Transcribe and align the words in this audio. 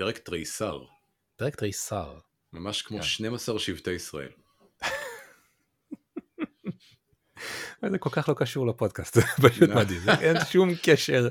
פרק 0.00 0.18
תריסר. 0.18 0.82
פרק 1.36 1.56
תריסר. 1.56 2.18
ממש 2.52 2.82
כמו 2.82 2.98
כן. 2.98 3.02
12 3.02 3.58
שבטי 3.58 3.90
ישראל. 3.90 4.28
זה 7.90 7.98
כל 7.98 8.10
כך 8.12 8.28
לא 8.28 8.34
קשור 8.34 8.66
לפודקאסט, 8.66 9.14
זה 9.14 9.22
פשוט 9.22 9.70
מדהים, 9.70 10.00
אין 10.20 10.36
שום 10.50 10.70
קשר, 10.82 11.28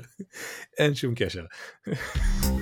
אין 0.78 0.94
שום 0.94 1.14
קשר. 1.16 1.44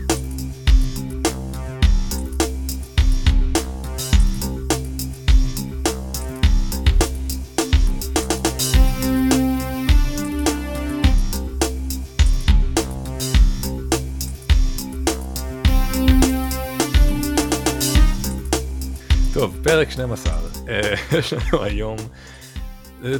פרק 19.68 19.90
12, 19.90 20.32
אה, 20.68 20.94
יש 21.18 21.32
לנו 21.32 21.64
היום, 21.64 21.96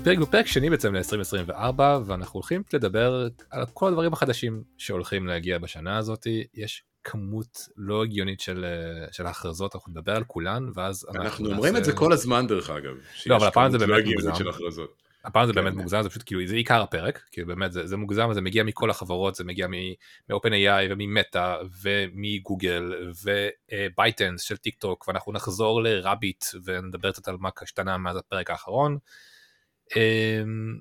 פרק 0.05 0.19
בפרק 0.19 0.47
שני 0.47 0.71
בעצם 0.71 0.95
ל-2024 0.95 1.81
ואנחנו 2.07 2.39
הולכים 2.39 2.63
לדבר 2.73 3.29
על 3.51 3.67
כל 3.75 3.89
הדברים 3.89 4.13
החדשים 4.13 4.63
שהולכים 4.79 5.27
להגיע 5.27 5.59
בשנה 5.59 5.97
הזאת, 5.97 6.27
יש 6.55 6.83
כמות 7.05 7.69
לא 7.77 8.05
הגיונית 8.05 8.41
של, 8.41 8.65
אה, 8.65 9.13
של 9.13 9.27
הכרזות, 9.27 9.75
אנחנו 9.75 9.93
נדבר 9.93 10.17
על 10.17 10.25
כולן 10.25 10.69
ואז 10.75 11.07
אנחנו, 11.09 11.23
אנחנו 11.23 11.47
אומרים 11.47 11.73
נעשה... 11.73 11.79
את 11.79 11.85
זה 11.85 11.93
כל 11.93 12.13
הזמן 12.13 12.47
דרך 12.47 12.71
אגב, 12.71 12.95
לא 13.27 13.37
אבל 13.37 13.47
הפעם 13.47 13.71
זה 13.71 13.79
לא 13.79 13.87
באמת 13.87 14.05
מוגזם, 14.07 14.31
הפעם 15.25 15.47
זה 15.47 15.53
כן. 15.53 15.61
באמת 15.61 15.75
מוגזם, 15.75 16.03
זה 16.03 16.09
פשוט 16.09 16.23
כאילו, 16.27 16.47
זה 16.47 16.57
עיקר 16.57 16.83
הפרק, 16.83 17.23
כאילו 17.31 17.47
באמת 17.47 17.73
זה, 17.73 17.87
זה 17.87 17.97
מוגזם, 17.97 18.33
זה 18.33 18.41
מגיע 18.41 18.65
מכל 18.65 18.91
החברות, 18.91 19.35
זה 19.35 19.45
מגיע 19.45 19.67
מ-open.ai 19.67 20.91
וממטא 20.91 21.57
ומגוגל 21.83 23.11
ו 23.25 23.37
ByteDance 23.37 24.43
של 24.43 24.57
טיק 24.57 24.77
טוק, 24.79 25.09
ואנחנו 25.09 25.33
נחזור 25.33 25.83
ל 25.83 25.92
Rabbit 25.92 26.45
ונדבר 26.65 27.13
קצת 27.13 27.29
על 27.29 27.37
מה 27.41 27.49
השתנה 27.63 27.99
מאז 27.99 28.17
הפרק 28.17 28.51
האחרון. 28.51 28.99
אמ, 29.97 30.79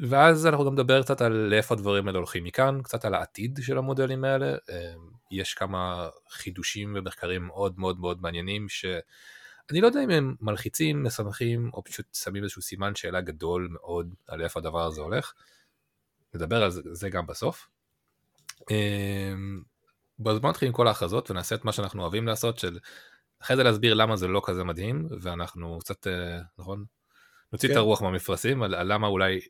ואז 0.00 0.46
אנחנו 0.46 0.64
גם 0.64 0.72
נדבר 0.72 1.02
קצת 1.02 1.20
על 1.20 1.32
לאיפה 1.32 1.74
הדברים 1.74 2.06
האלה 2.06 2.18
הולכים 2.18 2.44
מכאן, 2.44 2.82
קצת 2.82 3.04
על 3.04 3.14
העתיד 3.14 3.58
של 3.62 3.78
המודלים 3.78 4.24
האלה. 4.24 4.46
אמ, 4.52 5.10
יש 5.30 5.54
כמה 5.54 6.08
חידושים 6.30 6.96
ומחקרים 6.98 7.46
מאוד 7.46 7.78
מאוד 7.78 8.00
מאוד 8.00 8.22
מעניינים 8.22 8.68
ש... 8.68 8.84
אני 9.70 9.80
לא 9.80 9.86
יודע 9.86 10.04
אם 10.04 10.10
הם 10.10 10.34
מלחיצים, 10.40 11.04
משמחים, 11.04 11.70
או 11.74 11.84
פשוט 11.84 12.06
שמים 12.14 12.42
איזשהו 12.42 12.62
סימן 12.62 12.94
שאלה 12.94 13.20
גדול 13.20 13.68
מאוד 13.70 14.14
על 14.26 14.42
איפה 14.42 14.60
הדבר 14.60 14.86
הזה 14.86 15.00
הולך. 15.00 15.32
נדבר 16.34 16.62
על 16.62 16.70
זה, 16.70 17.10
גם 17.10 17.26
בסוף. 17.26 17.68
אמ, 18.70 19.62
בוא 20.18 20.48
נתחיל 20.48 20.68
עם 20.68 20.74
כל 20.74 20.86
ההכרזות 20.88 21.30
ונעשה 21.30 21.54
את 21.54 21.64
מה 21.64 21.72
שאנחנו 21.72 22.02
אוהבים 22.02 22.26
לעשות, 22.26 22.58
של 22.58 22.78
אחרי 23.42 23.56
זה 23.56 23.62
להסביר 23.62 23.94
למה 23.94 24.16
זה 24.16 24.28
לא 24.28 24.42
כזה 24.44 24.64
מדהים, 24.64 25.08
ואנחנו 25.20 25.78
קצת, 25.78 26.06
אה, 26.06 26.40
נכון? 26.58 26.84
נוציא 27.52 27.68
כן. 27.68 27.72
את 27.72 27.78
הרוח 27.78 28.02
מהמפרשים 28.02 28.62
על, 28.62 28.74
על 28.74 28.92
למה 28.92 29.06
אולי 29.06 29.40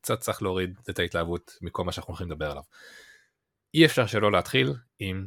קצת 0.00 0.20
צריך 0.20 0.42
להוריד 0.42 0.80
את 0.90 0.98
ההתלהבות 0.98 1.58
מכל 1.62 1.84
מה 1.84 1.92
שאנחנו 1.92 2.10
הולכים 2.10 2.30
לדבר 2.30 2.50
עליו. 2.50 2.62
אי 3.74 3.86
אפשר 3.86 4.06
שלא 4.06 4.32
להתחיל 4.32 4.74
עם 4.98 5.26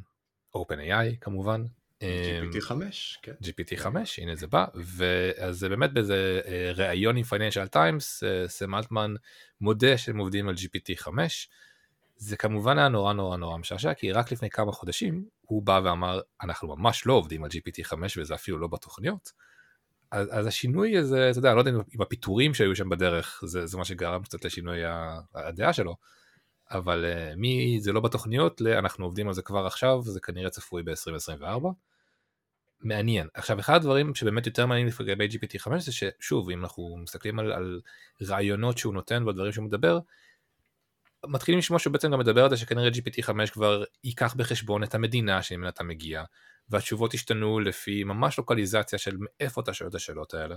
OpenAI 0.58 1.18
כמובן, 1.22 1.64
GPT 2.04 2.62
5, 2.62 3.20
כן. 3.22 3.32
GPT 3.44 3.78
5, 3.78 4.20
הנה 4.20 4.36
זה 4.36 4.48
בא, 4.48 4.66
ואז 4.76 5.60
זה 5.60 5.70
באמת 5.70 5.94
באיזה 5.94 6.42
אה, 6.46 6.72
ראיון 6.76 7.18
עם 7.18 7.24
פייננשל 7.24 7.68
טיימס, 7.68 8.24
אה, 8.24 8.48
סם 8.48 8.76
אלטמן 8.76 9.14
מודה 9.62 9.98
שהם 9.98 10.18
עובדים 10.18 10.50
על 10.50 10.56
GPT 10.56 10.96
5. 10.98 11.50
זה 12.18 12.38
כמובן 12.38 12.78
היה 12.78 12.88
נורא 12.88 13.14
נורא 13.14 13.38
נורא 13.38 13.58
משעשע, 13.58 13.94
כי 13.94 14.12
רק 14.12 14.32
לפני 14.32 14.50
כמה 14.50 14.72
חודשים 14.72 15.26
הוא 15.42 15.64
בא 15.64 15.82
ואמר, 15.84 16.20
אנחנו 16.44 16.76
ממש 16.76 17.06
לא 17.06 17.14
עובדים 17.14 17.44
על 17.44 17.50
GPT 17.50 17.84
5 17.84 18.18
וזה 18.18 18.36
אפילו 18.36 18.58
לא 18.58 18.68
בתוכניות. 18.68 19.32
אז, 20.12 20.28
אז 20.32 20.48
השינוי 20.48 20.98
הזה, 20.98 21.30
אתה 21.30 21.40
יודע, 21.40 21.50
אני 21.50 21.56
לא 21.56 21.62
יודע 21.62 21.72
אם 21.96 22.02
הפיטורים 22.02 22.54
שהיו 22.54 22.76
שם 22.76 22.90
בדרך, 22.90 23.44
זה, 23.46 23.66
זה 23.66 23.78
מה 23.78 23.86
שגרם 23.86 24.24
קצת 24.24 24.46
לשינוי 24.46 24.80
הדעה 25.36 25.74
שלו, 25.74 25.96
אבל 26.72 27.06
uh, 27.06 27.36
מי 27.36 27.78
זה 27.80 27.94
לא 27.94 28.00
בתוכניות, 28.00 28.62
אנחנו 28.62 29.06
עובדים 29.06 29.28
על 29.28 29.34
זה 29.34 29.42
כבר 29.42 29.66
עכשיו, 29.66 30.02
זה 30.02 30.20
כנראה 30.20 30.50
צפוי 30.50 30.84
ב-2024. 30.84 31.68
מעניין. 32.86 33.28
עכשיו 33.34 33.60
אחד 33.60 33.76
הדברים 33.76 34.16
שבאמת 34.16 34.46
יותר 34.46 34.66
מעניינים 34.66 34.94
לגבי 35.00 35.28
GPT-5 35.28 35.78
זה 35.78 35.92
ששוב 35.92 36.50
אם 36.50 36.64
אנחנו 36.64 36.98
מסתכלים 37.04 37.40
על, 37.40 37.52
על 37.52 37.82
רעיונות 38.22 38.78
שהוא 38.78 38.94
נותן 38.94 39.24
והדברים 39.24 39.52
שהוא 39.52 39.66
מדבר, 39.66 40.00
מתחילים 41.28 41.60
לשמוע 41.60 41.80
שהוא 41.80 41.94
בעצם 41.94 42.12
גם 42.12 42.20
מדבר 42.20 42.44
על 42.44 42.50
זה 42.50 42.58
שכנראה 42.58 42.90
GPT-5 42.90 43.52
כבר 43.52 43.84
ייקח 44.04 44.34
בחשבון 44.34 44.84
את 44.84 44.96
המדינה 44.96 45.42
שממנה 45.42 45.70
אתה 45.70 45.84
מגיע, 45.84 46.24
והתשובות 46.70 47.14
ישתנו 47.14 47.60
לפי 47.60 48.04
ממש 48.04 48.38
לוקליזציה 48.38 49.00
של 49.00 49.18
מאיפה 49.20 49.62
אתה 49.62 49.74
שואל 49.74 49.90
את 49.90 49.96
השאלות 49.96 50.34
האלה. 50.34 50.56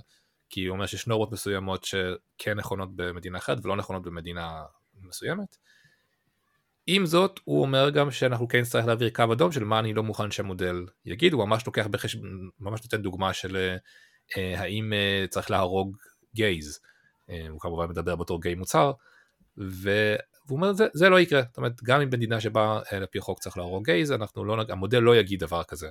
כי 0.51 0.67
הוא 0.67 0.75
אומר 0.75 0.87
שיש 0.87 1.07
נורמות 1.07 1.33
מסוימות 1.33 1.85
שכן 1.85 2.55
נכונות 2.55 2.97
במדינה 2.97 3.39
אחרת 3.39 3.59
ולא 3.65 3.77
נכונות 3.77 4.03
במדינה 4.03 4.63
מסוימת. 5.03 5.57
עם 6.91 7.07
זאת, 7.07 7.41
הוא 7.45 7.63
אומר 7.63 7.91
גם 7.91 8.11
שאנחנו 8.11 8.49
כן 8.49 8.61
נצטרך 8.61 8.87
להעביר 8.87 9.11
קו 9.11 9.33
אדום 9.33 9.53
של 9.53 9.65
מה 9.65 9.79
אני 9.79 9.95
לא 9.95 10.03
מוכן 10.03 10.31
שהמודל 10.31 10.87
יגיד, 11.05 11.33
הוא 11.33 11.45
ממש 11.45 11.67
לוקח 11.67 11.87
בחשבון, 11.87 12.51
ממש 12.61 12.83
נותן 12.83 13.03
דוגמה 13.03 13.33
של 13.33 13.77
אה, 14.37 14.61
האם 14.61 14.93
אה, 14.93 15.25
צריך 15.31 15.51
להרוג 15.51 15.97
גייז, 16.35 16.79
אה, 17.31 17.47
הוא 17.49 17.61
כמובן 17.61 17.89
מדבר 17.89 18.17
בתור 18.17 18.43
גיי 18.43 18.55
מוצר, 18.55 18.93
ו... 19.59 19.91
והוא 20.47 20.57
אומר 20.57 20.73
זה, 20.73 20.87
זה 20.95 21.09
לא 21.09 21.21
יקרה, 21.21 21.43
זאת 21.43 21.57
אומרת 21.57 21.83
גם 21.83 22.01
אם 22.01 22.11
במדינה 22.11 22.41
שבה 22.41 22.81
אה, 22.93 22.99
לפי 22.99 23.21
חוק 23.21 23.41
צריך 23.41 23.57
להרוג 23.57 23.85
גייז, 23.85 24.13
אנחנו 24.13 24.45
לא, 24.45 24.65
המודל 24.69 24.99
לא 24.99 25.17
יגיד 25.17 25.41
דבר 25.41 25.65
כזה. 25.65 25.89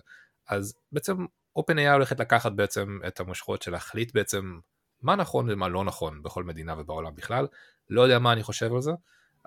אז 0.49 0.73
בעצם 0.91 1.25
OpenAI 1.59 1.93
הולכת 1.93 2.19
לקחת 2.19 2.51
בעצם 2.51 2.99
את 3.07 3.19
המושכות 3.19 3.61
של 3.61 3.71
להחליט 3.71 4.13
בעצם 4.13 4.59
מה 5.01 5.15
נכון 5.15 5.49
ומה 5.49 5.67
לא 5.67 5.83
נכון 5.83 6.23
בכל 6.23 6.43
מדינה 6.43 6.75
ובעולם 6.79 7.15
בכלל, 7.15 7.47
לא 7.89 8.01
יודע 8.01 8.19
מה 8.19 8.33
אני 8.33 8.43
חושב 8.43 8.73
על 8.73 8.81
זה. 8.81 8.91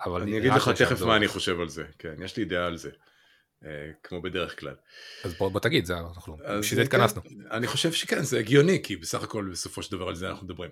אבל 0.04 0.22
אני 0.22 0.38
אגיד 0.38 0.52
לך 0.52 0.68
תכף 0.68 1.02
מה 1.02 1.16
אני 1.16 1.28
חושב 1.28 1.60
על 1.60 1.68
זה, 1.68 1.84
כן, 1.98 2.14
יש 2.24 2.36
לי 2.36 2.44
דעה 2.44 2.66
על 2.66 2.76
זה, 2.76 2.90
אה, 3.64 3.90
כמו 4.02 4.22
בדרך 4.22 4.60
כלל. 4.60 4.74
אז 5.24 5.34
בוא, 5.34 5.48
בוא 5.48 5.60
תגיד, 5.60 5.84
זה 5.84 5.98
אנחנו, 5.98 6.36
בשביל 6.36 6.76
זה 6.76 6.82
התכנסנו. 6.82 7.22
כן, 7.22 7.28
אני 7.50 7.66
חושב 7.66 7.92
שכן, 7.92 8.22
זה 8.22 8.38
הגיוני, 8.38 8.82
כי 8.82 8.96
בסך 8.96 9.22
הכל 9.22 9.48
בסופו 9.52 9.82
של 9.82 9.92
דבר 9.96 10.08
על 10.08 10.14
זה 10.14 10.28
אנחנו 10.28 10.46
מדברים. 10.46 10.70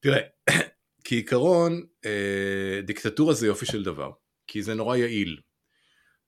תראה, 0.00 0.20
כעיקרון, 1.04 1.86
אה, 2.04 2.80
דיקטטורה 2.84 3.34
זה 3.34 3.46
יופי 3.46 3.66
של 3.66 3.82
דבר, 3.82 4.10
כי 4.46 4.62
זה 4.62 4.74
נורא 4.74 4.96
יעיל. 4.96 5.40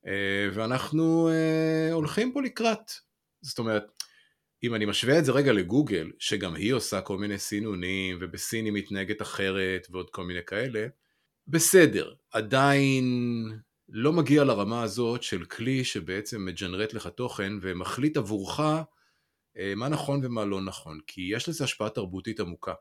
אה, 0.06 0.48
ואנחנו 0.54 1.30
הולכים 1.92 2.32
פה 2.32 2.42
לקראת. 2.42 2.92
זאת 3.42 3.58
אומרת, 3.58 3.84
אם 4.64 4.74
אני 4.74 4.84
משווה 4.84 5.18
את 5.18 5.24
זה 5.24 5.32
רגע 5.32 5.52
לגוגל, 5.52 6.10
שגם 6.18 6.54
היא 6.54 6.72
עושה 6.72 7.00
כל 7.00 7.18
מיני 7.18 7.38
סינונים, 7.38 8.18
ובסין 8.20 8.64
היא 8.64 8.72
מתנהגת 8.72 9.22
אחרת, 9.22 9.86
ועוד 9.90 10.10
כל 10.10 10.24
מיני 10.24 10.40
כאלה, 10.46 10.86
בסדר, 11.46 12.14
עדיין 12.30 13.04
לא 13.88 14.12
מגיע 14.12 14.44
לרמה 14.44 14.82
הזאת 14.82 15.22
של 15.22 15.44
כלי 15.44 15.84
שבעצם 15.84 16.44
מג'נרט 16.44 16.92
לך 16.94 17.06
תוכן 17.06 17.52
ומחליט 17.60 18.16
עבורך 18.16 18.60
אה, 19.56 19.74
מה 19.76 19.88
נכון 19.88 20.20
ומה 20.24 20.44
לא 20.44 20.60
נכון, 20.60 21.00
כי 21.06 21.30
יש 21.34 21.48
לזה 21.48 21.64
השפעה 21.64 21.90
תרבותית 21.90 22.40
עמוקה. 22.40 22.74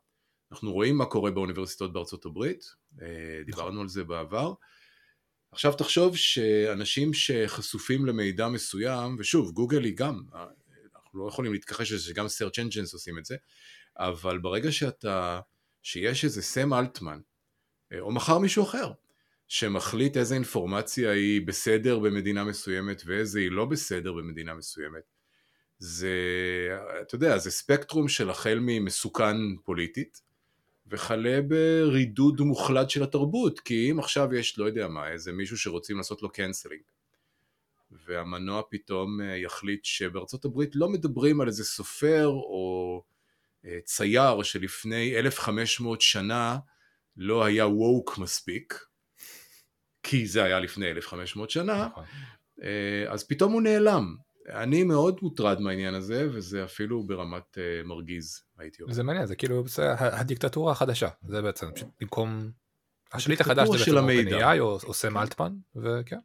אנחנו 0.52 0.74
רואים 0.74 0.98
מה 0.98 1.06
קורה 1.06 1.32
באוניברסיטאות 1.32 1.94
בארצות 1.94 2.26
הברית, 2.26 2.64
אה, 3.02 3.42
דיברנו 3.46 3.82
על 3.82 3.88
זה 3.88 4.04
בעבר. 4.04 4.54
עכשיו 5.52 5.74
תחשוב 5.74 6.18
שאנשים 6.18 7.14
שחשופים 7.14 8.06
למידע 8.06 8.48
מסוים, 8.48 9.16
ושוב, 9.20 9.52
גוגל 9.52 9.84
היא 9.84 9.96
גם, 9.96 10.24
אה, 10.36 10.46
אנחנו 10.96 11.20
לא 11.20 11.28
יכולים 11.28 11.54
להתכחש 11.54 11.92
לזה 11.92 12.04
שגם 12.04 12.26
search 12.26 12.56
engines 12.56 12.94
עושים 12.94 13.18
את 13.18 13.26
זה, 13.26 13.36
אבל 13.98 14.38
ברגע 14.38 14.72
שאתה, 14.72 15.40
שיש 15.84 16.26
איזה 16.26 16.42
סם 16.42 16.74
אלטמן, 16.74 17.20
או 18.00 18.12
מחר 18.12 18.38
מישהו 18.38 18.64
אחר, 18.64 18.92
שמחליט 19.48 20.18
איזה 20.18 20.36
אינפורמציה 20.36 21.12
היא 21.12 21.42
בסדר 21.48 22.00
במדינה 22.00 22.44
מסוימת 22.44 23.02
ואיזה 23.06 23.40
היא 23.40 23.52
לא 23.52 23.66
בסדר 23.66 24.14
במדינה 24.14 24.54
מסוימת. 24.54 25.04
זה, 25.80 26.16
אתה 27.02 27.16
יודע, 27.16 27.38
זה 27.38 27.52
ספקטרום 27.52 28.08
של 28.08 28.30
החל 28.30 28.60
ממסוכן 28.62 29.36
פוליטית, 29.64 30.22
וכלה 30.88 31.40
ברידוד 31.42 32.42
מוחלט 32.42 32.90
של 32.90 33.04
התרבות, 33.04 33.60
כי 33.60 33.92
אם 33.92 34.00
עכשיו 34.00 34.34
יש, 34.34 34.60
לא 34.60 34.66
יודע 34.66 34.88
מה, 34.88 35.12
איזה 35.12 35.32
מישהו 35.32 35.58
שרוצים 35.58 35.98
לעשות 35.98 36.22
לו 36.22 36.30
קנסלינג, 36.30 36.82
והמנוע 37.92 38.62
פתאום 38.70 39.22
אה, 39.22 39.38
יחליט 39.38 39.86
שבארצות 39.86 40.46
הברית 40.46 40.76
לא 40.76 40.90
מדברים 40.90 41.42
על 41.42 41.48
איזה 41.48 41.64
סופר 41.64 42.28
או 42.28 43.04
אה, 43.66 43.80
צייר 43.84 44.44
שלפני 44.44 45.20
1500 45.20 46.02
שנה 46.02 46.58
לא 47.18 47.44
היה 47.44 47.68
ווק 47.68 48.18
מספיק, 48.18 48.80
כי 50.04 50.28
זה 50.28 50.44
היה 50.44 50.60
לפני 50.60 50.92
1500 50.92 51.50
שנה, 51.50 51.88
נכון. 51.92 52.04
אה, 52.64 53.14
אז 53.14 53.24
פתאום 53.24 53.54
הוא 53.54 53.62
נעלם. 53.62 54.16
אני 54.50 54.84
מאוד 54.84 55.20
מוטרד 55.22 55.60
מהעניין 55.60 55.94
הזה, 55.94 56.28
וזה 56.34 56.64
אפילו 56.64 57.04
ברמת 57.04 57.58
uh, 57.58 57.88
מרגיז, 57.88 58.42
הייתי 58.58 58.84
אומר. 58.84 58.94
זה 58.94 59.04
מעניין, 59.04 59.26
זה 59.26 59.36
כאילו, 59.36 59.68
זה 59.68 59.94
הדיקטטורה 59.98 60.72
החדשה, 60.72 61.10
זה 61.28 61.42
בעצם, 61.42 61.72
פשוט 61.76 61.88
במקום, 62.02 62.52
השליט 63.14 63.42
החדש 63.42 63.68
זה 63.68 63.78
בעצם 63.78 64.38
OpenAI 64.38 64.60
או, 64.60 64.80
או 64.84 64.94
סם 64.94 65.18
אלטמן, 65.18 65.54
וכן. 65.76 66.20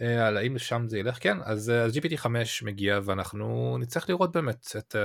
אה, 0.00 0.26
על 0.26 0.36
האם 0.36 0.54
לשם 0.54 0.84
זה 0.88 0.98
ילך 0.98 1.18
כן 1.20 1.38
אז, 1.42 1.70
אז 1.70 1.96
GPT 1.96 2.16
5 2.16 2.62
מגיע 2.62 3.00
ואנחנו 3.04 3.76
נצטרך 3.80 4.08
לראות 4.08 4.32
באמת 4.32 4.66
את, 4.78 4.96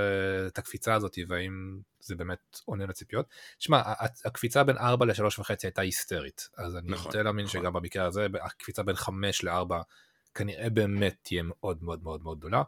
את 0.46 0.58
הקפיצה 0.58 0.94
הזאת 0.94 1.18
והאם 1.28 1.80
זה 2.00 2.14
באמת 2.14 2.58
עונה 2.64 2.86
לציפיות. 2.86 3.26
שמע 3.58 3.82
הקפיצה 4.24 4.64
בין 4.64 4.78
4 4.78 5.06
ל-3 5.06 5.40
וחצי 5.40 5.66
הייתה 5.66 5.82
היסטרית 5.82 6.48
אז 6.56 6.76
אני 6.76 6.88
נכון, 6.88 7.06
רוצה 7.06 7.22
להאמין 7.22 7.44
נכון. 7.44 7.60
שגם 7.60 7.72
במקרה 7.72 8.06
הזה 8.06 8.26
הקפיצה 8.40 8.82
בין 8.82 8.96
5 8.96 9.44
ל-4 9.44 9.74
כנראה 10.34 10.70
באמת 10.70 11.16
תהיה 11.22 11.42
מאוד 11.44 11.82
מאוד 11.82 12.02
מאוד 12.02 12.22
מאוד 12.22 12.38
גדולה. 12.38 12.62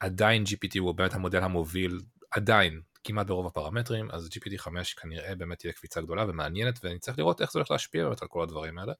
עדיין 0.00 0.42
GPT 0.42 0.78
הוא 0.78 0.94
באמת 0.94 1.14
המודל 1.14 1.42
המוביל 1.42 2.00
עדיין 2.30 2.80
כמעט 3.04 3.26
ברוב 3.26 3.46
הפרמטרים 3.46 4.10
אז 4.10 4.28
GPT 4.32 4.58
5 4.58 4.94
כנראה 4.94 5.34
באמת 5.34 5.58
תהיה 5.58 5.72
קפיצה 5.72 6.00
גדולה 6.00 6.24
ומעניינת 6.28 6.84
ואני 6.84 6.98
צריך 6.98 7.18
לראות 7.18 7.40
איך 7.40 7.52
זה 7.52 7.58
הולך 7.58 7.70
להשפיע 7.70 8.04
באמת 8.04 8.22
על 8.22 8.28
כל 8.28 8.42
הדברים 8.42 8.78
האלה. 8.78 8.92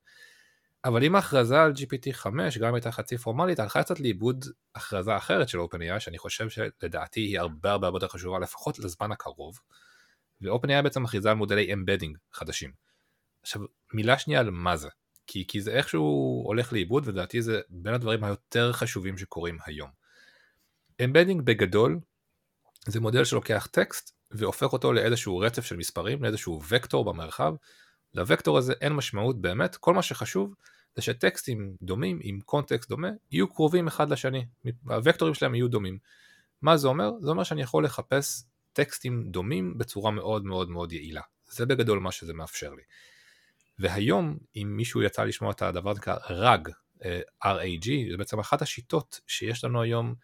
אבל 0.85 1.05
אם 1.05 1.15
ההכרזה 1.15 1.63
על 1.63 1.73
GPT 1.73 2.13
5 2.13 2.59
גם 2.59 2.75
הייתה 2.75 2.93
חצי 2.93 3.19
פורמלית 3.19 3.59
הלכה 3.59 3.83
קצת 3.83 4.01
לאיבוד 4.01 4.45
הכרזה 4.75 5.17
אחרת 5.17 5.49
של 5.49 5.59
OpenAI 5.59 6.01
שאני 6.01 6.19
חושב 6.19 6.49
שלדעתי 6.49 7.21
היא 7.21 7.41
הרבה 7.41 7.73
הרבה 7.73 7.89
יותר 7.89 8.09
חשובה 8.09 8.39
לפחות 8.39 8.79
לזמן 8.79 9.13
הקרוב. 9.13 9.59
ו-OpenAI 10.43 10.83
בעצם 10.83 11.03
מכריזה 11.03 11.31
על 11.31 11.37
מודלי 11.37 11.73
embedding 11.73 12.19
חדשים. 12.33 12.73
עכשיו 13.43 13.63
מילה 13.93 14.19
שנייה 14.19 14.41
על 14.41 14.51
מה 14.51 14.77
זה 14.77 14.89
כי, 15.27 15.45
כי 15.49 15.61
זה 15.61 15.71
איכשהו 15.71 16.43
הולך 16.47 16.73
לאיבוד 16.73 17.09
ולדעתי 17.09 17.43
זה 17.43 17.61
בין 17.69 17.95
הדברים 17.95 18.25
היותר 18.25 18.73
חשובים 18.73 19.19
שקורים 19.19 19.59
היום. 19.67 19.91
embedding 21.05 21.43
בגדול 21.43 22.01
זה 22.87 23.01
מודל 23.01 23.25
שלוקח 23.25 23.69
טקסט 23.71 24.15
והופך 24.31 24.73
אותו 24.73 24.93
לאיזשהו 24.93 25.39
רצף 25.39 25.65
של 25.65 25.77
מספרים, 25.77 26.23
לאיזשהו 26.23 26.61
וקטור 26.69 27.05
במרחב. 27.05 27.55
לווקטור 28.15 28.59
הזה 28.59 28.73
אין 28.81 28.93
משמעות 28.93 29.41
באמת, 29.41 29.77
כל 29.77 29.95
מה 29.95 30.03
שחשוב 30.03 30.55
זה 30.97 31.03
שטקסטים 31.03 31.77
דומים 31.83 32.19
עם 32.23 32.41
קונטקסט 32.41 32.89
דומה 32.89 33.09
יהיו 33.31 33.53
קרובים 33.53 33.87
אחד 33.87 34.11
לשני, 34.11 34.45
הוקטורים 34.85 35.35
שלהם 35.35 35.55
יהיו 35.55 35.69
דומים. 35.69 35.99
מה 36.63 36.77
זה 36.77 36.89
אומר? 36.89 37.11
זה 37.21 37.31
אומר 37.31 37.43
שאני 37.43 37.63
יכול 37.63 37.85
לחפש 37.85 38.43
טקסטים 38.73 39.25
דומים 39.31 39.79
בצורה 39.79 40.11
מאוד 40.11 40.45
מאוד 40.45 40.71
מאוד 40.71 40.93
יעילה. 40.93 41.23
זה 41.51 41.67
בגדול 41.67 41.99
מה 41.99 42.13
שזה 42.13 42.33
מאפשר 42.33 42.75
לי. 42.75 42.83
והיום, 43.79 44.39
אם 44.57 44.73
מישהו 44.77 45.03
יצא 45.03 45.25
לשמוע 45.25 45.51
את 45.51 45.63
הדבר 45.63 45.91
הזה 45.91 46.01
נקרא 46.01 46.17
RAG, 46.17 46.71
אה, 47.05 47.21
RAG, 47.45 48.11
זה 48.11 48.17
בעצם 48.17 48.39
אחת 48.39 48.63
השיטות 48.63 49.21
שיש 49.27 49.65
לנו 49.65 49.83
היום 49.83 50.15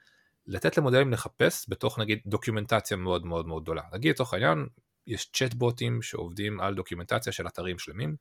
לתת 0.47 0.79
למודלים 0.79 1.13
לחפש 1.13 1.67
בתוך 1.69 1.99
נגיד 1.99 2.19
דוקימנטציה 2.27 2.97
מאוד 2.97 3.27
מאוד 3.27 3.47
מאוד 3.47 3.63
גדולה. 3.63 3.83
נגיד 3.93 4.11
לצורך 4.11 4.35
העניין, 4.35 4.67
יש 5.07 5.31
צ'טבוטים 5.33 6.03
שעובדים 6.03 6.61
על 6.61 6.75
דוקימנטציה 6.75 7.33
של 7.33 7.47
אתרים 7.47 7.79
שלמים. 7.79 8.17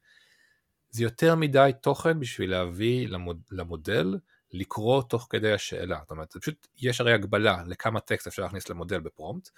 זה 0.89 1.03
יותר 1.03 1.36
מדי 1.36 1.71
תוכן 1.81 2.19
בשביל 2.19 2.51
להביא 2.51 3.07
למוד, 3.07 3.41
למודל 3.51 4.18
לקרוא 4.51 5.03
תוך 5.03 5.27
כדי 5.30 5.53
השאלה. 5.53 6.00
זאת 6.01 6.12
אומרת, 6.12 6.38
פשוט, 6.38 6.68
יש 6.77 7.01
הרי 7.01 7.13
הגבלה 7.13 7.63
לכמה 7.68 8.00
טקסט 8.00 8.27
אפשר 8.27 8.41
להכניס 8.44 8.69
למודל 8.69 9.00
בפרומפט, 9.00 9.50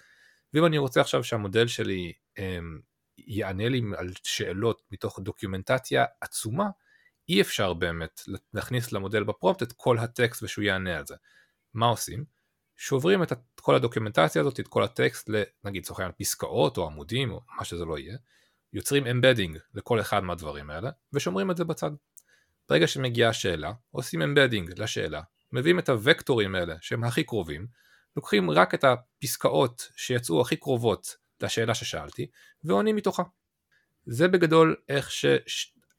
ואם 0.54 0.66
אני 0.66 0.78
רוצה 0.78 1.00
עכשיו 1.00 1.24
שהמודל 1.24 1.66
שלי 1.66 2.12
הם, 2.36 2.80
יענה 3.18 3.68
לי 3.68 3.82
על 3.96 4.12
שאלות 4.22 4.82
מתוך 4.92 5.20
דוקימנטציה 5.20 6.04
עצומה, 6.20 6.68
אי 7.28 7.40
אפשר 7.40 7.72
באמת 7.74 8.20
להכניס 8.54 8.92
למודל 8.92 9.24
בפרומפט 9.24 9.62
את 9.62 9.72
כל 9.72 9.98
הטקסט 9.98 10.42
ושהוא 10.42 10.62
יענה 10.62 10.98
על 10.98 11.06
זה. 11.06 11.14
מה 11.74 11.86
עושים? 11.86 12.24
שוברים 12.76 13.22
את 13.22 13.32
כל 13.60 13.74
הדוקומנטציה 13.74 14.40
הזאת, 14.40 14.60
את 14.60 14.68
כל 14.68 14.82
הטקסט 14.82 15.30
לנגיד 15.64 15.86
העניין 15.90 16.12
פסקאות 16.18 16.76
או 16.76 16.86
עמודים 16.86 17.30
או 17.30 17.40
מה 17.58 17.64
שזה 17.64 17.84
לא 17.84 17.98
יהיה, 17.98 18.16
יוצרים 18.72 19.06
embedding 19.06 19.58
לכל 19.74 20.00
אחד 20.00 20.20
מהדברים 20.24 20.70
האלה 20.70 20.90
ושומרים 21.12 21.50
את 21.50 21.56
זה 21.56 21.64
בצד. 21.64 21.90
ברגע 22.68 22.86
שמגיעה 22.86 23.30
השאלה, 23.30 23.72
עושים 23.90 24.22
embedding 24.22 24.80
לשאלה, 24.80 25.22
מביאים 25.52 25.78
את 25.78 25.88
הוקטורים 25.88 26.54
האלה 26.54 26.74
שהם 26.80 27.04
הכי 27.04 27.24
קרובים, 27.24 27.66
לוקחים 28.16 28.50
רק 28.50 28.74
את 28.74 28.84
הפסקאות 28.84 29.88
שיצאו 29.96 30.40
הכי 30.40 30.56
קרובות 30.56 31.16
לשאלה 31.40 31.74
ששאלתי 31.74 32.26
ועונים 32.64 32.96
מתוכה. 32.96 33.22
זה 34.06 34.28
בגדול 34.28 34.76
איך 34.88 35.10
ש... 35.10 35.26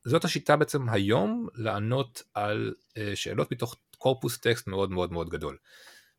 זאת 0.06 0.26
השיטה 0.26 0.56
בעצם 0.56 0.90
היום 0.90 1.48
לענות 1.56 2.24
על 2.34 2.74
אה, 2.98 3.12
שאלות 3.16 3.52
מתוך 3.52 3.76
קורפוס 3.98 4.38
טקסט 4.38 4.68
מאוד 4.68 4.92
מאוד 4.92 5.12
מאוד 5.12 5.30
גדול. 5.30 5.58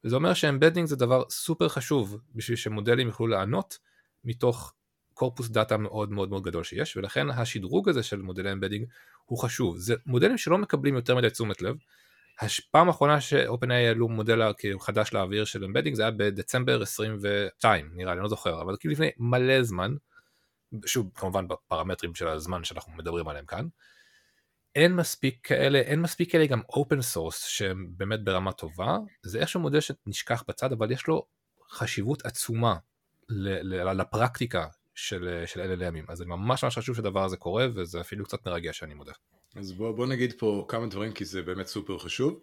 וזה 0.05 0.17
אומר 0.17 0.35
ש 0.35 0.44
embedding 0.44 0.89
זה 0.89 0.97
דבר 0.97 1.23
סופר 1.31 1.69
חשוב 1.69 2.19
בשביל 2.35 2.57
שמודלים 2.57 3.07
יוכלו 3.07 3.27
לענות 3.27 3.79
מתוך 4.25 4.75
קורפוס 5.15 5.49
data 5.49 5.77
מאוד 5.77 6.13
מאוד 6.13 6.31
מאוד 6.31 6.43
גדול 6.43 6.65
שיש 6.65 6.97
ולכן 6.97 7.31
השדרוג 7.31 7.89
הזה 7.89 8.03
של 8.03 8.23
מודלי 8.23 8.53
embedding 8.53 8.87
הוא 9.25 9.39
חשוב. 9.39 9.79
זה 9.79 9.95
מודלים 10.07 10.39
שלא 10.39 10.59
מקבלים 10.59 10.95
יותר 10.95 11.17
מדי 11.17 11.31
תשומת 11.31 11.63
לב. 11.63 11.77
הפעם 12.41 12.89
האחרונה 12.89 13.21
ש-OpenAI 13.21 13.73
העלו 13.73 14.09
מודל 14.09 14.43
חדש 14.81 15.13
לאוויר 15.13 15.45
של 15.45 15.65
embedding 15.65 15.97
זה 15.97 16.03
היה 16.03 16.11
בדצמבר 16.11 16.83
22 16.83 17.91
נראה 17.95 18.13
לי, 18.13 18.17
אני 18.17 18.23
לא 18.23 18.29
זוכר, 18.29 18.63
אבל 18.63 18.77
כאילו 18.81 18.93
לפני 18.93 19.11
מלא 19.19 19.63
זמן, 19.63 19.95
שוב 20.87 21.11
כמובן 21.15 21.49
בפרמטרים 21.49 22.15
של 22.15 22.29
הזמן 22.29 22.65
שאנחנו 22.65 22.93
מדברים 22.93 23.29
עליהם 23.29 23.47
כאן, 23.47 23.67
אין 24.75 24.97
מספיק 24.97 25.47
כאלה, 25.47 25.79
אין 25.79 26.01
מספיק 26.01 26.33
כאלה 26.33 26.47
גם 26.47 26.61
open 26.69 27.03
source 27.03 27.45
שהם 27.45 27.87
באמת 27.97 28.25
ברמה 28.25 28.53
טובה, 28.53 28.99
זה 29.23 29.39
איכשהו 29.39 29.61
מודל 29.61 29.81
שנשכח 29.81 30.45
בצד, 30.49 30.73
אבל 30.73 30.91
יש 30.91 31.07
לו 31.07 31.27
חשיבות 31.71 32.27
עצומה 32.27 32.77
לפרקטיקה 33.29 34.67
של, 34.95 35.43
של 35.47 35.61
LLM 35.61 35.83
ים, 35.83 36.05
אז 36.09 36.19
זה 36.19 36.25
ממש 36.25 36.65
ממש 36.65 36.79
חשוב 36.79 36.97
שהדבר 36.97 37.25
הזה 37.25 37.37
קורה, 37.37 37.67
וזה 37.75 38.01
אפילו 38.01 38.25
קצת 38.25 38.47
מרגש, 38.47 38.83
אני 38.83 38.95
מודה. 38.95 39.13
אז 39.57 39.73
בוא, 39.73 39.93
בוא 39.93 40.07
נגיד 40.07 40.33
פה 40.39 40.65
כמה 40.69 40.87
דברים, 40.87 41.13
כי 41.13 41.25
זה 41.25 41.43
באמת 41.43 41.67
סופר 41.67 41.99
חשוב. 41.99 42.41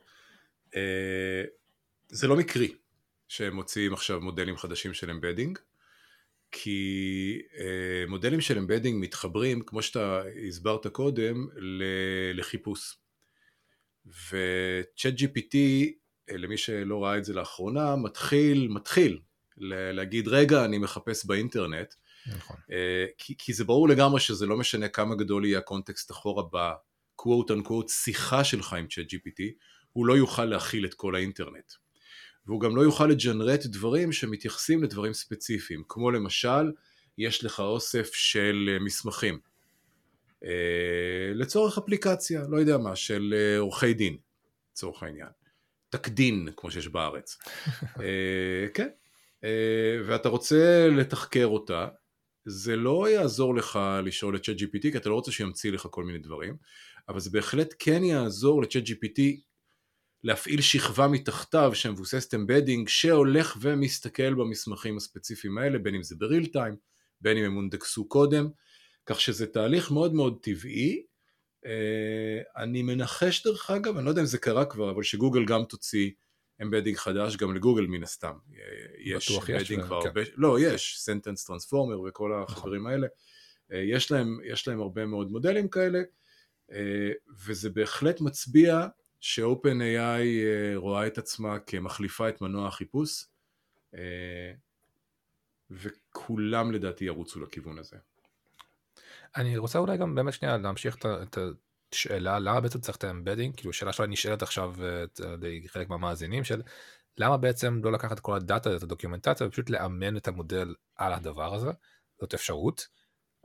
אה, 0.75 1.44
זה 2.07 2.27
לא 2.27 2.36
מקרי 2.36 2.75
שהם 3.27 3.56
מוציאים 3.56 3.94
עכשיו 3.94 4.21
מודלים 4.21 4.57
חדשים 4.57 4.94
של 4.94 5.09
embedding. 5.09 5.59
כי 6.51 7.42
אה, 7.59 8.03
מודלים 8.07 8.42
של 8.42 8.57
embedding 8.57 9.03
מתחברים, 9.03 9.62
כמו 9.62 9.81
שאתה 9.81 10.24
הסברת 10.48 10.88
קודם, 10.88 11.48
לחיפוש. 12.33 12.98
ו-ChatGPT, 14.05 15.55
אה, 16.30 16.38
למי 16.38 16.57
שלא 16.57 17.03
ראה 17.03 17.18
את 17.18 17.25
זה 17.25 17.33
לאחרונה, 17.33 17.95
מתחיל, 17.95 18.68
מתחיל 18.68 19.19
להגיד, 19.57 20.27
רגע, 20.27 20.65
אני 20.65 20.77
מחפש 20.77 21.25
באינטרנט. 21.25 21.94
נכון. 22.27 22.57
אה, 22.71 23.06
כי, 23.18 23.35
כי 23.38 23.53
זה 23.53 23.63
ברור 23.63 23.89
לגמרי 23.89 24.19
שזה 24.19 24.45
לא 24.45 24.57
משנה 24.57 24.88
כמה 24.88 25.15
גדול 25.15 25.45
יהיה 25.45 25.59
הקונטקסט 25.59 26.12
אחורה 26.12 26.44
בקוואט 26.44 27.51
אנקוואט 27.51 27.89
שיחה 27.89 28.44
שלך 28.44 28.73
עם 28.73 28.88
צ'אט 28.88 29.06
GPT, 29.06 29.44
הוא 29.94 30.06
לא 30.06 30.18
יוכל 30.18 30.45
להכיל 30.45 30.85
את 30.85 30.94
כל 30.94 31.15
האינטרנט. 31.15 31.71
והוא 32.45 32.62
גם 32.62 32.75
לא 32.75 32.81
יוכל 32.81 33.07
לג'נרט 33.07 33.65
דברים 33.65 34.12
שמתייחסים 34.12 34.84
לדברים 34.84 35.13
ספציפיים, 35.13 35.84
כמו 35.88 36.12
למשל, 36.12 36.72
יש 37.17 37.43
לך 37.43 37.60
אוסף 37.60 38.13
של 38.13 38.69
אה, 38.74 38.79
מסמכים. 38.79 39.39
אה, 40.43 41.31
לצורך 41.34 41.77
אפליקציה, 41.77 42.43
לא 42.50 42.57
יודע 42.57 42.77
מה, 42.77 42.95
של 42.95 43.34
אה, 43.38 43.60
עורכי 43.60 43.93
דין, 43.93 44.17
לצורך 44.72 45.03
העניין. 45.03 45.27
תקדין, 45.89 46.50
כמו 46.57 46.72
שיש 46.72 46.88
בארץ. 46.88 47.38
כן. 48.75 48.88
ואתה 50.05 50.29
רוצה 50.29 50.88
לתחקר 50.88 51.45
אותה, 51.45 51.88
זה 52.45 52.75
לא 52.75 53.10
יעזור 53.10 53.55
לך 53.55 53.79
לשאול 54.03 54.36
את 54.36 54.45
ChatGPT, 54.45 54.81
כי 54.81 54.98
אתה 54.98 55.10
לא 55.10 55.15
רוצה 55.15 55.31
שימציא 55.31 55.71
לך 55.71 55.88
כל 55.91 56.03
מיני 56.03 56.19
דברים, 56.19 56.55
אבל 57.10 57.19
זה 57.19 57.29
בהחלט 57.29 57.74
כן 57.79 58.03
יעזור 58.03 58.62
ל-ChatGPT 58.62 59.21
להפעיל 60.24 60.62
שכבה 60.62 61.07
מתחתיו 61.07 61.71
שמבוססת 61.74 62.33
אמבדינג 62.33 62.89
שהולך 62.89 63.57
ומסתכל 63.62 64.33
במסמכים 64.33 64.98
הספציפיים 64.98 65.57
האלה 65.57 65.79
בין 65.79 65.95
אם 65.95 66.03
זה 66.03 66.15
בריל 66.15 66.45
טיים 66.45 66.75
בין 67.21 67.38
אם 67.38 67.43
הם 67.43 67.53
הונדקסו 67.53 68.07
קודם. 68.07 68.50
כך 69.05 69.21
שזה 69.21 69.48
תהליך 69.48 69.91
מאוד 69.91 70.13
מאוד 70.13 70.39
טבעי. 70.41 71.03
אה, 71.65 72.63
אני 72.63 72.81
מנחש 72.81 73.48
דרך 73.48 73.71
אגב 73.71 73.98
אני 73.98 74.05
לא 74.05 74.10
יודע 74.10 74.21
אם 74.21 74.25
זה 74.25 74.38
קרה 74.38 74.65
כבר 74.65 74.91
אבל 74.91 75.03
שגוגל 75.03 75.45
גם 75.45 75.63
תוציא 75.63 76.12
embedding 76.62 76.98
חדש 76.98 77.38
גם 77.38 77.56
לגוגל 77.56 77.88
מן 77.88 78.03
הסתם 78.03 78.34
אה, 78.53 78.60
יש 79.00 79.32
embedding 79.31 79.83
כבר 79.84 80.01
כן. 80.01 80.08
הרבה 80.08 80.22
לא 80.36 80.60
יש 80.60 81.00
sentence 81.00 81.45
transformer 81.45 82.01
וכל 82.01 82.32
נכון. 82.44 82.56
החברים 82.56 82.88
האלה 82.88 83.08
אה, 83.72 83.77
יש 83.77 84.12
להם, 84.12 84.39
יש 84.44 84.68
להם 84.68 84.82
הרבה 84.82 85.06
מאוד 85.06 85.32
מודלים 85.32 85.68
כאלה 85.68 86.00
וזה 87.46 87.70
בהחלט 87.70 88.22
מצביע 88.22 88.88
ש-OpenAI 89.22 90.22
אה, 90.22 90.72
רואה 90.75 91.08
את 91.08 91.18
עצמה 91.18 91.60
כמחליפה 91.60 92.30
את 92.30 92.41
מנוע 92.41 92.68
החיפוש, 92.68 93.25
אה, 93.94 94.53
וכולם 95.70 96.72
לדעתי 96.72 97.06
ירוצו 97.06 97.39
לכיוון 97.39 97.80
הזה. 97.80 97.98
אני 99.36 99.58
רוצה 99.58 99.80
אולי 99.80 99.98
גם 99.98 100.15
באמת 100.15 100.34
שנייה 100.34 100.58
להמשיך 100.58 100.98
את 101.06 101.38
השאלה 101.93 102.39
למה 102.39 102.62
בעצם 102.62 102.79
צריך 102.79 102.98
את 102.98 103.03
ה 103.03 103.08
embedding, 103.08 103.55
כאילו 103.55 103.74
שאלה 103.74 103.93
שלא 103.93 104.07
נשאלת 104.07 104.41
עכשיו 104.41 104.74
אה, 104.83 105.03
על 105.24 105.33
ידי 105.33 105.67
חלק 105.67 105.89
מהמאזינים 105.89 106.43
של 106.43 106.62
למה 107.17 107.38
בעצם 107.38 107.81
לא 107.83 107.91
לקחת 107.91 108.19
כל 108.19 108.36
ה 108.36 108.42
data, 108.42 108.75
את 108.75 108.83
הדוקימנטציה 108.83 109.48
ופשוט 109.48 109.69
לאמן 109.69 110.17
את 110.17 110.27
המודל 110.27 110.75
על 110.95 111.13
הדבר 111.13 111.53
הזה, 111.53 111.71
זאת 112.21 112.33
אפשרות. 112.33 112.88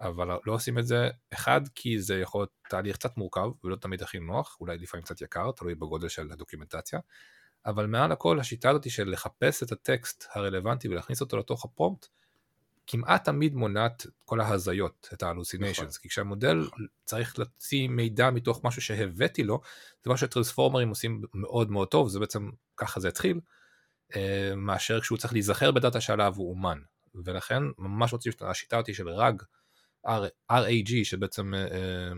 אבל 0.00 0.28
לא 0.46 0.52
עושים 0.52 0.78
את 0.78 0.86
זה, 0.86 1.08
אחד, 1.32 1.60
כי 1.74 2.00
זה 2.00 2.18
יכול 2.18 2.40
להיות 2.40 2.50
תהליך 2.68 2.96
קצת 2.96 3.16
מורכב 3.16 3.48
ולא 3.64 3.76
תמיד 3.76 4.02
הכי 4.02 4.18
נוח, 4.18 4.56
אולי 4.60 4.78
לפעמים 4.78 5.04
קצת 5.04 5.20
יקר, 5.20 5.50
תלוי 5.50 5.74
בגודל 5.74 6.08
של 6.08 6.32
הדוקומנטציה, 6.32 7.00
אבל 7.66 7.86
מעל 7.86 8.12
הכל 8.12 8.40
השיטה 8.40 8.70
הזאת 8.70 8.90
של 8.90 9.10
לחפש 9.10 9.62
את 9.62 9.72
הטקסט 9.72 10.24
הרלוונטי 10.32 10.88
ולהכניס 10.88 11.20
אותו 11.20 11.36
לתוך 11.36 11.64
ה 11.64 11.69
prompt, 11.70 12.06
כמעט 12.86 13.24
תמיד 13.24 13.54
מונעת 13.54 14.06
כל 14.24 14.40
ההזיות, 14.40 15.08
את 15.14 15.22
ה-hallucinations, 15.22 15.70
נכון. 15.70 15.88
כי 16.02 16.08
כשהמודל 16.08 16.54
נכון. 16.54 16.86
צריך 17.04 17.38
להוציא 17.38 17.88
מידע 17.88 18.30
מתוך 18.30 18.64
משהו 18.64 18.82
שהבאתי 18.82 19.42
לו, 19.42 19.60
זה 20.04 20.10
משהו 20.10 20.26
ש 20.26 20.35
transformer 20.35 20.80
ים 20.80 20.88
עושים 20.88 21.22
מאוד 21.34 21.70
מאוד 21.70 21.88
טוב, 21.88 22.08
זה 22.08 22.20
בעצם, 22.20 22.50
ככה 22.76 23.00
זה 23.00 23.08
התחיל, 23.08 23.40
אה, 24.16 24.52
מאשר 24.56 25.00
כשהוא 25.00 25.18
צריך 25.18 25.32
להיזכר 25.32 25.70
ב 25.70 25.76
data 25.76 26.00
שעליו 26.00 26.34
הוא 26.36 26.50
אומן, 26.50 26.78
ולכן 27.14 27.62
ממש 27.78 28.12
רוצים 28.12 28.32
את 28.36 28.42
השיטה 28.42 28.76
אותי 28.76 28.94
של 28.94 29.08
RAG, 29.08 29.42
RAG, 30.52 30.90
שבעצם 31.04 31.54
אה, 31.54 31.60
אה, 31.60 32.12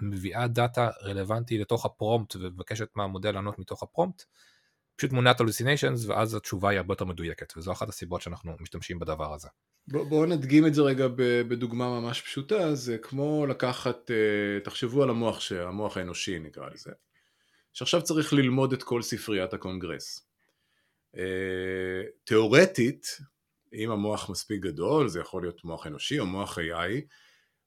מביאה 0.00 0.48
data 0.48 0.90
רלוונטי 1.02 1.58
לתוך 1.58 1.86
ה 1.86 1.93
prompt 1.93 2.36
ומבקשת 2.36 2.88
מהמודל 2.96 3.30
לענות 3.30 3.58
מתוך 3.58 3.82
ה 3.82 3.87
prompt, 3.87 4.24
פשוט 4.96 5.12
מונעת 5.12 5.40
hallucinations 5.40 6.06
ואז 6.06 6.34
התשובה 6.34 6.70
היא 6.70 6.78
הרבה 6.78 6.92
יותר 6.92 7.04
מדויקת 7.04 7.56
וזו 7.56 7.72
אחת 7.72 7.88
הסיבות 7.88 8.22
שאנחנו 8.22 8.56
משתמשים 8.60 8.98
בדבר 8.98 9.34
הזה. 9.34 9.48
בואו 9.88 10.06
בוא 10.06 10.26
נדגים 10.26 10.66
את 10.66 10.74
זה 10.74 10.82
רגע 10.82 11.06
בדוגמה 11.48 12.00
ממש 12.00 12.20
פשוטה, 12.20 12.74
זה 12.74 12.98
כמו 12.98 13.46
לקחת, 13.46 14.10
אה, 14.10 14.60
תחשבו 14.64 15.02
על 15.02 15.10
המוח, 15.10 15.52
המוח 15.52 15.96
האנושי 15.96 16.38
נקרא 16.38 16.68
לזה, 16.74 16.90
שעכשיו 17.72 18.02
צריך 18.02 18.32
ללמוד 18.32 18.72
את 18.72 18.82
כל 18.82 19.02
ספריית 19.02 19.54
הקונגרס. 19.54 20.26
אה, 21.16 22.02
תיאורטית, 22.24 23.06
אם 23.74 23.90
המוח 23.90 24.30
מספיק 24.30 24.62
גדול, 24.62 25.08
זה 25.08 25.20
יכול 25.20 25.42
להיות 25.42 25.64
מוח 25.64 25.86
אנושי 25.86 26.18
או 26.18 26.26
מוח 26.26 26.58
AI, 26.58 27.00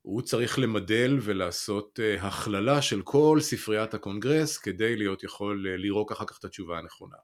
הוא 0.08 0.22
צריך 0.22 0.60
למדל 0.60 1.18
ולעשות 1.22 2.00
אה, 2.00 2.28
הכללה 2.28 2.82
של 2.82 3.02
כל 3.02 3.38
ספריית 3.42 3.94
הקונגרס 3.94 4.58
כדי 4.58 4.96
להיות 4.96 5.24
יכול 5.24 5.68
לירוק 5.70 6.12
אחר 6.12 6.26
כך 6.26 6.40
את 6.40 6.46
התשובה 6.46 6.78
הנכונה. 6.78 7.16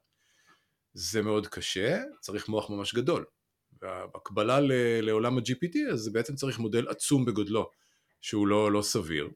זה 0.94 1.22
מאוד 1.22 1.46
קשה, 1.46 2.02
צריך 2.20 2.48
מוח 2.48 2.70
ממש 2.70 2.94
גדול. 2.94 3.24
וההקבלה 3.82 4.58
לעולם 5.02 5.38
ה-GPT 5.38 5.92
אז 5.92 6.00
זה 6.00 6.10
בעצם 6.10 6.34
צריך 6.34 6.58
מודל 6.58 6.88
עצום 6.88 7.24
בגודלו 7.24 7.70
שהוא 8.20 8.46
לא, 8.46 8.72
לא 8.72 8.82
סביר 8.82 9.28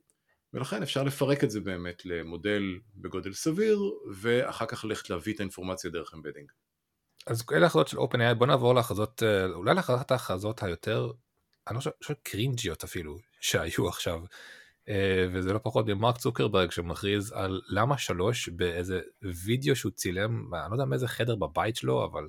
ולכן 0.53 0.83
אפשר 0.83 1.03
לפרק 1.03 1.45
את 1.45 1.51
זה 1.51 1.61
באמת 1.61 2.05
למודל 2.05 2.63
בגודל 2.97 3.33
סביר 3.33 3.81
ואחר 4.15 4.67
כך 4.67 4.85
ללכת 4.85 5.11
להביא 5.11 5.35
את 5.35 5.41
האינפורמציה 5.41 5.91
דרך 5.91 6.15
embedding. 6.15 6.51
אז 7.27 7.45
אלה 7.53 7.67
הכרזות 7.67 7.89
של 7.89 7.99
OpenAI 7.99 8.35
בוא 8.39 8.47
נעבור 8.47 8.75
להכרזות 8.75 9.23
אה, 9.23 9.45
אולי 9.45 9.75
לאחת 9.75 10.11
ההכרזות 10.11 10.63
היותר 10.63 11.13
אני 11.69 11.77
לא 11.77 11.81
חושב 11.81 12.15
cringe 12.23 12.64
יות 12.64 12.85
אפילו 12.85 13.19
שהיו 13.41 13.89
עכשיו 13.89 14.21
אה, 14.89 15.27
וזה 15.33 15.53
לא 15.53 15.59
פחות 15.63 15.87
ממרק 15.87 16.17
צוקרברג 16.17 16.71
שמכריז 16.71 17.33
על 17.33 17.61
למה 17.69 17.99
שלוש 17.99 18.49
באיזה 18.49 19.01
וידאו 19.23 19.77
שהוא 19.77 19.93
צילם 19.93 20.55
אני 20.55 20.71
לא 20.71 20.75
יודע 20.75 20.85
מאיזה 20.85 21.09
חדר 21.09 21.37
בבית 21.37 21.77
שלו 21.77 22.05
אבל 22.05 22.29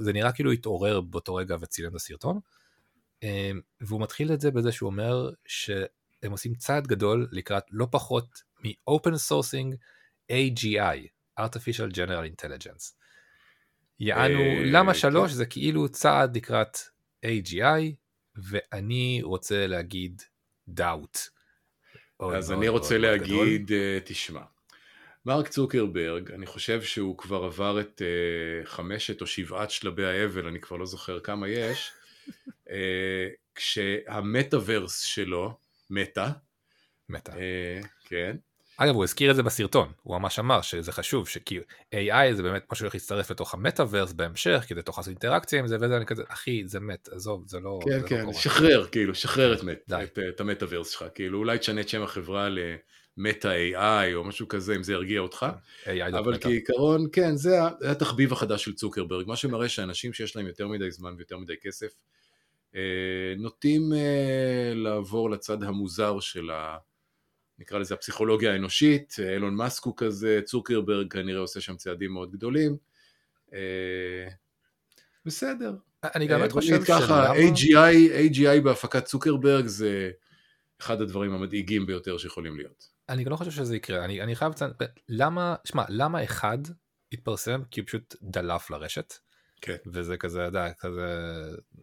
זה 0.00 0.12
נראה 0.12 0.32
כאילו 0.32 0.52
התעורר 0.52 1.00
באותו 1.00 1.34
רגע 1.34 1.56
וצילם 1.60 1.90
את 1.90 1.94
הסרטון. 1.94 2.40
אמ, 3.22 3.60
והוא 3.80 4.00
מתחיל 4.00 4.32
את 4.32 4.40
זה 4.40 4.50
בזה 4.50 4.72
שהוא 4.72 4.86
אומר 4.86 5.30
שהם 5.46 6.30
עושים 6.30 6.54
צעד 6.54 6.86
גדול 6.86 7.28
לקראת 7.32 7.64
לא 7.70 7.86
פחות 7.90 8.42
מ-open 8.64 9.14
sourcing 9.28 9.76
AGI, 10.32 11.08
artificial 11.40 11.92
general 11.94 12.26
intelligence. 12.34 12.94
יענו, 14.00 14.40
אה, 14.40 14.62
למה 14.64 14.92
כן. 14.92 14.98
שלוש 14.98 15.32
זה 15.32 15.46
כאילו 15.46 15.88
צעד 15.88 16.36
לקראת 16.36 16.78
AGI, 17.26 17.94
ואני 18.36 19.20
רוצה 19.22 19.66
להגיד 19.66 20.22
doubt. 20.78 21.18
אז 22.20 22.52
אני 22.52 22.68
רוצה 22.68 22.98
להגיד, 22.98 23.72
אה, 23.72 23.98
תשמע, 24.04 24.42
מרק 25.26 25.48
צוקרברג, 25.48 26.30
אני 26.30 26.46
חושב 26.46 26.82
שהוא 26.82 27.18
כבר 27.18 27.44
עבר 27.44 27.80
את 27.80 28.02
uh, 28.02 28.66
חמשת 28.66 29.20
או 29.20 29.26
שבעת 29.26 29.70
שלבי 29.70 30.06
האבל, 30.06 30.46
אני 30.46 30.60
כבר 30.60 30.76
לא 30.76 30.86
זוכר 30.86 31.20
כמה 31.20 31.48
יש, 31.48 31.92
uh, 32.28 32.70
כשהמטאוורס 33.54 35.00
שלו, 35.00 35.58
מטא, 35.90 36.28
מטא, 37.08 37.32
uh, 37.32 37.86
כן. 38.04 38.36
אגב, 38.76 38.94
הוא 38.94 39.04
הזכיר 39.04 39.30
את 39.30 39.36
זה 39.36 39.42
בסרטון, 39.42 39.92
הוא 40.02 40.18
ממש 40.18 40.38
אמר 40.38 40.60
שזה 40.60 40.92
חשוב, 40.92 41.28
שכי 41.28 41.58
AI 41.94 42.32
זה 42.32 42.42
באמת 42.42 42.64
משהו 42.72 42.80
שהולך 42.80 42.94
להצטרף 42.94 43.30
לתוך 43.30 43.54
המטאוורס 43.54 44.12
בהמשך, 44.12 44.64
כדי 44.68 44.82
תוך 44.82 44.98
לעשות 44.98 45.10
אינטראקציה 45.10 45.58
עם 45.58 45.66
זה, 45.66 45.76
וזה 45.80 45.96
אני 45.96 46.06
כזה, 46.06 46.22
אחי, 46.28 46.62
זה 46.66 46.80
מת, 46.80 47.08
עזוב, 47.12 47.44
זה 47.46 47.60
לא... 47.60 47.78
כן, 47.84 48.00
זה 48.00 48.08
כן, 48.08 48.26
לא 48.26 48.32
שחרר, 48.32 48.86
כאילו, 48.86 49.14
שחרר 49.14 49.54
את, 49.54 49.62
מת, 49.62 49.92
את, 50.02 50.18
את 50.28 50.40
המטאוורס 50.40 50.90
שלך, 50.90 51.04
כאילו, 51.14 51.38
אולי 51.38 51.58
תשנה 51.58 51.80
את 51.80 51.88
שם 51.88 52.02
החברה 52.02 52.48
ל... 52.48 52.58
מטה 53.16 53.52
AI 53.52 54.14
או 54.14 54.24
משהו 54.24 54.48
כזה, 54.48 54.76
אם 54.76 54.82
זה 54.82 54.92
ירגיע 54.92 55.20
אותך. 55.20 55.46
אבל 56.18 56.38
כעיקרון, 56.38 57.06
כן, 57.12 57.36
זה 57.36 57.50
התחביב 57.90 58.32
החדש 58.32 58.64
של 58.64 58.74
צוקרברג, 58.74 59.26
מה 59.28 59.36
שמראה 59.36 59.68
שאנשים 59.68 60.12
שיש 60.12 60.36
להם 60.36 60.46
יותר 60.46 60.68
מדי 60.68 60.90
זמן 60.90 61.14
ויותר 61.16 61.38
מדי 61.38 61.54
כסף, 61.60 61.94
אה, 62.74 62.80
נוטים 63.38 63.92
אה, 63.92 64.72
לעבור 64.74 65.30
לצד 65.30 65.62
המוזר 65.62 66.20
של 66.20 66.50
ה... 66.50 66.76
נקרא 67.58 67.78
לזה 67.78 67.94
הפסיכולוגיה 67.94 68.52
האנושית, 68.52 69.16
אילון 69.34 69.54
מאסק 69.54 69.84
הוא 69.84 69.94
כזה, 69.96 70.40
צוקרברג 70.44 71.12
כנראה 71.12 71.40
עושה 71.40 71.60
שם 71.60 71.76
צעדים 71.76 72.12
מאוד 72.12 72.32
גדולים. 72.32 72.76
אה, 73.52 74.28
בסדר. 75.24 75.74
אני 76.14 76.26
גם 76.26 76.38
באמת 76.38 76.52
חושב 76.52 76.84
שלמה... 76.84 77.32
AGI, 77.32 78.32
AGI 78.32 78.60
בהפקת 78.64 79.04
צוקרברג 79.04 79.66
זה 79.66 80.10
אחד 80.80 81.00
הדברים 81.00 81.32
המדאיגים 81.32 81.86
ביותר 81.86 82.18
שיכולים 82.18 82.56
להיות. 82.56 82.88
אני 83.08 83.24
גם 83.24 83.30
לא 83.30 83.36
חושב 83.36 83.50
שזה 83.50 83.76
יקרה, 83.76 84.04
אני, 84.04 84.22
אני 84.22 84.36
חייב 84.36 84.52
לציין, 84.52 84.70
למה, 85.08 85.54
שמע, 85.64 85.84
למה 85.88 86.24
אחד 86.24 86.58
התפרסם? 87.12 87.62
כי 87.70 87.80
הוא 87.80 87.86
פשוט 87.86 88.16
דלף 88.22 88.70
לרשת. 88.70 89.14
כן. 89.60 89.76
וזה 89.86 90.16
כזה, 90.16 90.48
אתה 90.48 90.58
יודע, 90.58 90.72
כזה, 90.72 91.06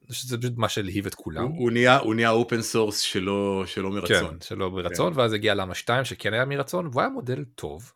זה 0.07 0.37
פשוט 0.37 0.57
מה 0.57 0.69
שהלהיב 0.69 1.05
את 1.05 1.15
כולם. 1.15 1.43
הוא, 1.43 1.57
הוא 1.59 1.71
נהיה, 1.71 1.97
הוא 1.97 2.15
נהיה 2.15 2.29
open 2.29 2.61
source 2.61 2.99
שלא, 2.99 3.63
שלא 3.65 3.89
מרצון. 3.89 4.31
כן, 4.31 4.41
שלא 4.41 4.71
מרצון, 4.71 5.13
כן. 5.13 5.19
ואז 5.19 5.33
הגיע 5.33 5.55
למה 5.55 5.75
2 5.75 6.05
שכן 6.05 6.33
היה 6.33 6.45
מרצון, 6.45 6.87
והוא 6.87 7.01
היה 7.01 7.09
מודל 7.09 7.45
טוב. 7.55 7.91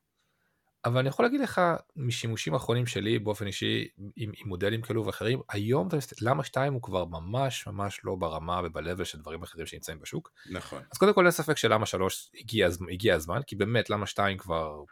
אבל 0.86 1.00
אני 1.00 1.10
יכול 1.10 1.26
להגיד 1.26 1.42
לך 1.42 1.62
משימושים 1.96 2.56
אחרונים 2.56 2.86
שלי 2.86 3.20
באופן 3.20 3.48
אישי 3.48 3.88
עם, 4.16 4.32
עם 4.38 4.48
מודלים 4.48 4.82
כאלו 4.82 5.06
ואחרים 5.06 5.42
היום 5.50 5.90
למה 6.22 6.44
2 6.44 6.74
הוא 6.74 6.82
כבר 6.82 7.06
ממש 7.06 7.68
ממש 7.68 8.02
לא 8.04 8.16
ברמה 8.16 8.62
ובלבל 8.64 9.04
של 9.04 9.20
דברים 9.20 9.44
אחרים 9.44 9.66
שנמצאים 9.66 10.00
בשוק. 10.00 10.32
נכון. 10.52 10.82
אז 10.92 10.98
קודם 10.98 11.14
כל 11.14 11.24
אין 11.24 11.32
ספק 11.32 11.58
שלמה 11.58 11.86
3 11.86 12.32
הגיע, 12.40 12.70
הגיע 12.92 13.16
הזמן 13.16 13.42
כי 13.48 13.56
באמת 13.56 13.90
למה 13.90 14.06
2 14.06 14.38
כבר 14.38 14.84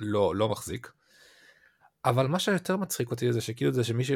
לא, 0.00 0.34
לא 0.36 0.48
מחזיק. 0.48 0.92
אבל 2.04 2.26
מה 2.26 2.38
שיותר 2.38 2.76
מצחיק 2.76 3.10
אותי 3.10 3.32
זה 3.32 3.40
שכאילו 3.40 3.72
זה 3.72 3.84
שמי 3.84 4.04
ש... 4.04 4.10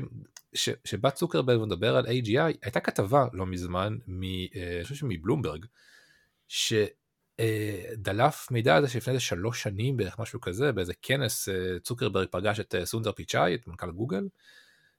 ש... 0.55 0.71
שבא 0.85 1.11
צוקרברג 1.11 1.61
ומדבר 1.61 1.97
על 1.97 2.07
AGI 2.07 2.57
הייתה 2.63 2.81
כתבה 2.81 3.27
לא 3.33 3.47
מזמן 3.47 3.97
מ... 4.07 4.23
אה, 4.23 4.77
אני 4.77 4.83
חושב 4.83 4.95
שמבלומברג. 4.95 5.67
ש... 6.49 6.73
אה, 7.41 7.85
דלף 7.97 8.51
מידע 8.51 8.77
על 8.77 8.83
זה 8.83 8.89
שלפני 8.89 9.13
איזה 9.13 9.25
שלוש 9.25 9.63
שנים 9.63 9.97
בערך 9.97 10.19
משהו 10.19 10.41
כזה 10.41 10.73
באיזה 10.73 10.93
כנס 11.03 11.49
אה, 11.49 11.79
צוקרברג 11.83 12.29
פגש 12.31 12.61
את 12.61 12.75
אה, 12.75 12.87
סונדר 12.87 13.13
פיצ'אי 13.13 13.55
את 13.55 13.67
מנכ"ל 13.67 13.91
גוגל 13.91 14.29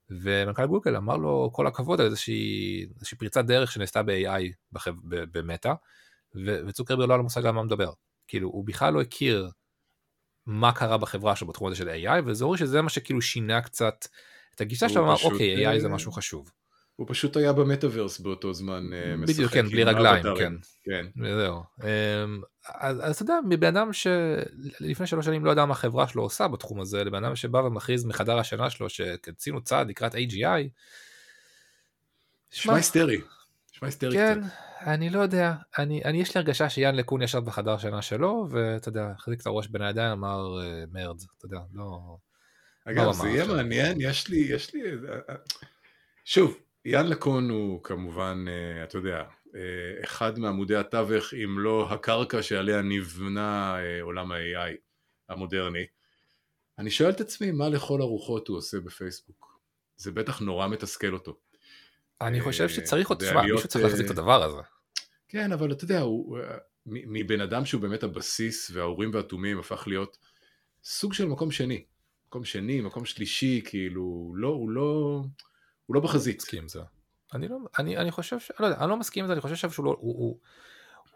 ומנכ"ל 0.09 0.65
גוגל 0.65 0.95
אמר 0.95 1.17
לו 1.17 1.49
כל 1.53 1.67
הכבוד 1.67 1.99
על 1.99 2.05
איזושהי, 2.05 2.85
איזושהי 2.95 3.17
פריצת 3.17 3.45
דרך 3.45 3.71
שנעשתה 3.71 4.03
ב-AI 4.03 4.43
בחב, 4.71 4.93
במטא 5.03 5.73
וצוקרברג 6.67 7.07
לא 7.07 7.13
היה 7.13 7.17
לו 7.17 7.23
מושג 7.23 7.45
על 7.45 7.51
מה 7.51 7.63
מדבר 7.63 7.91
כאילו 8.27 8.49
הוא 8.49 8.65
בכלל 8.65 8.93
לא 8.93 9.01
הכיר 9.01 9.49
מה 10.47 10.71
קרה 10.71 10.97
בחברה 10.97 11.35
שלו 11.35 11.47
בתחום 11.47 11.67
הזה 11.67 11.75
של 11.75 11.89
AI 11.89 12.21
וזה 12.25 12.45
אומר 12.45 12.55
שזה 12.55 12.81
מה 12.81 12.89
שכאילו 12.89 13.21
שינה 13.21 13.61
קצת 13.61 14.07
את 14.55 14.61
הגישה 14.61 14.89
שלו 14.89 15.03
אמר 15.03 15.15
אוקיי 15.23 15.75
AI 15.75 15.79
זה 15.79 15.89
משהו 15.89 16.11
חשוב. 16.11 16.51
הוא 16.95 17.07
פשוט 17.09 17.37
היה 17.37 17.53
במטאוורס 17.53 18.19
באותו 18.19 18.53
זמן 18.53 18.89
אה, 18.93 19.15
משחק. 19.15 19.35
בדיוק, 19.35 19.51
כן, 19.51 19.67
בלי 19.67 19.83
רגליים, 19.83 20.23
כן. 20.37 20.53
כן. 20.83 21.05
וזהו. 21.17 21.63
אמ, 21.83 22.41
אז, 22.65 22.99
אז 23.03 23.15
אתה 23.15 23.23
יודע, 23.23 23.39
מבן 23.49 23.77
אדם 23.77 23.93
שלפני 23.93 25.07
שלוש 25.07 25.25
שנים 25.25 25.45
לא 25.45 25.51
ידע 25.51 25.65
מה 25.65 25.71
החברה 25.71 26.07
שלו 26.07 26.23
עושה 26.23 26.47
בתחום 26.47 26.81
הזה, 26.81 27.03
לבן 27.03 27.23
אדם 27.23 27.35
שבא 27.35 27.57
ומכריז 27.57 28.05
מחדר 28.05 28.37
השינה 28.39 28.69
שלו 28.69 28.89
שעשינו 28.89 29.61
צעד 29.61 29.89
לקראת 29.89 30.15
AGI. 30.15 30.69
נשמע 32.53 32.75
היסטרי. 32.75 33.21
נשמע 33.75 33.87
היסטרי 33.87 34.17
כן, 34.17 34.41
קצת. 34.41 34.51
אני 34.87 35.09
לא 35.09 35.19
יודע, 35.19 35.53
אני, 35.77 36.01
אני 36.05 36.21
יש 36.21 36.35
לי 36.35 36.39
הרגשה 36.39 36.69
שיאן 36.69 36.95
לקון 36.95 37.21
ישב 37.21 37.39
בחדר 37.39 37.71
השינה 37.71 38.01
שלו, 38.01 38.47
ואתה 38.49 38.89
יודע, 38.89 39.11
החזיק 39.17 39.41
את 39.41 39.47
הראש 39.47 39.67
בין 39.67 39.81
הידיים, 39.81 40.11
אמר 40.11 40.61
אה, 40.61 40.83
מרד, 40.91 41.17
אתה 41.37 41.45
יודע, 41.45 41.59
לא... 41.73 42.17
אגב, 42.85 43.05
לא 43.05 43.13
זה 43.13 43.29
יהיה 43.29 43.45
מעניין, 43.45 43.97
יש 43.99 44.27
לי, 44.27 44.37
יש 44.37 44.73
לי... 44.73 44.81
אה, 45.29 45.35
שוב, 46.25 46.57
יאן 46.85 47.07
לקון 47.07 47.49
הוא 47.49 47.83
כמובן, 47.83 48.45
אה, 48.47 48.83
אתה 48.83 48.97
יודע, 48.97 49.23
אה, 49.55 50.03
אחד 50.03 50.39
מעמודי 50.39 50.75
התווך, 50.75 51.33
אם 51.33 51.59
לא 51.59 51.87
הקרקע 51.93 52.43
שעליה 52.43 52.81
נבנה 52.81 53.75
אה, 53.79 54.01
עולם 54.01 54.31
ה-AI 54.31 54.75
המודרני. 55.29 55.85
אני 56.79 56.91
שואל 56.91 57.09
את 57.09 57.21
עצמי, 57.21 57.51
מה 57.51 57.69
לכל 57.69 58.01
הרוחות 58.01 58.47
הוא 58.47 58.57
עושה 58.57 58.79
בפייסבוק? 58.79 59.59
זה 59.97 60.11
בטח 60.11 60.39
נורא 60.39 60.67
מתסכל 60.67 61.13
אותו. 61.13 61.44
אני 62.21 62.41
חושב 62.41 62.69
שצריך 62.69 63.09
עוד, 63.09 63.19
תשמע, 63.19 63.41
מישהו 63.41 63.67
צריך 63.67 63.85
להחזיק 63.85 64.05
את 64.05 64.11
הדבר 64.11 64.43
הזה. 64.43 64.61
כן, 65.27 65.51
אבל 65.51 65.71
אתה 65.71 65.83
יודע, 65.83 66.01
הוא, 66.01 66.37
מבן 66.85 67.41
אדם 67.41 67.65
שהוא 67.65 67.81
באמת 67.81 68.03
הבסיס 68.03 68.71
והאורים 68.73 69.11
והתומים 69.13 69.59
הפך 69.59 69.83
להיות 69.87 70.17
סוג 70.83 71.13
של 71.13 71.25
מקום 71.25 71.51
שני. 71.51 71.85
מקום 72.27 72.45
שני, 72.45 72.81
מקום 72.81 73.05
שלישי, 73.05 73.61
כאילו, 73.65 74.33
לא, 74.35 74.47
הוא 74.47 74.69
לא, 74.69 75.21
הוא 75.85 75.95
לא 75.95 76.01
בחזית. 76.01 76.37
מסכים 76.37 76.61
עם 76.61 76.67
זה. 76.67 76.79
אני 77.33 77.47
לא, 77.47 77.57
אני, 77.79 77.97
אני 77.97 78.11
חושב, 78.11 78.39
ש... 78.39 78.51
לא 78.59 78.65
יודע, 78.65 78.79
אני 78.79 78.89
לא 78.89 78.97
מסכים 78.97 79.23
עם 79.23 79.27
זה, 79.27 79.33
אני 79.33 79.41
חושב 79.41 79.71
שהוא 79.71 79.85
לא, 79.85 79.97
הוא, 79.99 80.15
הוא, 80.17 80.39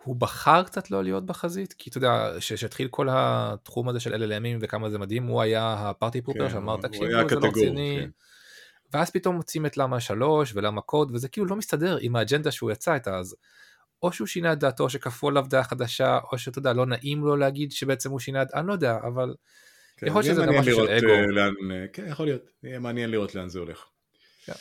הוא 0.04 0.16
בחר 0.16 0.64
קצת 0.64 0.92
לא 0.92 1.04
להיות 1.04 1.26
בחזית, 1.26 1.74
כי 1.74 1.90
אתה 1.90 1.98
יודע, 1.98 2.32
כשהתחיל 2.40 2.88
כל 2.88 3.08
התחום 3.12 3.90
הזה 3.90 4.00
של 4.00 4.14
LLMים 4.14 4.58
וכמה 4.62 4.90
זה 4.90 4.98
מדהים, 4.98 5.24
הוא 5.24 5.42
היה 5.42 5.90
הפארטי 5.90 6.22
פופר 6.22 6.48
כן, 6.48 6.50
שאמר, 6.50 6.78
תקשיבו, 6.82 7.06
זה 7.30 7.36
לא 7.36 7.48
רציני. 7.48 7.98
כן. 8.02 8.10
ואז 8.94 9.12
פתאום 9.12 9.36
מוצאים 9.36 9.66
את 9.66 9.78
למה 9.78 10.00
שלוש 10.00 10.52
ולמה 10.56 10.82
קוד, 10.82 11.12
וזה 11.12 11.30
כאילו 11.30 11.48
לא 11.48 11.56
מסתדר 11.56 11.98
עם 12.02 12.16
האג'נדה 12.16 12.52
שהוא 12.52 12.72
יצא 12.72 12.94
איתה, 12.94 13.18
אז 13.18 13.36
או 14.04 14.12
שהוא 14.12 14.28
שינה 14.28 14.54
את 14.54 14.60
דעתו, 14.60 14.90
שכפו 14.90 15.28
עליו 15.28 15.46
דעה 15.50 15.64
חדשה, 15.64 16.20
או 16.32 16.38
שאתה 16.38 16.60
יודע, 16.60 16.74
לא 16.74 16.86
נעים 16.86 17.24
לו 17.24 17.36
להגיד 17.36 17.72
שבעצם 17.72 18.12
הוא 18.12 18.20
שינה 18.20 18.42
את, 18.42 18.48
אני 18.54 18.68
לא 18.68 18.74
יודע, 18.74 18.98
אבל 18.98 19.34
כן, 19.98 20.08
יכול 20.08 20.22
להיות 20.22 20.36
שזה 20.36 20.46
גם 20.46 20.56
משהו 20.56 20.76
של 20.76 20.90
אגו. 20.90 21.10
אה, 21.10 21.28
לאן, 21.28 21.54
אה, 21.72 21.86
כן, 21.94 22.08
יכול 22.08 22.26
להיות, 22.26 22.42
יהיה 22.64 22.80
מעניין 22.80 23.12
לראות 23.12 23.36
לאן 23.36 23.50
זה 23.50 23.60
הולך. 23.60 23.86
כן. 24.46 24.54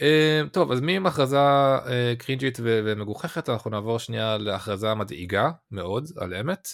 Uh, 0.00 0.48
טוב, 0.52 0.72
אז 0.72 0.80
מהכרזה 0.80 1.36
uh, 1.36 1.88
קרינג'ית 2.18 2.58
ומגוחכת, 2.62 3.48
אנחנו 3.48 3.70
נעבור 3.70 3.98
שנייה 3.98 4.38
להכרזה 4.38 4.94
מדאיגה 4.94 5.50
מאוד, 5.70 6.08
על 6.16 6.34
אמת. 6.34 6.68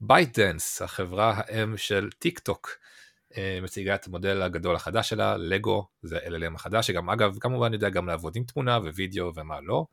ByteDance, 0.00 0.82
uh, 0.82 0.84
החברה 0.84 1.34
האם 1.36 1.76
של 1.76 2.10
טיק 2.18 2.38
טוק, 2.38 2.70
מציגה 3.62 3.94
את 3.94 4.06
המודל 4.06 4.42
הגדול 4.42 4.76
החדש 4.76 5.08
שלה, 5.08 5.36
לגו, 5.36 5.88
זה 6.02 6.18
LLM 6.18 6.54
החדש, 6.54 6.86
שגם 6.86 7.10
אגב, 7.10 7.36
כמובן 7.40 7.72
יודע 7.72 7.88
גם 7.88 8.06
לעבוד 8.06 8.36
עם 8.36 8.44
תמונה 8.44 8.78
ווידאו 8.78 9.32
ומה 9.36 9.60
לא. 9.60 9.86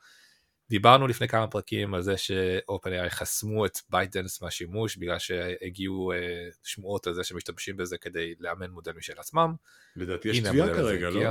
דיברנו 0.69 1.07
לפני 1.07 1.27
כמה 1.27 1.47
פרקים 1.47 1.93
על 1.93 2.01
זה 2.01 2.17
ש-OpenAI 2.17 3.09
חסמו 3.09 3.65
את 3.65 3.77
ByteDance 3.89 4.41
מהשימוש 4.41 4.97
בגלל 4.97 5.19
שהגיעו 5.19 6.11
uh, 6.13 6.15
שמועות 6.63 7.07
על 7.07 7.13
זה 7.13 7.23
שמשתמשים 7.23 7.77
בזה 7.77 7.97
כדי 7.97 8.33
לאמן 8.39 8.69
מודל 8.69 8.91
משל 8.91 9.13
עצמם. 9.17 9.53
לדעתי 9.95 10.29
יש 10.29 10.39
תביעה 10.39 10.73
כרגע, 10.73 11.09
לא? 11.09 11.21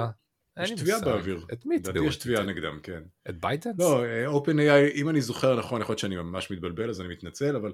יש 0.62 0.70
תביעה 0.70 1.00
באוויר. 1.00 1.46
את 1.52 1.66
מי 1.66 1.76
לדעתי 1.76 1.98
יש 2.06 2.16
תביעה 2.16 2.42
נגדם, 2.42 2.80
כן. 2.82 3.02
את 3.28 3.40
ByteDance? 3.40 3.78
לא, 3.78 4.04
אה, 4.04 4.26
OpenAI, 4.26 4.94
אם 4.94 5.08
אני 5.08 5.20
זוכר 5.20 5.58
נכון, 5.58 5.80
יכול 5.80 5.92
להיות 5.92 5.98
שאני 5.98 6.16
ממש 6.16 6.50
מתבלבל 6.50 6.90
אז 6.90 7.00
אני 7.00 7.08
מתנצל, 7.08 7.56
אבל 7.56 7.72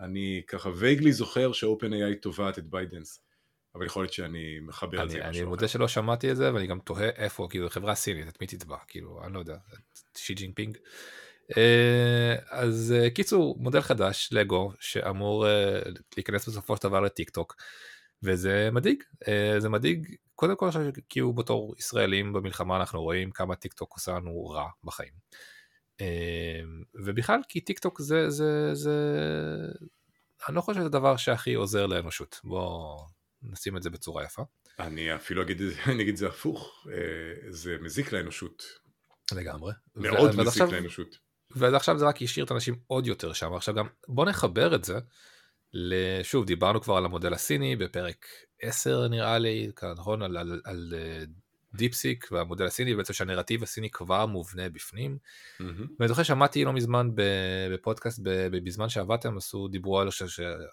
אני 0.00 0.42
ככה 0.46 0.70
vaguely 0.76 1.12
זוכר 1.12 1.52
ש-OpenAI 1.52 2.20
תובעת 2.20 2.58
את 2.58 2.70
ByteDance. 2.70 3.20
אבל 3.74 3.86
יכול 3.86 4.02
להיות 4.02 4.12
שאני 4.12 4.60
מחבר 4.60 5.04
את 5.04 5.10
זה. 5.10 5.24
אני 5.24 5.42
מודה 5.42 5.68
שלא 5.68 5.88
שמעתי 5.88 6.30
את 6.30 6.36
זה 6.36 6.54
ואני 6.54 6.66
גם 6.66 6.78
תוהה 6.78 7.08
איפה, 7.08 7.46
כאילו 7.50 7.70
חברה 7.70 7.94
סינית, 7.94 8.28
את 8.28 8.40
מי 8.40 8.46
תתבע, 8.46 8.76
כאילו, 8.88 9.20
אני 9.24 9.34
לא 9.34 9.38
יודע, 9.38 9.56
שי 10.16 10.34
ג'ינפינג. 10.34 10.78
אה, 11.56 12.36
אז 12.50 12.94
אה, 12.96 13.10
קיצור, 13.10 13.56
מודל 13.60 13.80
חדש, 13.80 14.28
לגו, 14.32 14.72
שאמור 14.80 15.48
אה, 15.48 15.80
להיכנס 16.16 16.48
בסופו 16.48 16.76
של 16.76 16.82
דבר 16.82 17.00
לטיק 17.00 17.30
טוק, 17.30 17.56
וזה 18.22 18.68
מדאיג, 18.72 19.02
זה 19.58 19.68
מדאיג, 19.68 20.14
קודם 20.34 20.56
כל 20.56 20.70
כי 21.08 21.20
הוא 21.20 21.34
בתור 21.34 21.74
ישראלים 21.78 22.32
במלחמה 22.32 22.76
אנחנו 22.76 23.02
רואים 23.02 23.30
כמה 23.30 23.56
טיק 23.56 23.72
טוק 23.72 23.92
עושה 23.94 24.12
לנו 24.12 24.46
רע 24.46 24.68
בחיים. 24.84 25.12
ובכלל 27.04 27.40
כי 27.48 27.60
טיק 27.60 27.78
טוק 27.78 28.00
זה, 28.00 28.30
זה, 28.30 28.74
זה, 28.74 28.94
אני 30.48 30.56
לא 30.56 30.60
חושב 30.60 30.78
שזה 30.78 30.86
הדבר 30.86 31.16
שהכי 31.16 31.54
עוזר 31.54 31.86
לאנושות, 31.86 32.40
בוא 32.44 32.98
נשים 33.42 33.76
את 33.76 33.82
זה 33.82 33.90
בצורה 33.90 34.24
יפה. 34.24 34.42
אני 34.78 35.14
אפילו 35.14 35.42
אגיד, 35.42 35.62
אני 35.92 36.02
אגיד 36.02 36.16
זה 36.16 36.28
הפוך, 36.28 36.86
אה, 36.90 37.50
זה 37.50 37.76
מזיק 37.80 38.12
לאנושות. 38.12 38.62
לגמרי. 39.32 39.72
מאוד 39.96 40.30
מזיק 40.30 40.46
עכשיו, 40.46 40.72
לאנושות. 40.72 41.16
ועכשיו 41.50 41.98
זה 41.98 42.06
רק 42.06 42.22
השאיר 42.22 42.44
את 42.44 42.50
האנשים 42.50 42.78
עוד 42.86 43.06
יותר 43.06 43.32
שם. 43.32 43.54
עכשיו 43.54 43.74
גם 43.74 43.86
בוא 44.08 44.26
נחבר 44.26 44.74
את 44.74 44.84
זה, 44.84 44.98
שוב 46.22 46.44
דיברנו 46.44 46.80
כבר 46.80 46.96
על 46.96 47.04
המודל 47.04 47.34
הסיני 47.34 47.76
בפרק 47.76 48.26
10 48.62 49.08
נראה 49.08 49.38
לי, 49.38 49.70
נכון? 49.98 50.22
על, 50.22 50.36
על, 50.36 50.60
על 50.64 50.94
אה, 50.96 51.24
דיפסיק 51.74 52.28
והמודל 52.32 52.66
הסיני, 52.66 52.94
בעצם 52.94 53.12
שהנרטיב 53.12 53.62
הסיני 53.62 53.90
כבר 53.90 54.26
מובנה 54.26 54.68
בפנים. 54.68 55.18
Mm-hmm. 55.18 55.64
ואני 55.98 56.08
זוכר 56.08 56.22
שמעתי 56.22 56.64
לא 56.64 56.72
מזמן 56.72 57.10
בפודקאסט, 57.70 58.20
בזמן 58.50 58.88
שעבדתם, 58.88 59.36
עשו, 59.36 59.68
דיברו 59.68 60.00
על, 60.00 60.08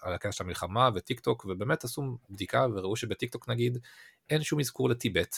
על 0.02 0.14
הקטע 0.14 0.32
של 0.32 0.44
המלחמה 0.44 0.90
וטיק 0.94 1.20
טוק, 1.20 1.44
ובאמת 1.48 1.84
עשו 1.84 2.18
בדיקה 2.30 2.66
וראו 2.74 2.96
שבטיק 2.96 3.32
טוק 3.32 3.48
נגיד, 3.48 3.78
אין 4.30 4.42
שום 4.42 4.60
אזכור 4.60 4.88
לטיבט, 4.88 5.36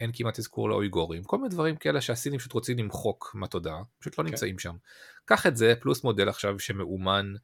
אין 0.00 0.10
כמעט 0.14 0.38
אזכור 0.38 0.68
לאויגורים, 0.68 1.24
כל 1.24 1.36
מיני 1.36 1.48
דברים 1.48 1.76
כאלה 1.76 2.00
שהסינים 2.00 2.38
פשוט 2.38 2.52
רוצים 2.52 2.78
למחוק 2.78 3.30
מהתודעה, 3.34 3.82
פשוט 3.98 4.18
לא 4.18 4.24
okay. 4.24 4.26
כן. 4.26 4.32
נמצאים 4.32 4.58
שם. 4.58 4.76
קח 5.24 5.46
את 5.46 5.56
זה, 5.56 5.74
פלוס 5.80 6.04
מודל 6.04 6.28
עכשיו 6.28 6.58
שמאומן 6.58 7.34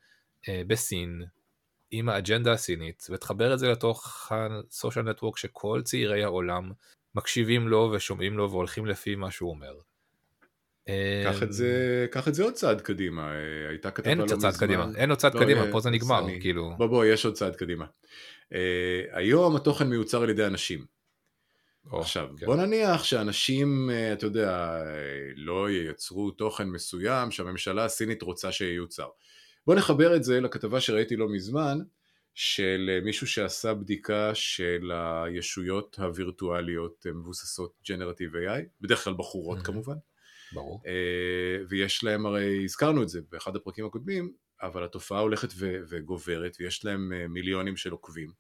אה, 0.49 0.63
בסין, 0.67 1.23
עם 1.91 2.09
האג'נדה 2.09 2.53
הסינית, 2.53 3.07
ותחבר 3.11 3.55
את 3.55 3.59
זה 3.59 3.69
לתוך 3.69 4.33
ה 4.33 4.43
social 4.43 5.05
network 5.05 5.37
שכל 5.37 5.83
צעירי 5.85 6.25
העולם 6.25 6.73
מקשיבים 7.15 7.69
לו 7.69 7.91
ושומעים 7.95 8.37
לו 8.37 8.51
והולכים 8.51 8.87
לפי 8.87 9.15
מה 9.15 9.31
שהוא 9.31 9.51
אומר. 9.51 9.75
קח 11.25 11.43
את 11.43 11.53
זה, 11.53 12.07
קח 12.11 12.29
את 12.29 12.35
זה 12.35 12.43
עוד 12.43 12.55
צעד 12.55 12.81
קדימה, 12.81 13.33
אה, 13.33 13.69
הייתה 13.69 13.91
כתבה 13.91 14.15
לא 14.15 14.25
מזמן. 14.25 14.31
אין 14.31 14.43
עוד 14.43 14.53
צעד 14.53 14.61
קדימה, 14.61 14.87
אין 14.97 15.11
עוד 15.11 15.19
צעד 15.19 15.35
לא, 15.35 15.41
קדימה, 15.41 15.65
פה 15.73 15.81
זה 15.81 15.91
נגמר, 15.91 16.23
סני. 16.23 16.41
כאילו. 16.41 16.75
בוא 16.79 16.87
בוא, 16.87 17.05
יש 17.05 17.25
עוד 17.25 17.35
צעד 17.35 17.57
קדימה. 17.57 17.85
Uh, 17.85 18.57
היום 19.13 19.57
התוכן 19.57 19.89
מיוצר 19.89 20.23
על 20.23 20.31
ידי 20.31 20.47
אנשים. 20.47 20.85
או, 21.93 22.01
עכשיו, 22.01 22.29
כן. 22.37 22.47
בוא 22.47 22.57
נניח 22.57 23.05
שאנשים, 23.05 23.91
אתה 24.13 24.27
יודע, 24.27 24.79
לא 25.37 25.71
ייצרו 25.71 26.31
תוכן 26.31 26.69
מסוים 26.69 27.31
שהממשלה 27.31 27.85
הסינית 27.85 28.23
רוצה 28.23 28.53
שייוצר. 28.53 29.09
בוא 29.67 29.75
נחבר 29.75 30.17
את 30.17 30.25
זה 30.25 30.41
לכתבה 30.41 30.81
שראיתי 30.81 31.17
לא 31.17 31.29
מזמן, 31.29 31.79
של 32.35 32.91
אה, 32.93 33.01
מישהו 33.01 33.27
שעשה 33.27 33.75
בדיקה 33.75 34.35
של 34.35 34.91
הישויות 34.95 35.97
הווירטואליות 35.99 37.07
מבוססות 37.15 37.73
ג'נרטיב 37.89 38.33
AI, 38.35 38.63
בדרך 38.81 39.05
כלל 39.05 39.15
בחורות 39.15 39.59
mm-hmm. 39.59 39.65
כמובן. 39.65 39.97
ברור. 40.53 40.81
Uh, 40.85 41.67
ויש 41.69 42.05
להם 42.05 42.27
הרי, 42.27 42.65
הזכרנו 42.65 43.03
את 43.03 43.09
זה 43.09 43.21
באחד 43.31 43.57
הפרקים 43.57 43.87
הקודמים, 43.87 44.33
אבל 44.63 44.85
התופעה 44.85 45.21
הולכת 45.21 45.49
ו- 45.57 45.81
וגוברת, 45.89 46.57
ויש 46.61 46.85
להם 46.85 47.13
מיליונים 47.29 47.77
של 47.77 47.91
עוקבים, 47.91 48.33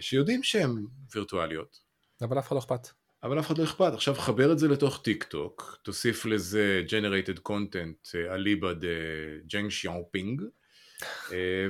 שיודעים 0.00 0.42
שהם 0.42 0.86
וירטואליות. 1.14 1.78
אבל 2.22 2.38
אף 2.38 2.46
אחד 2.46 2.54
לא 2.54 2.60
אכפת. 2.60 2.88
אבל 3.22 3.38
אף 3.38 3.46
אחד 3.46 3.58
לא 3.58 3.64
אכפת. 3.64 3.92
עכשיו 3.94 4.14
חבר 4.14 4.52
את 4.52 4.58
זה 4.58 4.68
לתוך 4.68 5.02
טיק 5.04 5.24
טוק, 5.24 5.78
תוסיף 5.82 6.26
לזה 6.26 6.82
Generated 6.88 7.38
Content, 7.48 8.14
אליבא 8.14 8.72
דה 8.72 8.88
דנג 9.46 9.70
שיאופינג, 9.70 10.42
אה, 10.42 10.46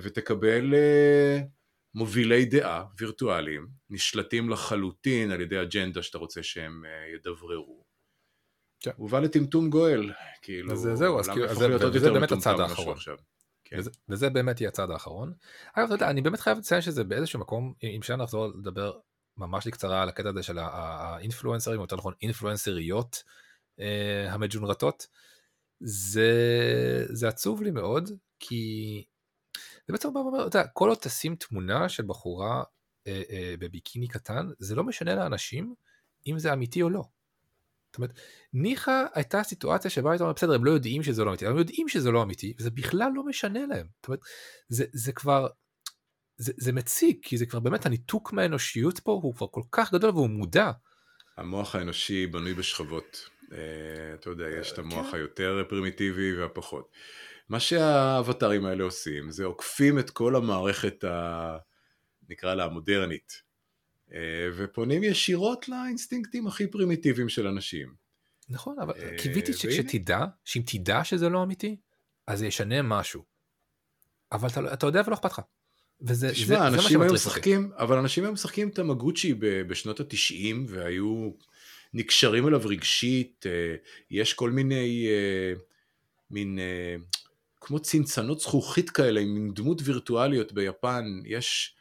ותקבל 0.03 0.75
אה, 0.75 1.41
מובילי 1.95 2.45
דעה 2.45 2.85
וירטואליים, 2.99 3.67
נשלטים 3.91 4.51
לחלוטין 4.51 5.31
על 5.31 5.41
ידי 5.41 5.63
אג'נדה 5.63 6.03
שאתה 6.03 6.19
רוצה 6.19 6.43
שהם 6.43 6.85
אה, 6.85 7.15
ידבררו. 7.15 7.85
כן. 8.81 8.91
ובא 8.99 9.21
לטמטום 9.21 9.71
גואל, 9.71 10.13
כאילו, 10.43 10.73
אז 10.73 10.89
זהו, 10.95 11.21
אז 11.21 11.29
כאילו, 11.29 11.55
זה, 11.55 11.77
וזה 11.77 12.11
באמת 12.11 12.33
הצעד 12.33 12.61
האחרון. 12.61 12.97
כן. 13.65 13.79
וזה, 13.79 13.91
וזה 14.09 14.31
באמת 14.31 14.61
יהיה 14.61 14.69
הצעד 14.69 14.91
האחרון. 14.91 15.33
אגב, 15.73 15.87
אתה 15.87 15.95
יודע, 15.95 16.11
אני 16.11 16.23
באמת 16.23 16.41
חייב 16.41 16.59
לציין 16.59 16.81
שזה 16.81 17.05
באיזשהו 17.05 17.41
מקום, 17.41 17.75
אם 17.83 18.01
אפשר 18.01 18.17
לחזור 18.17 18.47
לדבר 18.47 18.93
ממש 19.37 19.67
לקצרה 19.67 20.03
על 20.03 20.09
הקטע 20.09 20.29
הזה 20.29 20.43
של 20.43 20.59
האינפלואנסרים, 20.59 21.79
או 21.79 21.85
יותר 21.85 21.97
נכון 21.97 22.15
אינפלואנסריות 22.23 23.23
המג'ונרטות, 24.29 25.07
זה, 25.81 26.33
זה 27.09 27.29
עצוב 27.29 27.63
לי 27.63 27.71
מאוד, 27.71 28.11
כי 28.39 29.05
זה 29.87 29.93
בעצם 29.93 30.15
בא 30.15 30.19
ואומר, 30.19 30.47
אתה 30.47 30.59
יודע, 30.59 30.69
כל 30.69 30.89
עוד 30.89 30.99
תשים 30.99 31.37
תמונה 31.37 31.89
של 31.89 32.03
בחורה 32.07 32.63
אה, 33.07 33.23
אה, 33.31 33.55
בביקיני 33.59 34.09
קטן, 34.09 34.49
זה 34.59 34.75
לא 34.75 34.85
משנה 34.85 35.15
לאנשים 35.15 35.75
אם 36.27 36.39
זה 36.39 36.53
אמיתי 36.53 36.83
או 36.83 36.91
לא. 36.91 37.03
זאת 37.95 37.99
אומרת, 37.99 38.21
ניחא 38.53 39.05
הייתה 39.15 39.43
סיטואציה 39.43 39.91
שבה 39.91 40.11
היית 40.11 40.21
אומר, 40.21 40.33
בסדר, 40.33 40.55
הם 40.55 40.65
לא 40.65 40.71
יודעים 40.71 41.03
שזה 41.03 41.25
לא 41.25 41.31
אמיתי, 41.31 41.47
הם 41.47 41.59
יודעים 41.59 41.89
שזה 41.89 42.11
לא 42.11 42.23
אמיתי, 42.23 42.55
וזה 42.59 42.71
בכלל 42.71 43.11
לא 43.15 43.25
משנה 43.25 43.67
להם. 43.67 43.87
זאת 43.97 44.09
אומרת, 44.09 44.21
זה, 44.69 44.85
זה 44.93 45.13
כבר, 45.13 45.47
זה, 46.37 46.53
זה 46.57 46.73
מציג, 46.73 47.17
כי 47.23 47.39
זה 47.39 47.47
כבר 47.47 47.61
באמת, 47.61 47.87
הניתוק 47.87 48.33
מהאנושיות 48.33 49.01
פה 49.01 49.13
הוא 49.13 49.35
כבר 49.35 49.47
כל 49.51 49.63
כך 49.73 49.93
גדול 49.93 50.11
והוא 50.11 50.31
מודע. 50.31 50.71
המוח 51.37 51.75
האנושי 51.75 52.27
בנוי 52.27 52.55
בשכבות. 52.55 53.29
Uh, 53.43 53.55
אתה 54.15 54.31
יודע, 54.31 54.45
יש 54.61 54.73
את 54.73 54.79
המוח 54.79 55.11
כן. 55.11 55.17
היותר 55.17 55.65
פרימיטיבי 55.69 56.37
והפחות. 56.37 56.89
מה 57.49 57.61
שהאבטרים 57.61 58.67
האלה 58.67 58.85
עושים 58.85 59.31
זה 59.31 59.45
עוקפים 59.45 59.99
את 59.99 60.11
כל 60.11 60.37
המערכת 60.37 61.05
ה... 61.05 61.57
נקרא 62.29 62.55
לה 62.55 62.65
המודרנית 62.65 63.43
אה, 64.13 64.19
ופונים 64.57 65.05
ישירות 65.05 65.69
לאינסטינקטים 65.69 66.47
הכי 66.47 66.67
פרימיטיביים 66.67 67.29
של 67.29 67.47
אנשים. 67.47 67.95
נכון, 68.49 68.77
אבל 68.81 68.95
אה, 68.97 69.19
קיוויתי 69.19 69.53
שכשתדע, 69.53 70.25
שאם 70.45 70.63
תדע 70.67 71.05
שזה 71.05 71.29
לא 71.29 71.43
אמיתי, 71.43 71.77
אז 72.27 72.39
זה 72.39 72.47
ישנה 72.47 72.83
משהו. 72.83 73.25
אבל 74.33 74.49
אתה, 74.49 74.61
לא, 74.61 74.73
אתה 74.73 74.87
יודע 74.87 75.03
ולא 75.07 75.15
אכפת 75.15 75.31
לך. 75.31 75.41
וזה 76.01 76.31
תשמע, 76.31 76.47
זה, 76.47 76.67
אנשים 76.67 76.99
זה 76.99 77.05
היו 77.05 77.15
משחקים, 77.15 77.71
אבל 77.77 77.99
אנשים 77.99 78.25
היו 78.25 78.33
משחקים 78.33 78.69
את 78.69 78.79
המגוצ'י 78.79 79.35
בשנות 79.69 80.01
התשעים 80.01 80.67
והיו 80.69 81.31
נקשרים 81.95 82.49
אליו 82.49 82.61
רגשית, 82.65 83.47
יש 84.11 84.35
כל 84.35 84.51
מיני, 84.51 85.09
מין, 86.31 86.59
כמו 87.65 87.81
צנצנות 87.81 88.41
זכוכית 88.41 88.91
כאלה, 88.91 89.21
עם 89.21 89.51
דמות 89.55 89.81
וירטואליות 89.85 90.53
ביפן, 90.53 91.05
יש, 91.25 91.77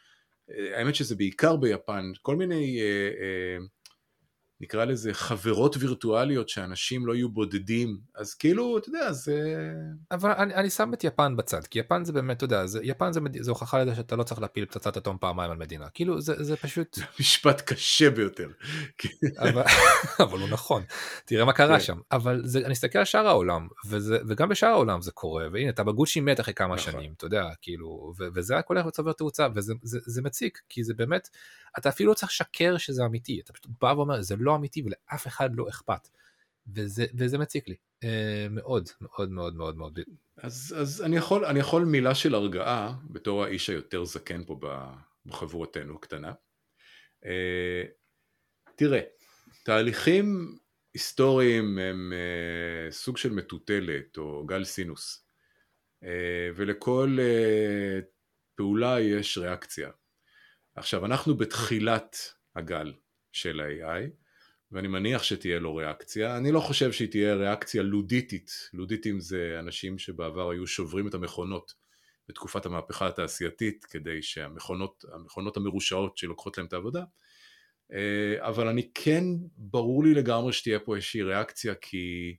האמת 0.48 0.94
שזה 0.94 1.16
בעיקר 1.16 1.56
ביפן, 1.56 2.12
כל 2.22 2.36
מיני 2.36 2.80
נקרא 4.60 4.84
לזה 4.84 5.14
חברות 5.14 5.76
וירטואליות 5.80 6.48
שאנשים 6.48 7.06
לא 7.06 7.14
יהיו 7.14 7.28
בודדים, 7.28 7.98
אז 8.14 8.34
כאילו, 8.34 8.78
אתה 8.78 8.88
יודע, 8.88 9.12
זה... 9.12 9.54
אבל 10.10 10.30
אני, 10.30 10.54
אני 10.54 10.70
שם 10.70 10.94
את 10.94 11.04
יפן 11.04 11.36
בצד, 11.36 11.64
כי 11.66 11.78
יפן 11.78 12.04
זה 12.04 12.12
באמת, 12.12 12.36
אתה 12.36 12.44
יודע, 12.44 12.66
זה, 12.66 12.80
יפן 12.82 13.12
זה, 13.12 13.20
זה 13.40 13.50
הוכחה 13.50 13.82
לזה 13.82 13.94
שאתה 13.94 14.16
לא 14.16 14.22
צריך 14.22 14.40
להפיל 14.40 14.64
פצצת 14.64 14.96
אטום 14.96 15.16
פעמיים 15.20 15.50
על 15.50 15.56
מדינה, 15.56 15.88
כאילו 15.94 16.20
זה, 16.20 16.44
זה 16.44 16.56
פשוט... 16.56 16.98
משפט 17.20 17.60
קשה 17.60 18.10
ביותר. 18.10 18.48
אבל, 19.38 19.62
אבל 20.24 20.38
הוא 20.38 20.48
נכון, 20.48 20.82
תראה 21.24 21.44
מה 21.44 21.52
קרה 21.52 21.78
כן. 21.78 21.84
שם, 21.84 21.98
אבל 22.12 22.42
זה, 22.44 22.58
אני 22.58 22.72
אסתכל 22.72 22.98
על 22.98 23.04
שאר 23.04 23.26
העולם, 23.26 23.68
וזה, 23.86 24.18
וגם 24.28 24.48
בשאר 24.48 24.68
העולם 24.68 25.02
זה 25.02 25.12
קורה, 25.12 25.46
והנה, 25.52 25.70
אתה 25.70 25.84
בגוצ'י 25.84 26.20
מת 26.20 26.40
אחרי 26.40 26.54
כמה 26.54 26.74
נכון. 26.74 26.92
שנים, 26.92 27.12
אתה 27.16 27.26
יודע, 27.26 27.44
כאילו, 27.62 28.12
ו, 28.18 28.24
וזה 28.34 28.58
הכל 28.58 28.74
הולך 28.76 28.86
וצובר 28.86 29.12
תאוצה, 29.12 29.48
וזה 29.54 29.74
זה, 29.82 29.98
זה 30.06 30.22
מציק, 30.22 30.60
כי 30.68 30.84
זה 30.84 30.94
באמת, 30.94 31.28
אתה 31.78 31.88
אפילו 31.88 32.10
לא 32.10 32.14
צריך 32.14 32.32
לשקר 32.32 32.76
שזה 32.76 33.04
אמיתי, 33.04 33.40
אתה 33.44 33.52
פשוט 33.52 33.66
בא 33.80 33.86
ואומר, 33.86 34.22
זה 34.22 34.36
לא 34.44 34.54
אמיתי 34.54 34.82
ולאף 34.82 35.26
אחד 35.26 35.50
לא 35.54 35.68
אכפת. 35.68 36.08
וזה, 36.66 37.06
וזה 37.14 37.38
מציק 37.38 37.68
לי 37.68 37.76
אה, 38.04 38.46
מאוד 38.50 38.88
מאוד 39.00 39.30
מאוד 39.30 39.56
מאוד 39.56 39.76
מאוד. 39.76 39.98
אז, 40.36 40.74
אז 40.78 41.02
אני, 41.02 41.16
יכול, 41.16 41.44
אני 41.44 41.58
יכול 41.58 41.84
מילה 41.84 42.14
של 42.14 42.34
הרגעה 42.34 42.94
בתור 43.10 43.44
האיש 43.44 43.70
היותר 43.70 44.04
זקן 44.04 44.44
פה 44.44 44.60
בחבורתנו 45.26 45.98
קטנה. 45.98 46.32
אה, 47.24 47.82
תראה, 48.76 49.00
תהליכים 49.64 50.58
היסטוריים 50.94 51.78
הם 51.78 52.12
אה, 52.12 52.90
סוג 52.90 53.16
של 53.16 53.32
מטוטלת 53.32 54.18
או 54.18 54.46
גל 54.46 54.64
סינוס, 54.64 55.20
ולכל 56.56 57.18
פעולה 58.54 59.00
יש 59.00 59.38
ריאקציה. 59.38 59.90
עכשיו, 60.74 61.06
אנחנו 61.06 61.34
בתחילת 61.34 62.16
הגל 62.56 62.92
של 63.32 63.60
ה-AI, 63.60 64.23
ואני 64.74 64.88
מניח 64.88 65.22
שתהיה 65.22 65.58
לו 65.58 65.76
ריאקציה. 65.76 66.36
אני 66.36 66.52
לא 66.52 66.60
חושב 66.60 66.92
שהיא 66.92 67.08
תהיה 67.08 67.34
ריאקציה 67.34 67.82
לודיטית. 67.82 68.50
לודיטים 68.72 69.20
זה 69.20 69.56
אנשים 69.58 69.98
שבעבר 69.98 70.50
היו 70.50 70.66
שוברים 70.66 71.08
את 71.08 71.14
המכונות 71.14 71.74
בתקופת 72.28 72.66
המהפכה 72.66 73.06
התעשייתית, 73.06 73.84
כדי 73.84 74.22
שהמכונות 74.22 75.04
המכונות 75.12 75.56
המרושעות 75.56 76.18
שלוקחות 76.18 76.58
להם 76.58 76.66
את 76.66 76.72
העבודה. 76.72 77.04
אה, 77.92 78.48
אבל 78.48 78.68
אני 78.68 78.90
כן, 78.94 79.24
ברור 79.56 80.04
לי 80.04 80.14
לגמרי 80.14 80.52
שתהיה 80.52 80.78
פה 80.80 80.96
איזושהי 80.96 81.22
ריאקציה, 81.22 81.74
כי, 81.74 82.36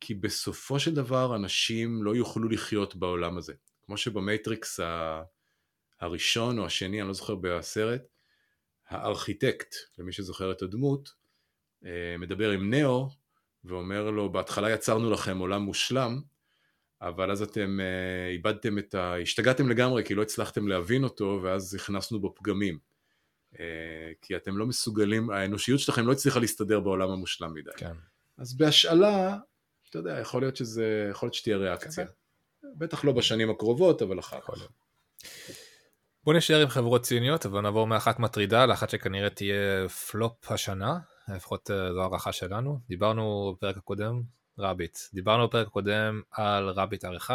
כי 0.00 0.14
בסופו 0.14 0.80
של 0.80 0.94
דבר 0.94 1.36
אנשים 1.36 2.02
לא 2.02 2.16
יוכלו 2.16 2.48
לחיות 2.48 2.96
בעולם 2.96 3.38
הזה. 3.38 3.54
כמו 3.86 3.96
שבמטריקס. 3.96 4.80
הראשון 6.00 6.58
או 6.58 6.66
השני, 6.66 7.00
אני 7.00 7.08
לא 7.08 7.14
זוכר 7.14 7.34
בסרט, 7.34 8.02
הארכיטקט, 8.88 9.74
למי 9.98 10.12
שזוכר 10.12 10.52
את 10.52 10.62
הדמות, 10.62 11.08
מדבר 12.18 12.50
עם 12.50 12.74
נאו 12.74 13.08
ואומר 13.64 14.10
לו, 14.10 14.32
בהתחלה 14.32 14.70
יצרנו 14.70 15.10
לכם 15.10 15.38
עולם 15.38 15.62
מושלם, 15.62 16.20
אבל 17.02 17.30
אז 17.30 17.42
אתם 17.42 17.78
uh, 17.80 18.32
איבדתם 18.32 18.78
את 18.78 18.94
ה... 18.94 19.16
השתגעתם 19.16 19.68
לגמרי 19.68 20.04
כי 20.04 20.14
לא 20.14 20.22
הצלחתם 20.22 20.68
להבין 20.68 21.04
אותו 21.04 21.40
ואז 21.42 21.74
הכנסנו 21.74 22.20
בו 22.20 22.34
פגמים. 22.34 22.78
Uh, 23.54 23.58
כי 24.22 24.36
אתם 24.36 24.58
לא 24.58 24.66
מסוגלים, 24.66 25.30
האנושיות 25.30 25.80
שלכם 25.80 26.06
לא 26.06 26.12
הצליחה 26.12 26.40
להסתדר 26.40 26.80
בעולם 26.80 27.10
המושלם 27.10 27.54
מדי. 27.54 27.70
כן. 27.76 27.92
אז 28.38 28.56
בהשאלה, 28.56 29.36
אתה 29.90 29.98
יודע, 29.98 30.18
יכול 30.20 30.42
להיות 30.42 30.56
שזה, 30.56 31.08
יכול 31.10 31.26
להיות 31.26 31.34
שתהיה 31.34 31.56
ריאקציה. 31.56 32.06
כן. 32.06 32.12
בטח 32.78 33.04
לא 33.04 33.12
בשנים 33.12 33.50
הקרובות, 33.50 34.02
אבל 34.02 34.18
אחר 34.18 34.40
כך. 34.40 34.68
בוא 36.24 36.34
נשאר 36.34 36.62
עם 36.62 36.68
חברות 36.68 37.02
ציניות, 37.02 37.46
ונעבור 37.46 37.86
מאחת 37.86 38.18
מטרידה 38.18 38.66
לאחת 38.66 38.90
שכנראה 38.90 39.30
תהיה 39.30 39.88
פלופ 39.88 40.52
השנה, 40.52 40.98
לפחות 41.28 41.70
אה, 41.70 41.92
זו 41.92 42.00
הערכה 42.00 42.32
שלנו. 42.32 42.80
דיברנו 42.88 43.54
בפרק 43.56 43.76
הקודם, 43.76 44.22
רביט. 44.58 44.98
דיברנו 45.14 45.48
בפרק 45.48 45.66
הקודם 45.66 46.22
על 46.30 46.68
רביט 46.68 47.04
R1, 47.04 47.30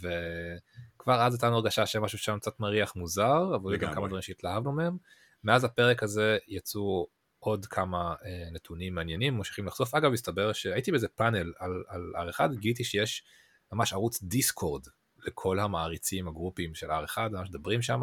וכבר 0.00 1.22
אז 1.22 1.34
הייתה 1.34 1.46
לנו 1.46 1.56
הרגשה 1.56 1.86
שמשהו 1.86 2.18
שם 2.18 2.38
קצת 2.38 2.60
מריח 2.60 2.96
מוזר, 2.96 3.56
אבל 3.56 3.76
גם 3.76 3.94
כמה 3.94 4.06
דברים 4.06 4.22
שהתלהבנו 4.22 4.72
מהם. 4.72 4.96
מאז 5.44 5.64
הפרק 5.64 6.02
הזה 6.02 6.38
יצאו 6.48 7.06
עוד 7.38 7.66
כמה 7.66 8.14
אה, 8.24 8.48
נתונים 8.52 8.94
מעניינים, 8.94 9.36
ממשיכים 9.36 9.66
לחשוף. 9.66 9.94
אגב, 9.94 10.12
הסתבר 10.12 10.52
שהייתי 10.52 10.90
באיזה 10.90 11.08
פאנל 11.08 11.52
על, 11.58 11.82
על 12.14 12.30
R1, 12.30 12.54
גיליתי 12.54 12.84
שיש 12.84 13.24
ממש 13.72 13.92
ערוץ 13.92 14.22
דיסקורד 14.22 14.82
לכל 15.26 15.58
המעריצים, 15.58 16.28
הגרופים 16.28 16.74
של 16.74 16.90
R1, 16.90 17.18
ממש 17.30 17.48
מדברים 17.48 17.82
שם, 17.82 18.00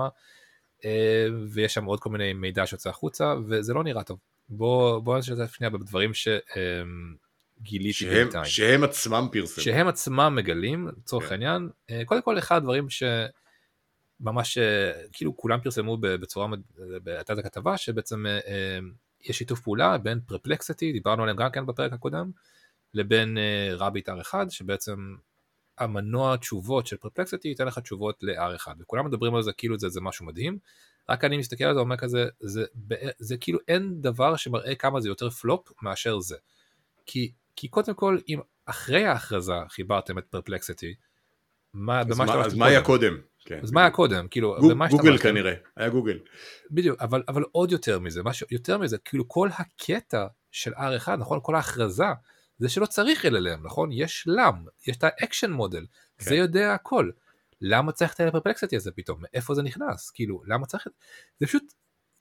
אה, 0.86 1.28
ויש 1.50 1.74
שם 1.74 1.86
עוד 1.86 2.00
כל 2.00 2.10
מיני 2.10 2.34
מידע 2.34 2.68
שיוצא 2.68 2.90
החוצה, 2.90 3.34
וזה 3.48 3.74
לא 3.74 3.84
נראה 3.84 4.04
טוב. 4.04 4.20
בוא, 4.50 5.00
בוא 5.00 5.18
נשתף 5.18 5.54
שנייה 5.54 5.70
בדברים 5.70 6.12
שגיליתי 6.14 8.06
בינתיים. 8.10 8.46
שהם 8.46 8.84
עצמם 8.84 9.28
פרסמו. 9.32 9.64
שהם 9.64 9.88
עצמם 9.88 10.34
מגלים, 10.36 10.88
לצורך 10.88 11.26
כן. 11.26 11.32
העניין. 11.32 11.70
אה, 11.90 12.02
קודם 12.06 12.22
כל, 12.22 12.38
אחד 12.38 12.56
הדברים 12.56 12.88
שממש, 12.90 14.58
אה, 14.58 14.92
כאילו 15.14 15.38
כולם 15.38 15.60
פרסמו 15.60 15.98
בצורה, 16.02 16.48
הייתה 17.06 17.34
את 17.34 17.38
הכתבה, 17.38 17.78
שבעצם 17.78 18.26
יש 19.26 19.38
שיתוף 19.38 19.60
פעולה 19.60 19.98
בין 19.98 20.20
פרפלקסיטי, 20.26 20.92
דיברנו 20.92 21.24
עליהם 21.24 21.38
גם 21.38 21.52
כן 21.52 21.66
בפרק 21.66 21.94
הקודם, 21.94 22.32
לבין 22.94 23.38
רביט 23.78 24.10
R1, 24.10 24.34
שבעצם 24.50 25.16
המנוע 25.78 26.38
תשובות 26.38 26.88
של 26.88 26.98
פרפלקסיטי 26.98 27.48
ייתן 27.48 27.68
לך 27.68 27.80
תשובות 27.80 28.24
ל-R1 28.24 28.68
וכולם 28.80 29.06
מדברים 29.06 29.36
על 29.36 29.44
זה 29.44 29.54
כאילו 29.54 29.80
זה, 29.80 29.90
זה 29.90 30.02
משהו 30.02 30.26
מדהים 30.26 30.58
רק 31.10 31.24
אני 31.24 31.38
מסתכל 31.38 31.64
על 31.64 31.74
זה 31.74 31.80
ואומר 31.80 31.98
כזה 31.98 32.26
זה, 32.40 32.66
זה, 32.90 32.96
זה 33.20 33.38
כאילו 33.38 33.60
אין 33.68 34.02
דבר 34.02 34.36
שמראה 34.36 34.76
כמה 34.76 35.00
זה 35.02 35.10
יותר 35.10 35.30
פלופ 35.30 35.72
מאשר 35.82 36.20
זה 36.20 36.36
כי, 37.06 37.32
כי 37.56 37.68
קודם 37.68 37.94
כל 37.94 38.18
אם 38.30 38.40
אחרי 38.66 39.06
ההכרזה 39.06 39.54
חיברתם 39.70 40.18
את 40.18 40.26
פרפלקסיטי 40.30 40.94
מה, 41.74 42.00
אז, 42.00 42.18
מה, 42.18 42.46
אז 42.46 42.56
מה 42.56 42.66
היה 42.66 42.82
קודם? 42.82 43.18
כן. 43.46 43.60
אז 43.64 43.72
מה 43.72 43.82
היה 43.82 43.90
קודם? 43.90 44.28
כאילו, 44.28 44.56
גוג, 44.60 44.74
גוגל 44.90 45.18
כנראה, 45.18 45.54
היה 45.76 45.90
גוגל. 45.90 46.20
בדיוק, 46.72 47.02
אבל, 47.02 47.24
אבל 47.28 47.44
עוד 47.52 47.72
יותר 47.72 48.00
מזה, 48.00 48.24
משהו, 48.24 48.48
יותר 48.52 48.78
מזה, 48.78 48.98
כאילו 48.98 49.28
כל 49.28 49.50
הקטע 49.58 50.28
של 50.52 50.74
R1, 50.74 51.12
נכון? 51.18 51.40
כל 51.44 51.56
ההכרזה 51.56 52.04
זה 52.58 52.70
שלא 52.70 52.86
צריך 52.86 53.26
LLM, 53.26 53.60
נכון? 53.64 53.90
יש 53.92 54.24
לם, 54.28 54.66
יש 54.88 54.98
את 54.98 55.04
ה 55.04 55.11
action 55.11 55.52
model, 55.52 55.86
כן. 56.18 56.26
זה 56.26 56.36
יודע 56.36 56.74
הכל. 56.74 57.10
למה 57.62 57.92
צריך 57.92 58.14
את 58.14 58.20
הפרפלקסיטי 58.20 58.76
הזה 58.76 58.92
פתאום? 58.92 59.22
מאיפה 59.22 59.54
זה 59.54 59.62
נכנס? 59.62 60.10
כאילו, 60.10 60.42
למה 60.48 60.66
צריך 60.66 60.88
את 60.88 60.92
זה? 61.40 61.48
פשוט, 61.48 61.74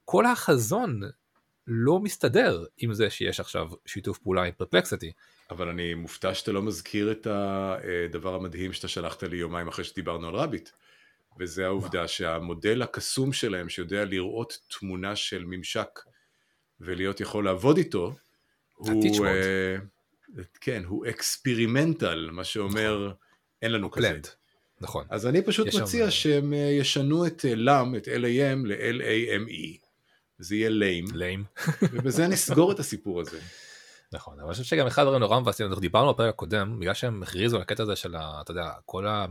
כל 0.05 0.27
החזון 0.27 1.01
לא 1.67 1.99
מסתדר 2.01 2.65
עם 2.77 2.95
זה 2.95 3.11
שיש 3.11 3.41
עכשיו 3.41 3.69
שיתוף 3.87 4.19
פעולה 4.19 4.43
עם 4.43 4.53
פרפלקסיטי. 4.53 5.13
אבל 5.51 5.69
אני 5.69 5.95
מופתע 5.95 6.35
שאתה 6.35 6.53
לא 6.53 6.63
מזכיר 6.63 7.13
את 7.13 7.27
הדבר 7.31 8.35
המדהים 8.35 8.73
שאתה 8.73 8.89
שלחת 8.89 9.23
לי 9.23 9.37
יומיים 9.37 9.69
אחרי 9.69 9.85
שדיברנו 9.85 10.29
על 10.29 10.35
רביט. 10.35 10.71
וזה 11.39 11.67
העובדה 11.67 12.09
שהמודל 12.09 12.83
הקסום 12.83 13.33
שלהם 13.33 13.69
שיודע 13.69 14.05
לראות 14.05 14.59
תמונה 14.79 15.17
של 15.17 15.45
ממשק 15.45 16.01
ולהיות 16.81 17.21
יכול 17.21 17.45
לעבוד 17.45 17.77
איתו, 17.77 18.15
הוא... 18.73 19.27
כן, 20.61 20.83
הוא 20.85 21.07
אקספרימנטל, 21.07 22.31
מה 22.33 22.45
שאומר 22.45 23.05
נכון. 23.07 23.17
אין 23.63 23.73
לנו 23.73 23.91
כזה. 23.91 24.21
נכון. 24.81 25.07
אז 25.11 25.27
אני 25.27 25.43
פשוט 25.43 25.67
מציע 25.67 26.11
שם... 26.11 26.11
שהם 26.11 26.53
אה, 26.53 26.59
ישנו 26.59 27.27
את 27.27 27.45
LAM, 27.55 27.69
אה, 27.69 27.97
את 27.97 28.09
LAM 28.09 28.67
ל-LAME. 28.67 29.87
זה 30.39 30.57
יהיה 30.57 30.69
ליים. 30.69 31.05
ליים. 31.15 31.45
ובזה 31.93 32.29
נסגור 32.29 32.73
את 32.73 32.79
הסיפור 32.79 33.21
הזה. 33.21 33.39
נכון, 34.13 34.35
אבל 34.35 34.45
אני 34.45 34.53
חושב 34.53 34.65
שגם 34.65 34.87
אחד 34.87 35.03
הדברים 35.03 35.21
נורא 35.21 35.41
מבאסים, 35.41 35.67
אנחנו 35.67 35.81
דיברנו 35.81 36.15
בפרק 36.15 36.29
הקודם, 36.35 36.81
בגלל 36.81 36.95
שהם 36.95 37.23
הכריזו 37.23 37.57
על 37.57 37.63
הקטע 37.63 37.83
הזה 37.83 37.97
של, 37.97 38.15
ה, 38.15 38.41
אתה 38.41 38.51
יודע, 38.51 38.71
כל 38.85 39.07
ה... 39.07 39.27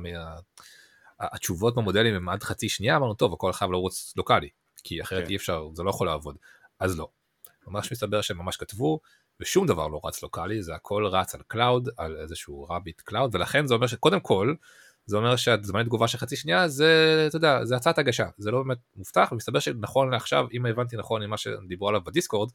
התשובות 1.19 1.75
במודלים 1.75 2.15
הם 2.15 2.29
עד 2.29 2.43
חצי 2.43 2.69
שנייה, 2.69 2.95
אמרנו, 2.95 3.13
טוב, 3.13 3.33
הכל 3.33 3.53
חייב 3.53 3.71
לרוץ 3.71 4.13
לוקאלי, 4.17 4.49
כי 4.83 5.01
אחרת 5.01 5.23
כן. 5.23 5.29
אי 5.29 5.35
אפשר, 5.35 5.67
זה 5.73 5.83
לא 5.83 5.89
יכול 5.89 6.07
לעבוד. 6.07 6.35
אז 6.79 6.99
לא. 6.99 7.09
ממש 7.67 7.91
מסתבר 7.91 8.21
שהם 8.21 8.37
ממש 8.37 8.57
כתבו, 8.57 8.99
ושום 9.39 9.67
דבר 9.67 9.87
לא 9.87 10.01
רץ 10.03 10.23
לוקאלי, 10.23 10.63
זה 10.63 10.75
הכל 10.75 11.05
רץ 11.05 11.35
על 11.35 11.41
cloud, 11.47 11.89
על 11.97 12.17
איזשהו 12.17 12.67
רביט 12.69 13.01
cloud, 13.01 13.35
ולכן 13.35 13.67
זה 13.67 13.73
אומר 13.73 13.87
שקודם 13.87 14.19
כל, 14.19 14.53
זה 15.05 15.17
אומר 15.17 15.35
שהזמני 15.35 15.83
תגובה 15.83 16.07
של 16.07 16.17
חצי 16.17 16.35
שנייה 16.35 16.67
זה, 16.67 17.25
אתה 17.27 17.37
יודע, 17.37 17.65
זה 17.65 17.75
הצעת 17.75 17.97
הגשה, 17.97 18.25
זה 18.37 18.51
לא 18.51 18.63
באמת 18.63 18.77
מובטח, 18.95 19.29
ומסתבר 19.31 19.59
שנכון 19.59 20.09
לעכשיו, 20.09 20.45
אם 20.53 20.65
הבנתי 20.65 20.97
נכון 20.97 21.21
עם 21.21 21.29
מה 21.29 21.37
שדיברו 21.37 21.89
עליו 21.89 22.01
בדיסקורד, 22.03 22.51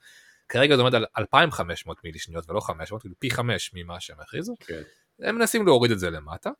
כרגע 0.48 0.76
זה 0.76 0.82
עומד 0.82 0.94
על 0.94 1.06
2,500 1.18 2.04
מילי 2.04 2.18
שניות 2.18 2.50
ולא 2.50 2.60
500, 2.60 3.02
כאילו 3.02 3.14
פי 3.18 3.30
5 3.30 3.70
ממה 3.74 4.00
שהם 4.00 4.20
הכריזו, 4.20 4.54
כן. 4.60 4.82
הם 5.20 5.34
מנסים 5.34 5.66
להוריד 5.66 5.92
את 5.92 5.98
זה 5.98 6.10
למטה. 6.10 6.50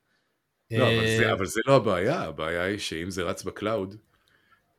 לא, 0.70 0.84
אבל 0.84 1.06
זה, 1.06 1.32
אבל 1.32 1.46
זה 1.46 1.60
לא 1.66 1.76
הבעיה, 1.76 2.22
הבעיה 2.22 2.62
היא 2.62 2.78
שאם 2.78 3.10
זה 3.10 3.22
רץ 3.22 3.42
ב 3.42 3.50
cloud, 3.50 3.96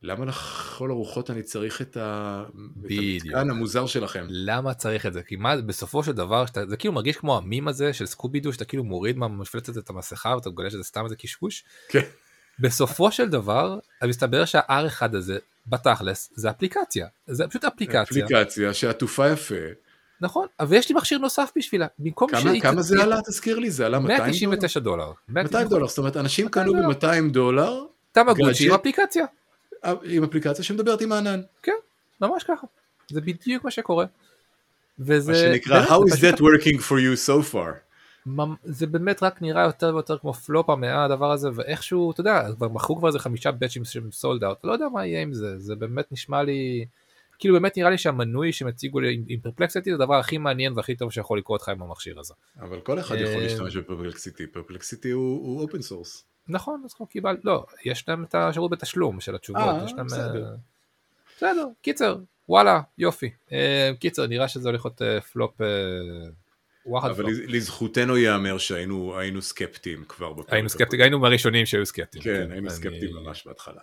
למה 0.02 0.24
לכל 0.24 0.90
הרוחות 0.90 1.30
אני 1.30 1.42
צריך 1.42 1.82
את, 1.82 1.96
ה... 1.96 2.44
את 2.48 2.54
בדיוק. 2.76 3.24
המתקן 3.24 3.50
המוזר 3.50 3.86
שלכם? 3.86 4.26
למה 4.28 4.74
צריך 4.74 5.06
את 5.06 5.12
זה? 5.12 5.22
כי 5.22 5.36
מה, 5.36 5.56
בסופו 5.56 6.04
של 6.04 6.12
דבר, 6.12 6.46
שאתה, 6.46 6.66
זה 6.66 6.76
כאילו 6.76 6.94
מרגיש 6.94 7.16
כמו 7.16 7.36
המים 7.36 7.68
הזה 7.68 7.92
של 7.92 8.06
סקובידו, 8.06 8.52
שאתה 8.52 8.64
כאילו 8.64 8.84
מוריד 8.84 9.18
מהמפלצת 9.18 9.78
את 9.78 9.90
המסכה 9.90 10.34
ואתה 10.36 10.50
מגלה 10.50 10.70
שזה 10.70 10.82
סתם 10.82 11.04
איזה 11.04 11.16
קשקוש. 11.16 11.64
כן. 11.88 12.02
בסופו 12.58 13.12
של 13.12 13.28
דבר, 13.28 13.78
מסתבר 14.04 14.44
שה-R1 14.44 15.16
הזה, 15.16 15.38
בתכלס, 15.66 16.32
זה 16.34 16.50
אפליקציה. 16.50 17.06
זה 17.26 17.48
פשוט 17.48 17.64
אפליקציה. 17.64 18.24
אפליקציה 18.24 18.74
שעטופה 18.74 19.28
יפה. 19.28 19.54
נכון, 20.20 20.46
אבל 20.60 20.76
יש 20.76 20.88
לי 20.88 20.94
מכשיר 20.94 21.18
נוסף 21.18 21.50
בשבילה. 21.56 21.86
במקום 21.98 22.28
כמה, 22.28 22.40
שהיא... 22.40 22.62
כמה 22.62 22.82
זה 22.82 23.02
עלה? 23.02 23.20
תזכיר 23.26 23.58
לי, 23.58 23.70
זה 23.70 23.86
עלה 23.86 23.98
200 23.98 24.18
דולר? 24.18 24.26
199 24.26 24.80
דולר. 24.80 25.12
200 25.28 25.68
דולר, 25.68 25.86
זאת 25.86 25.98
אומרת, 25.98 26.16
אנשים 26.16 26.44
200 26.44 26.66
קנו 26.66 26.72
דולר. 26.72 26.88
ב-200 26.88 27.32
דולר 27.32 27.84
תמגוצ'י 28.12 28.64
עם 28.64 28.70
גאדג'ט. 28.70 28.80
אפליקציה. 28.80 29.24
עם 30.04 30.24
אפליקציה 30.24 30.64
שמדברת 30.64 31.00
עם 31.00 31.12
הענן. 31.12 31.40
כן, 31.62 31.72
ממש 32.20 32.44
ככה. 32.44 32.66
זה 33.10 33.20
בדיוק 33.20 33.64
מה 33.64 33.70
שקורה. 33.70 34.06
וזה... 34.98 35.32
מה 35.32 35.38
שנקרא, 35.38 35.78
באמת, 35.78 35.88
How 35.90 36.14
is 36.14 36.18
that 36.18 36.38
working 36.38 36.78
for 36.78 36.96
you 36.98 37.28
so 37.28 37.52
far? 37.54 37.70
זה 38.64 38.86
באמת 38.86 39.22
רק 39.22 39.42
נראה 39.42 39.62
יותר 39.62 39.94
ויותר 39.94 40.18
כמו 40.18 40.32
פלופ 40.32 40.70
המאה 40.70 41.04
הדבר 41.04 41.32
הזה 41.32 41.48
ואיכשהו 41.54 42.10
אתה 42.10 42.20
יודע 42.20 42.42
כבר 42.56 42.68
מכרו 42.68 42.96
כבר 42.96 43.08
איזה 43.08 43.18
חמישה 43.18 43.50
באצ'ים 43.50 43.84
שהם 43.84 44.10
sold 44.12 44.44
out 44.44 44.58
לא 44.64 44.72
יודע 44.72 44.88
מה 44.88 45.06
יהיה 45.06 45.22
עם 45.22 45.32
זה 45.34 45.58
זה 45.58 45.74
באמת 45.74 46.12
נשמע 46.12 46.42
לי 46.42 46.84
כאילו 47.38 47.54
באמת 47.54 47.76
נראה 47.76 47.90
לי 47.90 47.98
שהמנוי 47.98 48.52
שהם 48.52 48.68
הציגו 48.68 49.00
לי 49.00 49.14
עם- 49.14 49.24
עם 49.28 49.40
פרפלקסיטי 49.40 49.90
זה 49.90 49.94
הדבר 49.94 50.14
הכי 50.14 50.38
מעניין 50.38 50.72
והכי 50.76 50.94
טוב 50.96 51.12
שיכול 51.12 51.38
לקרות 51.38 51.62
לך 51.62 51.68
עם 51.68 51.82
המכשיר 51.82 52.20
הזה. 52.20 52.34
אבל 52.60 52.80
כל 52.80 52.98
אחד 52.98 53.14
יכול 53.14 53.34
אה, 53.34 53.40
להשתמש 53.42 53.76
בפרפלקסיטי, 53.76 54.46
פרפלקסיטי 54.46 55.10
הוא 55.10 55.60
open 55.60 55.82
source. 55.82 56.24
נכון 56.48 56.82
אז 56.84 56.94
כבר 56.94 57.06
קיבל 57.06 57.36
לא 57.44 57.64
יש 57.84 58.08
להם 58.08 58.24
את 58.24 58.34
השירות 58.34 58.70
בתשלום 58.70 59.20
של 59.20 59.34
התשובות 59.34 59.62
אה, 59.62 59.84
יש 59.84 59.92
להם 59.96 60.06
בסדר. 60.06 60.44
אה, 60.44 60.50
בסדר 61.36 61.66
קיצר 61.82 62.16
וואלה 62.48 62.80
יופי 62.98 63.30
אה, 63.52 63.90
קיצר 64.00 64.26
נראה 64.26 64.48
שזה 64.48 64.68
הולך 64.68 64.84
להיות 64.86 65.02
פלופ 65.32 65.60
אבל 66.94 67.24
לזכותנו 67.28 68.16
ייאמר 68.16 68.58
שהיינו 68.58 69.18
היינו 69.18 69.42
סקפטיים 69.42 70.04
כבר 70.08 70.32
בפרק 70.32 70.52
היינו. 70.52 70.68
סקפטיים 70.68 71.02
היינו 71.02 71.18
מהראשונים 71.18 71.66
שהיו 71.66 71.86
סקפטיים 71.86 72.24
כן, 72.24 72.50
היינו 72.50 72.66
אני- 72.68 72.70
סקפטיים 72.70 73.14
ממש 73.14 73.46
בהתחלה. 73.46 73.80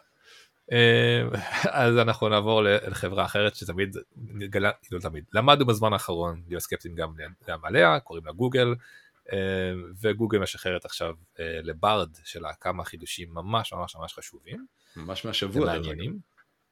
אז 1.70 1.98
אנחנו 1.98 2.30
נעבור 2.30 2.62
לחברה 2.64 3.26
אחרת 3.26 3.56
שתמיד, 3.56 3.96
לא 4.92 5.00
תמיד, 5.00 5.24
למדנו 5.34 5.66
בזמן 5.66 5.94
האחרון 5.94 6.42
להיות 6.48 6.62
סקפטיים 6.64 6.96
גם, 6.96 7.10
עליה, 7.64 8.00
קוראים 8.00 8.26
לה 8.26 8.32
גוגל, 8.32 8.76
וגוגל 10.02 10.40
משחררת 10.40 10.86
עכשיו 10.86 11.14
אה, 11.40 11.60
לברד 11.64 12.10
שלה 12.24 12.54
כמה 12.54 12.84
חידושים 12.84 13.34
ממש 13.34 13.74
ממש 13.74 13.96
ממש 13.96 14.14
חשובים 14.14 14.66
ממש 14.96 15.26
מהשבוע. 15.26 15.64
ומעניינים. 15.64 16.20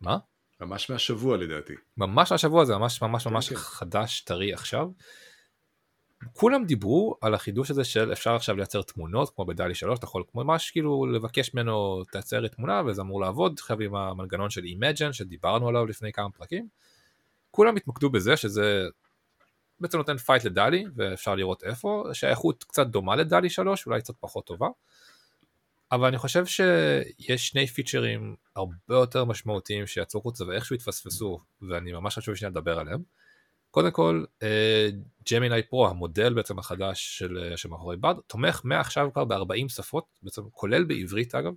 מה? 0.01 0.17
ממש 0.61 0.89
מהשבוע 0.89 1.37
לדעתי. 1.37 1.73
ממש 1.97 2.31
השבוע 2.31 2.65
זה 2.65 2.77
ממש 2.77 3.01
ממש 3.01 3.27
ממש 3.27 3.49
כן. 3.49 3.55
חדש 3.55 4.21
טרי 4.21 4.53
עכשיו. 4.53 4.89
כולם 6.33 6.65
דיברו 6.65 7.15
על 7.21 7.33
החידוש 7.33 7.71
הזה 7.71 7.83
של 7.83 8.13
אפשר 8.13 8.35
עכשיו 8.35 8.55
לייצר 8.55 8.81
תמונות 8.81 9.29
כמו 9.35 9.45
בדלי 9.45 9.75
3 9.75 9.99
אתה 9.99 10.05
יכול 10.05 10.23
ממש 10.35 10.71
כאילו 10.71 11.05
לבקש 11.05 11.53
ממנו 11.53 12.03
תייצר 12.11 12.39
לי 12.39 12.49
תמונה 12.49 12.81
וזה 12.85 13.01
אמור 13.01 13.21
לעבוד 13.21 13.55
עכשיו 13.59 13.81
עם 13.81 13.95
המנגנון 13.95 14.49
של 14.49 14.63
אימג'ן 14.63 15.13
שדיברנו 15.13 15.67
עליו 15.67 15.85
לפני 15.85 16.11
כמה 16.11 16.29
פרקים. 16.29 16.67
כולם 17.51 17.75
התמקדו 17.75 18.09
בזה 18.09 18.37
שזה 18.37 18.87
בעצם 19.79 19.97
נותן 19.97 20.17
fight 20.17 20.43
לדלי 20.43 20.85
ואפשר 20.95 21.35
לראות 21.35 21.63
איפה 21.63 22.03
שהאיכות 22.13 22.63
קצת 22.63 22.87
דומה 22.87 23.15
לדלי 23.15 23.49
3 23.49 23.85
אולי 23.85 24.01
קצת 24.01 24.13
פחות 24.19 24.45
טובה. 24.45 24.67
אבל 25.91 26.07
אני 26.07 26.17
חושב 26.17 26.45
שיש 26.45 27.47
שני 27.47 27.67
פיצ'רים 27.67 28.35
הרבה 28.55 28.75
יותר 28.89 29.25
משמעותיים 29.25 29.87
שיצאו 29.87 30.21
חוצה 30.21 30.45
ואיכשהו 30.47 30.75
התפספסו 30.75 31.39
ואני 31.69 31.91
ממש 31.91 32.17
חשוב 32.17 32.35
שניה 32.35 32.49
לדבר 32.49 32.79
עליהם. 32.79 33.03
קודם 33.71 33.91
כל 33.91 34.23
ג'מיני 35.31 35.63
פרו 35.63 35.87
המודל 35.87 36.33
בעצם 36.33 36.59
החדש 36.59 37.17
של, 37.17 37.37
אה, 37.37 37.57
שמאחורי 37.57 37.97
ברד 37.97 38.13
תומך 38.27 38.61
מעכשיו 38.63 39.09
כבר 39.13 39.25
ב-40 39.25 39.69
שפות 39.69 40.05
בעצם 40.23 40.41
כולל 40.51 40.83
בעברית 40.83 41.35
אגב. 41.35 41.53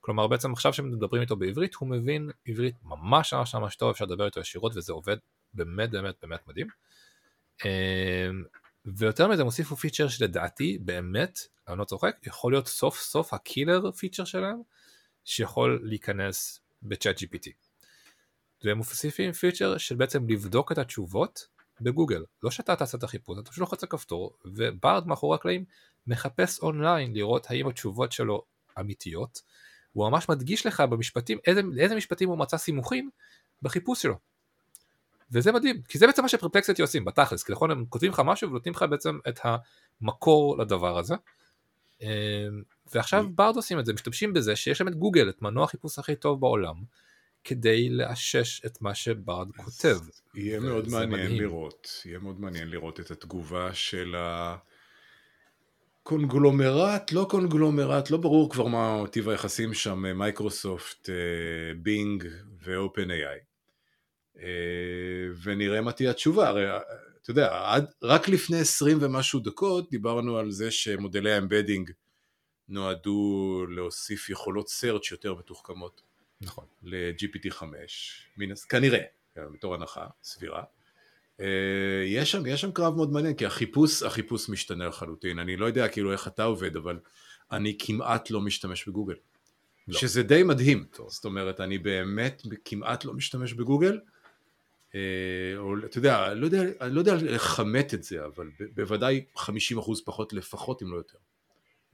כלומר 0.00 0.26
בעצם 0.26 0.52
עכשיו 0.52 0.72
שמדברים 0.72 1.22
איתו 1.22 1.36
בעברית 1.36 1.74
הוא 1.74 1.88
מבין 1.88 2.30
עברית 2.46 2.74
ממש 2.82 3.34
ממש 3.34 3.54
ממש 3.54 3.76
טוב 3.76 3.90
אפשר 3.90 4.04
לדבר 4.04 4.26
איתו 4.26 4.40
ישירות 4.40 4.76
וזה 4.76 4.92
עובד 4.92 5.16
באמת 5.54 5.90
באמת 5.90 6.14
באמת 6.22 6.40
מדהים. 6.48 6.66
אה, 7.64 8.28
ויותר 8.84 9.28
מזה 9.28 9.40
הם 9.40 9.46
הוסיפו 9.46 9.76
פיצ'ר 9.76 10.08
שלדעתי 10.08 10.78
באמת 10.78 11.38
אני 11.68 11.78
לא 11.78 11.84
צוחק 11.84 12.16
יכול 12.26 12.52
להיות 12.52 12.68
סוף 12.68 13.00
סוף 13.00 13.34
ה 13.34 13.42
killer 13.42 13.90
feature 13.90 14.24
שלהם 14.24 14.62
שיכול 15.24 15.80
להיכנס 15.84 16.60
בצ'אט 16.82 17.18
GPT. 17.18 17.50
והם 18.64 18.76
מוסיפים 18.76 19.32
פיצ'ר 19.32 19.78
של 19.78 19.94
בעצם 19.94 20.28
לבדוק 20.28 20.72
את 20.72 20.78
התשובות 20.78 21.46
בגוגל. 21.80 22.24
לא 22.42 22.50
שאתה 22.50 22.76
תעשה 22.76 22.98
את 22.98 23.02
החיפוש, 23.02 23.38
אתה 23.38 23.50
פשוט 23.50 23.60
לוחץ 23.60 23.82
על 23.82 23.88
כפתור, 23.88 24.36
וברד 24.44 25.06
מאחורי 25.06 25.34
הקלעים 25.34 25.64
מחפש 26.06 26.58
אונליין 26.58 27.14
לראות 27.14 27.50
האם 27.50 27.68
התשובות 27.68 28.12
שלו 28.12 28.44
אמיתיות. 28.80 29.40
הוא 29.92 30.10
ממש 30.10 30.28
מדגיש 30.28 30.66
לך 30.66 30.80
במשפטים, 30.80 31.38
איזה, 31.46 31.60
איזה 31.78 31.96
משפטים 31.96 32.28
הוא 32.28 32.38
מצא 32.38 32.56
סימוכין 32.56 33.08
בחיפוש 33.62 34.02
שלו. 34.02 34.18
וזה 35.32 35.52
מדהים, 35.52 35.82
כי 35.82 35.98
זה 35.98 36.06
בעצם 36.06 36.22
מה 36.22 36.28
שפרפלקסיטי 36.28 36.82
עושים 36.82 37.04
בתכלס, 37.04 37.42
כי 37.42 37.52
נכון 37.52 37.70
הם 37.70 37.84
כותבים 37.88 38.10
לך 38.10 38.22
משהו 38.24 38.50
ונותנים 38.50 38.74
לך 38.74 38.84
בעצם 38.90 39.18
את 39.28 39.40
המקור 39.44 40.58
לדבר 40.58 40.98
הזה. 40.98 41.14
אמ, 42.02 42.08
ועכשיו 42.94 43.26
ברד 43.34 43.56
עושים 43.56 43.78
את 43.78 43.86
זה, 43.86 43.92
משתמשים 43.92 44.32
בזה 44.32 44.56
שיש 44.56 44.80
להם 44.80 44.88
את 44.88 44.94
גוגל, 44.94 45.28
את 45.28 45.42
מנוע 45.42 45.64
החיפוש 45.64 45.98
הכי 45.98 46.16
טוב 46.16 46.40
בעולם, 46.40 46.74
כדי 47.44 47.88
לאשש 47.88 48.64
את 48.66 48.82
מה 48.82 48.94
שברד 48.94 49.48
כותב. 49.56 49.98
יהיה 50.34 50.60
מאוד 50.60 50.88
מעניין 50.88 51.20
מדהים. 51.20 51.40
לראות, 51.40 52.02
יהיה 52.04 52.18
מאוד 52.18 52.40
מעניין 52.40 52.70
לראות 52.70 53.00
את 53.00 53.10
התגובה 53.10 53.74
של 53.74 54.14
הקונגלומרט, 56.02 57.12
לא 57.12 57.26
קונגלומרט, 57.30 58.10
לא 58.10 58.18
ברור 58.18 58.50
כבר 58.50 58.66
מה 58.66 59.02
טיב 59.10 59.28
היחסים 59.28 59.74
שם, 59.74 60.18
מייקרוסופט, 60.18 61.10
אה, 61.10 61.14
בינג 61.82 62.24
ו-OpenAI. 62.62 63.38
ונראה 65.42 65.80
מה 65.80 65.92
תהיה 65.92 66.10
התשובה, 66.10 66.48
הרי 66.48 66.70
אה, 66.70 66.78
אתה 67.22 67.30
יודע, 67.30 67.58
עד, 67.64 67.84
רק 68.02 68.28
לפני 68.28 68.58
20 68.60 68.98
ומשהו 69.00 69.40
דקות 69.40 69.90
דיברנו 69.90 70.38
על 70.38 70.50
זה 70.50 70.70
שמודלי 70.70 71.32
ה 71.32 71.38
embedding 71.38 71.90
נועדו 72.68 73.66
להוסיף 73.68 74.30
יכולות 74.30 74.66
search 74.68 75.08
יותר 75.10 75.34
מתוחכמות. 75.34 76.02
נכון. 76.40 76.64
ל-GPT 76.82 77.50
5, 77.50 78.22
מן, 78.36 78.52
הס- 78.52 78.64
כנראה, 78.64 79.00
בתור 79.36 79.74
הנחה 79.74 80.06
סבירה. 80.22 80.62
אה, 81.40 81.46
יש 82.06 82.30
שם, 82.30 82.46
יש 82.46 82.60
שם 82.60 82.72
קרב 82.72 82.96
מאוד 82.96 83.12
מעניין, 83.12 83.34
כי 83.34 83.46
החיפוש, 83.46 84.02
החיפוש 84.02 84.48
משתנה 84.48 84.88
לחלוטין. 84.88 85.38
אני 85.38 85.56
לא 85.56 85.66
יודע 85.66 85.88
כאילו 85.88 86.12
איך 86.12 86.28
אתה 86.28 86.44
עובד, 86.44 86.76
אבל 86.76 86.98
אני 87.52 87.76
כמעט 87.78 88.30
לא 88.30 88.40
משתמש 88.40 88.88
בגוגל. 88.88 89.14
לא. 89.88 89.98
שזה 89.98 90.22
די 90.22 90.42
מדהים. 90.42 90.86
טוב. 90.92 91.10
זאת 91.10 91.24
אומרת, 91.24 91.60
אני 91.60 91.78
באמת 91.78 92.42
כמעט 92.64 93.04
לא 93.04 93.12
משתמש 93.14 93.52
בגוגל. 93.52 93.98
אה, 94.94 95.00
או 95.56 95.74
אתה 95.84 95.98
יודע, 95.98 96.34
לא 96.34 96.44
יודע, 96.44 96.62
אני 96.80 96.94
לא 96.94 97.00
יודע 97.00 97.14
לכמת 97.14 97.94
את 97.94 98.02
זה, 98.02 98.24
אבל 98.24 98.50
בוודאי 98.74 99.24
50% 99.36 99.40
פחות 100.04 100.32
לפחות, 100.32 100.82
אם 100.82 100.92
לא 100.92 100.96
יותר. 100.96 101.18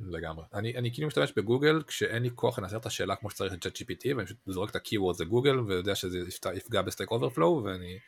לגמרי. 0.00 0.44
אני, 0.54 0.76
אני 0.76 0.92
כאילו 0.92 1.08
משתמש 1.08 1.32
בגוגל 1.36 1.82
כשאין 1.82 2.22
לי 2.22 2.30
כוח 2.34 2.58
לנסח 2.58 2.76
את 2.76 2.86
השאלה 2.86 3.16
כמו 3.16 3.30
שצריך 3.30 3.52
את 3.52 3.66
ChatGPT 3.66 4.14
ואני 4.16 4.24
פשוט 4.26 4.38
זורק 4.46 4.70
את 4.70 4.76
ה-Keywords 4.76 5.22
לגוגל 5.22 5.60
ויודע 5.60 5.94
שזה 5.94 6.18
יפגע 6.54 6.82
ב 6.82 6.87
Stack 6.87 7.10
Overflow 7.10 7.64
ואני 7.64 7.98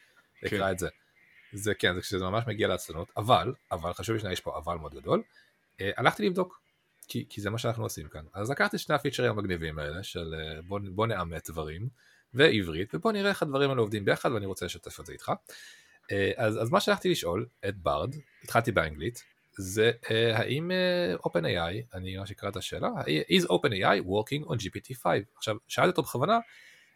אקרא 0.46 0.66
כן. 0.66 0.72
את 0.72 0.78
זה. 0.78 0.88
זה 1.52 1.74
כן, 1.74 1.94
זה 1.94 2.00
כשזה 2.00 2.24
ממש 2.24 2.44
מגיע 2.46 2.68
לעצלנות, 2.68 3.12
אבל, 3.16 3.54
אבל 3.72 3.92
חשוב 3.92 4.16
לי 4.16 4.20
שיש 4.20 4.40
פה 4.40 4.58
אבל 4.58 4.74
מאוד 4.74 4.94
גדול, 4.94 5.22
אה, 5.80 5.90
הלכתי 5.96 6.26
לבדוק, 6.26 6.60
כי, 7.08 7.26
כי 7.28 7.40
זה 7.40 7.50
מה 7.50 7.58
שאנחנו 7.58 7.82
עושים 7.82 8.08
כאן. 8.08 8.24
אז 8.34 8.50
לקחתי 8.50 8.78
שני 8.78 8.94
הפיצ'רים 8.94 9.30
המגניבים 9.30 9.78
האלה 9.78 10.02
של 10.02 10.34
אה, 10.34 10.62
בוא, 10.62 10.80
בוא 10.90 11.06
נאמת 11.06 11.50
דברים, 11.50 11.88
ועברית, 12.34 12.94
ובוא 12.94 13.12
נראה 13.12 13.30
איך 13.30 13.42
הדברים 13.42 13.70
האלה 13.70 13.80
עובדים 13.80 14.04
ביחד 14.04 14.32
ואני 14.32 14.46
רוצה 14.46 14.66
לשתף 14.66 15.00
את 15.00 15.06
זה 15.06 15.12
איתך. 15.12 15.32
אה, 16.12 16.30
אז, 16.36 16.62
אז 16.62 16.70
מה 16.70 16.80
שהלכתי 16.80 17.08
לשאול 17.08 17.46
את 17.68 17.76
ברד, 17.76 18.14
התחלתי 18.44 18.72
באנגלית, 18.72 19.22
זה 19.56 19.92
uh, 20.04 20.08
האם 20.34 20.70
uh, 20.70 21.26
OpenAI, 21.26 21.94
אני 21.94 22.16
ממש 22.16 22.30
אקרא 22.30 22.48
את 22.48 22.56
השאלה, 22.56 22.88
is 23.06 23.44
OpenAI 23.44 24.06
working 24.06 24.48
on 24.48 24.54
GPT-5? 24.54 25.06
עכשיו, 25.36 25.56
שאלתי 25.68 25.88
אותו 25.88 26.02
בכוונה, 26.02 26.38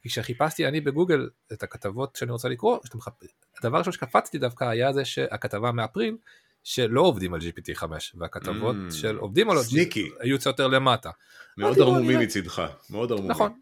כי 0.03 0.09
כשחיפשתי 0.09 0.67
אני 0.67 0.81
בגוגל 0.81 1.29
את 1.53 1.63
הכתבות 1.63 2.17
שאני 2.17 2.33
רוצה 2.33 2.49
לקרוא, 2.49 2.79
מחפ... 2.95 3.13
הדבר 3.59 3.77
הראשון 3.77 3.93
שקפצתי 3.93 4.39
דווקא 4.39 4.65
היה 4.65 4.93
זה 4.93 5.05
שהכתבה 5.05 5.73
מאפריל, 5.73 6.17
שלא 6.65 7.01
עובדים 7.01 7.35
על 7.35 7.41
GPT-5, 7.41 7.85
והכתבות 8.15 8.77
Mm, 8.77 8.95
של 8.95 9.17
עובדים 9.17 9.51
על 9.51 9.59
סניקי. 9.59 10.11
היו 10.21 10.33
יוצא 10.33 10.49
יותר 10.49 10.67
למטה. 10.67 11.11
מאוד 11.57 11.79
ערמומי. 11.79 12.17
מצידך, 12.17 12.63
מאוד 12.91 13.13
ערמומי. 13.13 13.29
נכון. 13.29 13.61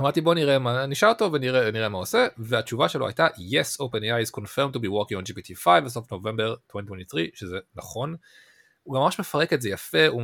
אמרתי 0.00 0.20
בוא 0.20 0.34
נראה 0.34 0.58
מה, 0.58 0.86
נשאל 0.86 1.08
אותו 1.08 1.32
ונראה 1.32 1.70
נראה 1.70 1.88
מה 1.88 1.98
עושה, 1.98 2.26
והתשובה 2.38 2.88
שלו 2.88 3.06
הייתה 3.06 3.26
yes 3.26 3.80
OpenAI 3.82 4.26
is 4.26 4.40
confirmed 4.40 4.76
to 4.76 4.78
be 4.78 4.88
working 4.88 5.16
on 5.20 5.30
GPT-5 5.30 5.80
בסוף 5.84 6.12
נובמבר 6.12 6.54
2023, 6.76 7.22
שזה 7.34 7.58
נכון. 7.74 8.16
הוא 8.82 8.98
ממש 8.98 9.20
מפרק 9.20 9.52
את 9.52 9.62
זה 9.62 9.68
יפה, 9.68 10.06
הוא 10.06 10.22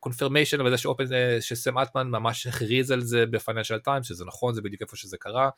קונפרמיישן 0.00 0.60
וזה 0.60 0.78
שאופן, 0.78 1.04
שסם 1.40 1.78
אלטמן 1.78 2.08
ממש 2.08 2.46
הכריז 2.46 2.90
על 2.90 3.00
זה 3.00 3.26
בפיננשל 3.26 3.78
טיים, 3.78 4.02
שזה 4.02 4.24
נכון, 4.24 4.54
זה 4.54 4.62
בדיוק 4.62 4.82
איפה 4.82 4.96
שזה 4.96 5.16
קרה, 5.16 5.50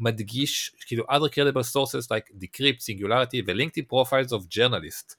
מדגיש 0.00 0.76
כאילו 0.86 1.04
other 1.04 1.30
credible 1.32 1.72
sources 1.74 2.04
like 2.04 2.32
decrypt, 2.42 2.80
singularity 2.80 3.42
ו-LinkedIn 3.46 3.84
profiles 3.92 4.30
of 4.30 4.42
journalist. 4.58 5.14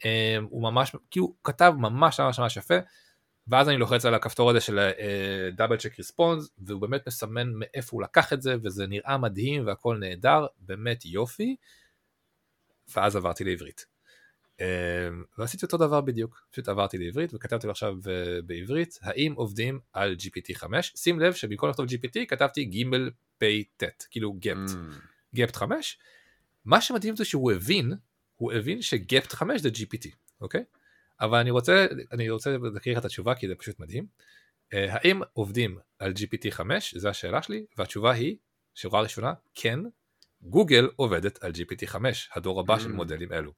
Um, 0.00 0.04
הוא 0.50 0.62
ממש, 0.62 0.96
כאילו, 1.10 1.34
כתב 1.44 1.72
ממש 1.78 2.20
ממש 2.20 2.38
ממש 2.38 2.56
יפה, 2.56 2.74
ואז 3.48 3.68
אני 3.68 3.76
לוחץ 3.76 4.04
על 4.04 4.14
הכפתור 4.14 4.50
הזה 4.50 4.60
של 4.60 4.90
דאבל 5.52 5.76
צ'ק 5.76 5.98
ריספונס, 5.98 6.48
והוא 6.58 6.80
באמת 6.80 7.06
מסמן 7.06 7.52
מאיפה 7.54 7.88
הוא 7.92 8.02
לקח 8.02 8.32
את 8.32 8.42
זה, 8.42 8.56
וזה 8.62 8.86
נראה 8.86 9.18
מדהים 9.18 9.66
והכל 9.66 9.96
נהדר, 10.00 10.46
באמת 10.58 11.04
יופי, 11.04 11.56
ואז 12.94 13.16
עברתי 13.16 13.44
לעברית. 13.44 13.86
Um, 14.56 14.58
ועשיתי 15.38 15.64
אותו 15.66 15.76
דבר 15.76 16.00
בדיוק, 16.00 16.46
פשוט 16.50 16.68
עברתי 16.68 16.98
לעברית 16.98 17.34
וכתבתי 17.34 17.66
לו 17.66 17.70
עכשיו 17.70 17.94
uh, 18.02 18.42
בעברית, 18.46 18.98
האם 19.02 19.32
עובדים 19.32 19.80
על 19.92 20.16
GPT 20.18 20.54
5? 20.54 20.92
שים 20.96 21.20
לב 21.20 21.34
שבמקום 21.34 21.70
לכתוב 21.70 21.86
GPT 21.86 22.26
כתבתי 22.28 22.64
גימל 22.64 23.10
פי 23.38 23.64
טט, 23.76 24.04
כאילו 24.10 24.32
גפט, 24.32 24.76
גפט 25.34 25.56
5. 25.56 25.98
מה 26.64 26.80
שמדהים 26.80 27.16
זה 27.16 27.24
שהוא 27.24 27.52
הבין, 27.52 27.92
הוא 28.36 28.52
הבין 28.52 28.82
שגפט 28.82 29.32
5 29.32 29.60
זה 29.60 29.68
GPT, 29.68 30.08
אוקיי? 30.40 30.64
אבל 31.20 31.38
אני 31.38 31.50
רוצה, 31.50 31.86
אני 32.12 32.30
רוצה 32.30 32.56
להקריא 32.74 32.94
לך 32.94 33.00
את 33.00 33.04
התשובה 33.04 33.34
כי 33.34 33.48
זה 33.48 33.54
פשוט 33.54 33.80
מדהים. 33.80 34.06
Uh, 34.74 34.76
האם 34.90 35.20
עובדים 35.32 35.78
על 35.98 36.12
GPT 36.12 36.50
5? 36.50 36.94
זו 36.94 37.08
השאלה 37.08 37.42
שלי, 37.42 37.64
והתשובה 37.78 38.12
היא, 38.12 38.36
שורה 38.74 39.00
ראשונה, 39.00 39.32
כן, 39.54 39.80
גוגל 40.42 40.88
עובדת 40.96 41.44
על 41.44 41.52
GPT 41.52 41.86
5, 41.86 42.30
הדור 42.34 42.60
הבא 42.60 42.76
mm. 42.76 42.80
של 42.80 42.92
מודלים 42.92 43.32
אלו. 43.32 43.52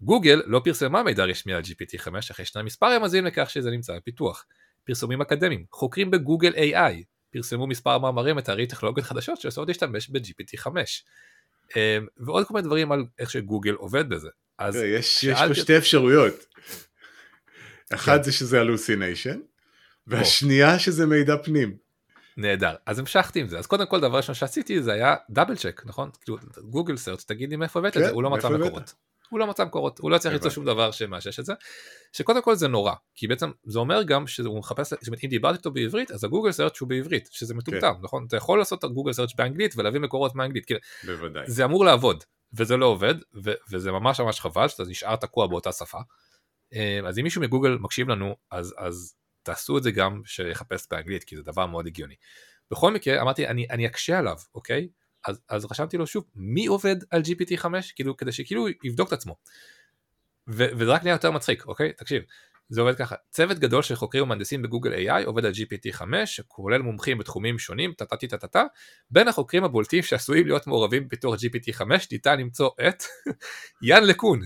גוגל 0.00 0.42
לא 0.46 0.60
פרסמה 0.64 1.02
מידע 1.02 1.24
רשמי 1.24 1.52
על 1.54 1.62
GPT-5 1.62 2.08
אך 2.30 2.38
ישנם 2.38 2.64
מספר 2.64 2.96
רמזים 2.96 3.24
לכך 3.24 3.50
שזה 3.50 3.70
נמצא 3.70 3.96
בפיתוח. 3.96 4.46
פרסומים 4.84 5.20
אקדמיים, 5.20 5.64
חוקרים 5.72 6.10
בגוגל 6.10 6.52
AI 6.52 7.04
פרסמו 7.30 7.66
מספר 7.66 7.98
מאמרים 7.98 8.36
מתארי 8.36 8.66
טכנולוגיות 8.66 9.06
חדשות 9.06 9.40
שעושות 9.40 9.68
להשתמש 9.68 10.10
ב-GPT-5. 10.10 10.66
אמ, 11.76 12.06
ועוד 12.16 12.46
כל 12.46 12.54
מיני 12.54 12.66
דברים 12.66 12.92
על 12.92 13.04
איך 13.18 13.30
שגוגל 13.30 13.74
עובד 13.74 14.08
בזה. 14.08 14.28
אז 14.58 14.76
יש, 14.76 15.24
יש 15.24 15.38
פה 15.48 15.54
שתי 15.54 15.78
אפשרויות. 15.78 16.46
אחת 17.94 18.16
כן. 18.18 18.22
זה 18.22 18.32
שזה 18.32 18.60
הלוסיניישן, 18.60 19.40
והשנייה 20.06 20.78
שזה 20.78 21.06
מידע 21.06 21.36
פנים. 21.36 21.76
נהדר, 22.36 22.74
אז 22.86 22.98
המשכתי 22.98 23.40
עם 23.40 23.48
זה, 23.48 23.58
אז 23.58 23.66
קודם 23.66 23.86
כל 23.86 24.00
דבר 24.00 24.16
ראשון 24.16 24.34
שעשיתי 24.34 24.82
זה 24.82 24.92
היה 24.92 25.14
דאבל 25.30 25.56
צ'ק, 25.56 25.82
נכון? 25.84 26.10
כאילו 26.20 26.38
גוגל 26.70 26.96
סרט, 26.96 27.22
תגיד 27.26 27.50
לי 27.50 27.56
מאיפה 27.56 27.78
הבאת 27.78 27.96
את 27.96 28.02
זה, 28.02 28.08
כן, 28.08 28.14
הוא 28.14 28.22
לא 28.22 28.30
מצא 28.30 28.48
מקורות. 28.48 28.94
הוא 29.30 29.40
לא 29.40 29.46
מצא 29.46 29.64
מקורות, 29.64 29.98
הוא 29.98 30.10
לא 30.10 30.18
צריך 30.18 30.34
למצוא 30.34 30.50
שום 30.50 30.64
דבר 30.64 30.90
שמאשש 30.90 31.40
את 31.40 31.44
זה, 31.44 31.52
שקודם 32.12 32.42
כל 32.42 32.54
זה 32.54 32.68
נורא, 32.68 32.92
כי 33.14 33.26
בעצם 33.26 33.50
זה 33.64 33.78
אומר 33.78 34.02
גם 34.02 34.26
שהוא 34.26 34.58
מחפש, 34.58 34.92
אם 34.92 35.28
דיברתי 35.28 35.58
איתו 35.58 35.70
בעברית, 35.70 36.10
אז 36.10 36.24
הגוגל 36.24 36.52
סרט 36.52 36.78
הוא 36.78 36.88
בעברית, 36.88 37.28
שזה 37.32 37.54
מטומטם, 37.54 37.92
כן. 37.94 38.02
נכון? 38.02 38.24
אתה 38.28 38.36
יכול 38.36 38.58
לעשות 38.58 38.78
את 38.78 38.84
הגוגל 38.84 39.12
סרט 39.12 39.30
באנגלית 39.36 39.74
ולהביא 39.76 40.00
מקורות 40.00 40.34
מאנגלית. 40.34 40.66
זה 41.46 41.64
אמור 41.64 41.84
לעבוד, 41.84 42.24
וזה 42.52 42.76
לא 42.76 42.86
עובד, 42.86 43.14
ו- 43.44 43.54
וזה 43.70 43.92
ממש 43.92 44.20
ממש 44.20 44.40
חבל 44.40 44.68
שאתה 44.68 44.82
נשאר 44.82 45.16
תקוע 45.16 45.46
באותה 45.46 45.72
שפה. 45.72 45.98
אה, 46.72 47.00
אז 47.08 47.18
אם 47.18 47.24
מישהו 47.24 47.42
מגוגל 47.42 47.78
מקשיב 47.80 48.08
לנו, 48.08 48.36
אז, 48.50 48.74
אז 48.78 49.14
תעשו 49.42 49.78
את 49.78 49.82
זה 49.82 49.90
גם 49.90 50.22
שיחפש 50.24 50.86
באנגלית, 50.90 51.24
כי 51.24 51.36
זה 51.36 51.42
דבר 51.42 51.66
מאוד 51.66 51.86
הגיוני. 51.86 52.14
בכל 52.70 52.92
מקרה, 52.92 53.22
אמרתי, 53.22 53.46
אני, 53.46 53.66
אני 53.70 53.86
אקשה 53.86 54.18
עליו, 54.18 54.36
אוקיי? 54.54 54.88
אז, 55.26 55.40
אז 55.48 55.64
רשמתי 55.64 55.96
לו 55.96 56.06
שוב, 56.06 56.24
מי 56.34 56.66
עובד 56.66 56.96
על 57.10 57.22
GPT-5? 57.22 57.66
כאילו, 57.94 58.16
כדי 58.16 58.32
שכאילו 58.32 58.66
יבדוק 58.84 59.08
את 59.08 59.12
עצמו. 59.12 59.36
ו, 60.48 60.64
וזה 60.78 60.92
רק 60.92 61.02
נהיה 61.02 61.14
יותר 61.14 61.30
מצחיק, 61.30 61.66
אוקיי? 61.66 61.92
תקשיב, 61.92 62.22
זה 62.68 62.80
עובד 62.80 62.96
ככה, 62.96 63.14
צוות 63.30 63.58
גדול 63.58 63.82
של 63.82 63.94
חוקרים 63.94 64.24
ומהנדסים 64.24 64.62
בגוגל 64.62 64.92
AI 64.92 65.26
עובד 65.26 65.44
על 65.44 65.52
GPT-5, 65.52 66.02
שכולל 66.24 66.82
מומחים 66.82 67.18
בתחומים 67.18 67.58
שונים, 67.58 67.92
טה-טה 67.92 68.16
טה 68.16 68.38
טה 68.38 68.46
טה, 68.46 68.64
בין 69.10 69.28
החוקרים 69.28 69.64
הבולטים 69.64 70.02
שעשויים 70.02 70.46
להיות 70.46 70.66
מעורבים 70.66 71.06
בפיתוח 71.06 71.34
GPT-5 71.34 71.82
ניתן 72.12 72.40
למצוא 72.40 72.70
את 72.88 73.02
יאן 73.82 74.04
לקון, 74.04 74.40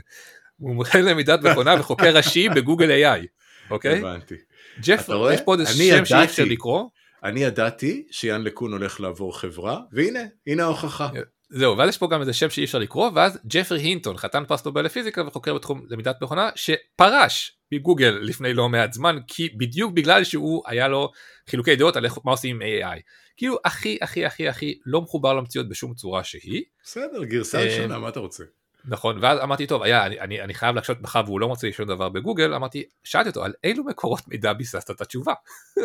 מומחה 0.58 1.00
למידת 1.00 1.42
מכונה 1.42 1.74
וחוקר 1.80 2.16
ראשי 2.16 2.48
בגוגל 2.56 2.90
AI, 2.90 3.26
אוקיי? 3.70 3.98
הבנתי. 3.98 4.34
ג'ף, 4.80 5.08
יש 5.32 5.40
פה 5.40 5.52
עוד 5.52 5.60
שם 5.66 6.04
שאי 6.04 6.24
אפשר 6.24 6.44
לקרוא. 6.44 6.88
אני 7.24 7.40
ידעתי 7.40 8.06
שיאן 8.10 8.42
לקון 8.42 8.72
הולך 8.72 9.00
לעבור 9.00 9.38
חברה, 9.38 9.80
והנה, 9.92 10.20
הנה 10.46 10.62
ההוכחה. 10.62 11.08
זהו, 11.50 11.78
ואז 11.78 11.88
יש 11.88 11.98
פה 11.98 12.08
גם 12.10 12.20
איזה 12.20 12.32
שם 12.32 12.50
שאי 12.50 12.64
אפשר 12.64 12.78
לקרוא, 12.78 13.10
ואז 13.14 13.38
ג'פרי 13.46 13.80
הינטון, 13.80 14.16
חתן 14.16 14.44
פרס 14.44 14.64
נובל 14.64 14.84
לפיזיקה 14.84 15.26
וחוקר 15.26 15.54
בתחום 15.54 15.86
למידת 15.88 16.22
מכונה, 16.22 16.50
שפרש 16.54 17.59
מגוגל 17.72 18.18
לפני 18.22 18.54
לא 18.54 18.68
מעט 18.68 18.92
זמן, 18.92 19.18
כי 19.26 19.48
בדיוק 19.48 19.92
בגלל 19.92 20.24
שהוא 20.24 20.62
היה 20.66 20.88
לו 20.88 21.10
חילוקי 21.50 21.76
דעות 21.76 21.96
על 21.96 22.06
מה 22.24 22.30
עושים 22.30 22.62
עם 22.62 22.62
AI. 22.62 23.00
כאילו 23.36 23.56
הכי 23.64 23.98
הכי 24.00 24.26
הכי 24.26 24.48
הכי 24.48 24.78
לא 24.86 25.00
מחובר 25.00 25.34
למציאות 25.34 25.68
בשום 25.68 25.94
צורה 25.94 26.24
שהיא. 26.24 26.62
בסדר, 26.84 27.24
גרסה 27.24 27.60
ראשונה, 27.60 27.98
מה 27.98 28.08
אתה 28.08 28.20
רוצה? 28.20 28.44
נכון, 28.84 29.18
ואז 29.22 29.38
אמרתי, 29.42 29.66
טוב, 29.66 29.82
היה, 29.82 30.06
אני, 30.06 30.20
אני, 30.20 30.42
אני 30.42 30.54
חייב 30.54 30.74
להקשות 30.74 31.02
בך 31.02 31.20
והוא 31.26 31.40
לא 31.40 31.48
מוצא 31.48 31.66
לי 31.66 31.72
שום 31.72 31.88
דבר 31.88 32.08
בגוגל, 32.08 32.54
אמרתי, 32.54 32.84
שאלתי 33.04 33.28
אותו, 33.28 33.44
על 33.44 33.52
אילו 33.64 33.84
מקורות 33.84 34.28
מידע 34.28 34.52
ביססת 34.52 34.90
את 34.90 35.00
התשובה? 35.00 35.34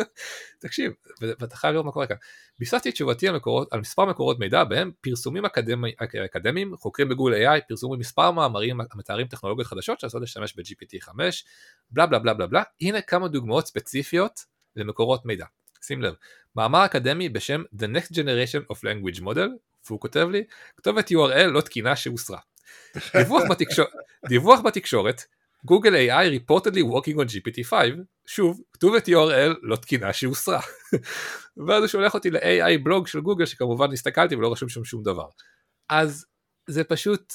תקשיב, 0.62 0.92
ואתה 1.20 1.56
חייב 1.56 1.72
לראות 1.72 1.86
מה 1.86 1.92
קורה 1.92 2.06
כאן. 2.06 2.16
ביססתי 2.58 2.88
את 2.88 2.94
תשובתי 2.94 3.28
על, 3.28 3.36
מקורות, 3.36 3.72
על 3.72 3.80
מספר 3.80 4.04
מקורות 4.04 4.38
מידע 4.38 4.64
בהם 4.64 4.90
פרסומים 5.00 5.44
אקדמי, 5.44 5.92
אקדמיים, 6.24 6.76
חוקרים 6.76 7.08
בגוגל 7.08 7.34
AI, 7.34 7.60
פרסמו 7.68 7.96
מספר 7.96 8.30
מאמרים 8.30 8.80
המתארים 8.92 9.26
טכנולוגיות 9.26 9.66
חדשות 9.68 10.00
שעשויות 10.00 10.22
להשתמש 10.22 10.56
ב-GPT-5, 10.56 11.10
בלה 11.90 12.06
בלה 12.06 12.18
בלה 12.18 12.34
בלה 12.34 12.46
בלה, 12.46 12.62
הנה 12.80 13.00
כמה 13.00 13.28
דוגמאות 13.28 13.66
ספציפיות 13.66 14.40
למקורות 14.76 15.26
מידע. 15.26 15.46
שים 15.82 16.02
לב, 16.02 16.14
מאמר 16.56 16.84
אקדמי 16.84 17.28
בשם 17.28 17.62
The 17.74 17.86
Next 17.96 18.12
Generation 18.12 18.72
of 18.72 18.76
Language 18.76 19.20
Model, 19.20 19.48
והוא 19.86 20.00
כותב 20.00 20.28
לי, 20.30 20.44
כתובת 20.76 21.10
URL 21.10 21.46
לא 21.46 21.60
תקינה 21.60 21.96
שהוסרה. 21.96 22.38
דיווח, 23.16 23.42
בתקשור... 23.50 23.86
דיווח 24.28 24.60
בתקשורת, 24.60 25.22
גוגל 25.64 25.94
AI 25.94 26.40
reportedly 26.40 26.82
working 26.94 27.16
on 27.16 27.26
GPT-5, 27.26 27.72
שוב, 28.26 28.60
כתובת 28.72 29.08
URL 29.08 29.54
לא 29.62 29.76
תקינה 29.76 30.12
שהוסרה. 30.12 30.60
ואז 31.66 31.82
הוא 31.82 31.86
שולח 31.86 32.14
אותי 32.14 32.30
ל-AI 32.30 32.78
בלוג 32.82 33.06
של 33.06 33.20
גוגל 33.20 33.46
שכמובן 33.46 33.92
הסתכלתי 33.92 34.34
ולא 34.36 34.52
רשום 34.52 34.68
שם 34.68 34.84
שום 34.84 35.02
דבר. 35.02 35.28
אז 35.88 36.26
זה 36.68 36.84
פשוט 36.84 37.32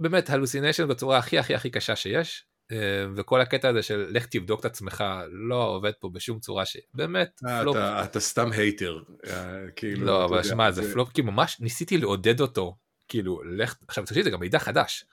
באמת 0.00 0.30
hallucination 0.30 0.88
בצורה 0.88 1.18
הכי 1.18 1.38
הכי 1.38 1.54
הכי 1.54 1.70
קשה 1.70 1.96
שיש. 1.96 2.46
אה, 2.72 3.06
וכל 3.16 3.40
הקטע 3.40 3.68
הזה 3.68 3.82
של 3.82 4.06
לך 4.10 4.26
תבדוק 4.26 4.60
את 4.60 4.64
עצמך 4.64 5.04
לא 5.30 5.64
עובד 5.64 5.92
פה 6.00 6.10
בשום 6.12 6.38
צורה 6.38 6.64
שבאמת 6.66 7.40
אה, 7.46 7.60
פלופ. 7.62 7.76
אתה, 7.76 8.20
סתם 8.20 8.52
hater. 8.52 8.98
אה, 9.26 9.70
כאילו, 9.76 10.06
לא 10.06 10.24
אבל 10.24 10.42
שמע 10.42 10.70
זה 10.70 10.92
פלופ 10.92 11.12
כי 11.12 11.22
ממש 11.22 11.60
ניסיתי 11.60 11.98
לעודד 11.98 12.40
אותו 12.40 12.76
כאילו, 13.08 13.42
לך, 13.44 13.74
עכשיו 13.88 14.04
תקשיב, 14.04 14.24
זה 14.24 14.30
גם 14.30 14.40
מידע 14.40 14.58
חדש. 14.58 15.04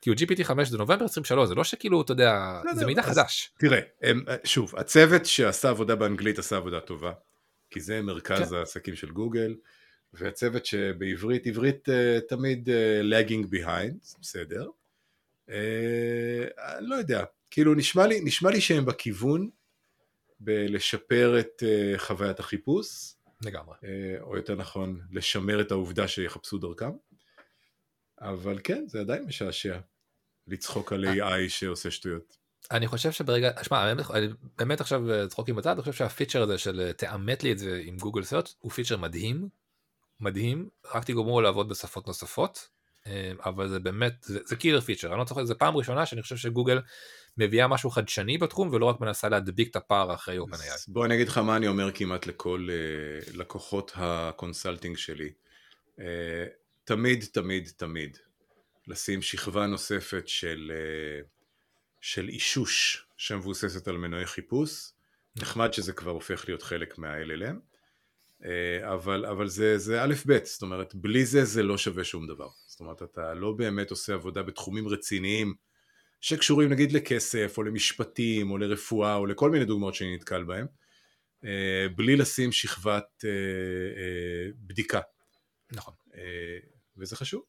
כאילו 0.00 0.16
GPT 0.16 0.44
5 0.44 0.68
זה 0.68 0.78
נובמבר 0.78 1.04
23, 1.04 1.48
זה 1.48 1.54
לא 1.54 1.64
שכאילו, 1.64 2.02
אתה 2.02 2.12
יודע, 2.12 2.60
זה, 2.70 2.78
זה 2.80 2.86
מידע 2.86 3.02
חדש. 3.02 3.52
תראה, 3.58 3.80
הם, 4.02 4.24
שוב, 4.44 4.76
הצוות 4.76 5.26
שעשה 5.26 5.70
עבודה 5.70 5.94
באנגלית 5.94 6.38
עשה 6.38 6.56
עבודה 6.56 6.80
טובה, 6.80 7.12
כי 7.70 7.80
זה 7.80 8.02
מרכז 8.02 8.48
כן. 8.48 8.54
העסקים 8.54 8.94
של 8.96 9.10
גוגל, 9.10 9.54
והצוות 10.12 10.66
שבעברית, 10.66 11.46
עברית 11.46 11.88
uh, 11.88 12.28
תמיד 12.28 12.68
uh, 12.68 13.04
lagging 13.12 13.46
behind, 13.54 14.20
בסדר. 14.20 14.68
Uh, 15.48 15.52
אני 16.58 16.86
לא 16.88 16.94
יודע, 16.94 17.24
כאילו 17.50 17.74
נשמע 17.74 18.06
לי, 18.06 18.20
נשמע 18.20 18.50
לי 18.50 18.60
שהם 18.60 18.84
בכיוון 18.84 19.50
בלשפר 20.40 21.40
את 21.40 21.62
uh, 21.62 21.98
חוויית 21.98 22.40
החיפוש. 22.40 23.12
לגמרי. 23.42 23.76
או 24.20 24.36
יותר 24.36 24.54
נכון, 24.54 25.00
לשמר 25.12 25.60
את 25.60 25.70
העובדה 25.70 26.08
שיחפשו 26.08 26.58
דרכם. 26.58 26.90
אבל 28.20 28.58
כן, 28.64 28.84
זה 28.86 29.00
עדיין 29.00 29.24
משעשע 29.24 29.78
לצחוק 30.46 30.92
על 30.92 31.04
AI 31.04 31.48
שעושה 31.48 31.90
שטויות. 31.90 32.36
אני 32.70 32.86
חושב 32.86 33.12
שברגע, 33.12 33.50
שמע, 33.62 33.94
באמת, 33.94 34.06
באמת 34.58 34.80
עכשיו 34.80 35.12
אה, 35.12 35.28
צחוקים 35.28 35.56
בצד, 35.56 35.70
אני 35.70 35.80
חושב 35.80 35.92
שהפיצ'ר 35.92 36.42
הזה 36.42 36.58
של 36.58 36.80
אה, 36.80 36.92
תאמת 36.92 37.42
לי 37.42 37.52
את 37.52 37.58
זה 37.58 37.80
עם 37.84 37.96
גוגל 37.96 38.22
סרט 38.22 38.48
הוא 38.58 38.72
פיצ'ר 38.72 38.96
מדהים, 38.96 39.48
מדהים, 40.20 40.68
רק 40.94 41.04
תגמרו 41.04 41.40
לעבוד 41.40 41.68
בשפות 41.68 42.06
נוספות, 42.06 42.68
אה, 43.06 43.32
אבל 43.44 43.68
זה 43.68 43.78
באמת, 43.78 44.12
זה, 44.22 44.38
זה 44.44 44.56
killer 44.56 44.80
feature, 44.80 45.08
אני 45.08 45.18
לא 45.18 45.24
צוחק, 45.24 45.44
זה 45.44 45.54
פעם 45.54 45.76
ראשונה 45.76 46.06
שאני 46.06 46.22
חושב 46.22 46.36
שגוגל 46.36 46.80
מביאה 47.38 47.68
משהו 47.68 47.90
חדשני 47.90 48.38
בתחום 48.38 48.68
ולא 48.72 48.86
רק 48.86 49.00
מנסה 49.00 49.28
להדביק 49.28 49.70
את 49.70 49.76
הפער 49.76 50.14
אחרי 50.14 50.38
OpenAI. 50.38 50.84
בוא 50.88 51.06
אני 51.06 51.14
אגיד 51.14 51.28
לך 51.28 51.38
מה 51.38 51.56
אני 51.56 51.68
אומר 51.68 51.92
כמעט 51.92 52.26
לכל 52.26 52.68
לקוחות 53.34 53.92
ה 53.94 54.03
consulting 54.03 54.96
שלי. 54.96 55.32
תמיד, 56.86 57.24
תמיד, 57.32 57.68
תמיד 57.76 58.18
לשים 58.86 59.22
שכבה 59.22 59.66
נוספת 59.66 60.28
של, 60.28 60.72
אה, 60.74 61.22
של 62.00 62.28
אישוש 62.28 63.06
שמבוססת 63.16 63.88
על 63.88 63.96
מנועי 63.96 64.26
חיפוש. 64.26 64.92
נחמד 65.36 65.72
שזה 65.72 65.92
כבר 65.92 66.10
הופך 66.10 66.44
להיות 66.48 66.62
חלק 66.62 66.98
מה-LLM, 66.98 67.56
אה, 68.44 68.92
אבל, 68.92 69.26
אבל 69.26 69.48
זה, 69.48 69.78
זה 69.78 70.02
א' 70.02 70.14
ב', 70.26 70.44
זאת 70.44 70.62
אומרת, 70.62 70.94
בלי 70.94 71.26
זה 71.26 71.44
זה 71.44 71.62
לא 71.62 71.78
שווה 71.78 72.04
שום 72.04 72.26
דבר. 72.26 72.48
זאת 72.66 72.80
אומרת, 72.80 73.02
אתה 73.02 73.34
לא 73.34 73.52
באמת 73.52 73.90
עושה 73.90 74.14
עבודה 74.14 74.42
בתחומים 74.42 74.88
רציניים 74.88 75.54
שקשורים 76.20 76.68
נגיד 76.68 76.92
לכסף 76.92 77.54
או 77.58 77.62
למשפטים 77.62 78.50
או 78.50 78.58
לרפואה 78.58 79.14
או 79.14 79.26
לכל 79.26 79.50
מיני 79.50 79.64
דוגמאות 79.64 79.94
שאני 79.94 80.14
נתקל 80.14 80.44
בהן, 80.44 80.66
אה, 81.44 81.86
בלי 81.96 82.16
לשים 82.16 82.52
שכבת 82.52 83.24
בדיקה. 84.66 85.00
נכון. 85.72 85.94
וזה 86.98 87.16
חשוב. 87.16 87.42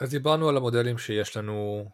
אז 0.00 0.10
דיברנו 0.10 0.48
על 0.48 0.56
המודלים 0.56 0.98
שיש 0.98 1.36
לנו 1.36 1.88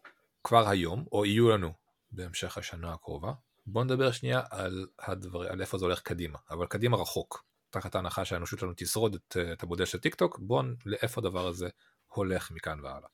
כבר 0.45 0.69
היום, 0.69 1.05
או 1.13 1.27
יהיו 1.27 1.51
לנו 1.51 1.73
בהמשך 2.13 2.59
השנה 2.59 2.93
הקרובה. 2.93 3.33
בואו 3.67 3.85
נדבר 3.85 4.13
שנייה 4.13 4.43
על, 4.51 4.87
הדבר, 4.99 5.53
על 5.53 5.61
איפה 5.61 5.79
זה 5.79 5.85
הולך 5.85 6.01
קדימה, 6.01 6.39
אבל 6.51 6.67
קדימה 6.67 6.97
רחוק. 6.97 7.45
תחת 7.71 7.95
ההנחה 7.95 8.25
שהאנושות 8.25 8.59
שלנו 8.59 8.73
תשרוד 8.77 9.15
את, 9.15 9.37
את 9.53 9.63
המודל 9.63 9.85
של 9.85 9.99
טיק 9.99 10.15
טוק, 10.15 10.39
בואו 10.39 10.67
לאיפה 10.87 11.21
הדבר 11.21 11.47
הזה 11.47 11.69
הולך 12.07 12.51
מכאן 12.51 12.81
והלאה. 12.81 13.09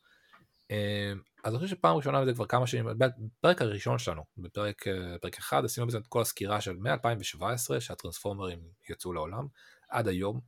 אמ, 0.71 1.21
אז 1.45 1.53
אני 1.55 1.63
חושב 1.63 1.77
שפעם 1.77 1.97
ראשונה 1.97 2.25
זה 2.25 2.35
כבר 2.35 2.47
כמה 2.47 2.67
שנים, 2.67 2.87
בפרק 2.99 3.63
הראשון 3.63 3.99
שלנו, 3.99 4.25
בפרק 4.39 4.85
פרק 5.21 5.39
אחד, 5.39 5.65
עשינו 5.65 5.87
בזה 5.87 5.99
את 5.99 6.07
כל 6.07 6.21
הסקירה 6.21 6.61
של 6.61 6.77
מ-2017 6.77 7.81
שהטרנספורמרים 7.81 8.61
יצאו 8.91 9.13
לעולם, 9.13 9.47
עד 9.89 10.09
היום, 10.09 10.41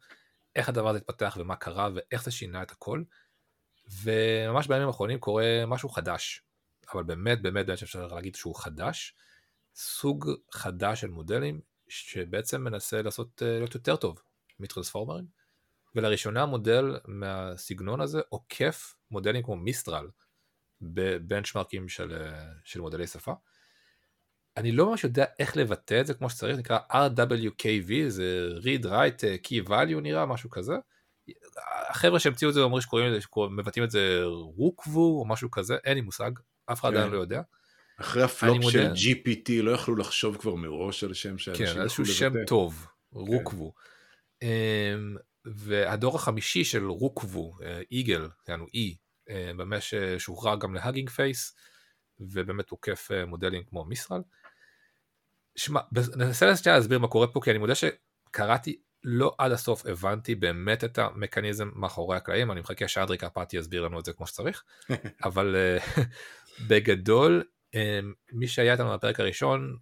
איך 0.57 0.68
הדבר 0.68 0.88
הזה 0.88 0.98
התפתח 0.98 1.36
ומה 1.40 1.57
קרה 1.57 1.88
ואיך 1.94 2.24
זה 2.24 2.30
שינה 2.30 2.62
את 2.62 2.70
הכל, 2.70 3.03
וממש 4.03 4.66
בימים 4.66 4.86
האחרונים 4.86 5.18
קורה 5.18 5.66
משהו 5.66 5.88
חדש, 5.88 6.42
אבל 6.94 7.03
באמת 7.03 7.42
באמת 7.42 7.66
באמת 7.66 7.82
אפשר 7.82 8.07
להגיד 8.07 8.34
שהוא 8.34 8.55
חדש, 8.57 9.14
סוג 9.74 10.30
חדש 10.50 11.00
של 11.00 11.11
מודלים 11.11 11.61
שבעצם 11.88 12.64
מנסה 12.64 13.03
לעשות, 13.03 13.42
אה, 13.42 13.59
להיות 13.59 13.74
יותר 13.74 13.96
טוב 13.96 14.22
מטרנספורמרים, 14.61 15.24
ולראשונה 15.94 16.46
מודל 16.46 16.98
מהסגנון 17.05 18.00
הזה 18.00 18.20
עוקף 18.28 18.94
מודלים 19.11 19.42
כמו 19.42 19.57
מיסטרל 19.57 20.09
בבנצ'מרקים 20.80 21.88
של, 21.88 22.12
אה, 22.12 22.44
של 22.64 22.80
מודלי 22.80 23.07
שפה. 23.07 23.32
אני 24.57 24.72
לא 24.72 24.90
ממש 24.90 25.05
יודע 25.05 25.24
איך 25.38 25.57
לבטא 25.57 26.00
את 26.00 26.07
זה 26.07 26.14
כמו 26.14 26.30
שצריך, 26.30 26.59
נקרא 26.59 26.78
RWKV, 26.92 27.92
זה 28.09 28.48
read 28.61 28.84
write 28.84 29.24
אה, 29.24 29.36
key 29.46 29.68
value 29.68 30.00
נראה, 30.03 30.26
משהו 30.26 30.50
כזה. 30.50 30.72
החבר'ה 31.90 32.20
שהמציאו 32.20 32.50
את 32.50 32.55
זה 32.55 32.61
אומרים 32.61 32.80
שקוראים 32.80 33.12
לזה, 33.12 33.26
מבטאים 33.50 33.84
את 33.84 33.90
זה 33.90 34.22
רוקוו 34.57 35.20
או 35.20 35.24
משהו 35.28 35.50
כזה, 35.50 35.76
אין 35.84 35.94
לי 35.94 36.00
מושג, 36.00 36.30
אף 36.66 36.80
אחד 36.80 36.88
עדיין 36.88 37.07
כן. 37.07 37.12
לא 37.12 37.18
יודע. 37.18 37.42
אחרי 38.00 38.22
הפלופ 38.22 38.62
של 38.70 38.88
מודה... 38.88 38.92
GPT 38.94 39.62
לא 39.62 39.70
יכלו 39.70 39.96
לחשוב 39.96 40.36
כבר 40.36 40.55
מראש 40.55 41.05
על 41.05 41.14
שם 41.14 41.38
שאנשים 41.38 41.66
כן, 41.66 41.80
איזשהו 41.80 42.07
שם 42.07 42.32
טוב, 42.46 42.86
רוקוו. 43.12 43.72
כן. 44.40 44.48
והדור 45.44 46.16
החמישי 46.16 46.64
של 46.64 46.86
רוקוו, 46.86 47.55
Eagle, 47.90 48.28
יענו 48.48 48.66
אי, 48.74 48.96
באמת 49.57 49.82
שוחרר 50.18 50.57
גם 50.57 50.74
ל 50.74 50.79
Hugging 50.79 51.11
Face, 51.11 51.57
ובאמת 52.20 52.70
עוקף 52.70 53.09
אה, 53.12 53.26
מודלים 53.26 53.62
כמו 53.64 53.84
Mistral. 53.84 54.20
שמע, 55.57 55.80
ננסה 56.16 56.46
להסביר 56.66 56.98
מה 56.98 57.09
קורה 57.09 57.26
פה, 57.26 57.40
כי 57.40 57.50
אני 57.50 57.59
מודה 57.59 57.74
שקראתי 57.74 58.76
לא 59.05 59.34
עד 59.38 59.53
הסוף 59.53 59.86
הבנתי 59.86 60.34
באמת 60.34 60.84
את 60.84 60.98
המכניזם 60.98 61.70
מאחורי 61.74 62.16
הקלעים, 62.16 62.53
אני 62.53 62.61
מחכה 62.61 62.88
שאדרי 62.88 63.18
קרפטי 63.18 63.57
יסביר 63.57 63.82
לנו 63.82 64.00
את 64.00 64.05
זה 64.05 64.12
כמו 64.12 64.26
שצריך, 64.26 64.64
אבל 65.24 65.57
אה, 65.57 66.05
בגדול, 66.68 67.44
אה, 67.74 68.00
מי 68.32 68.48
שהיה 68.48 68.72
איתנו 68.72 68.92
בפרק 68.92 69.20
הראשון, 69.20 69.76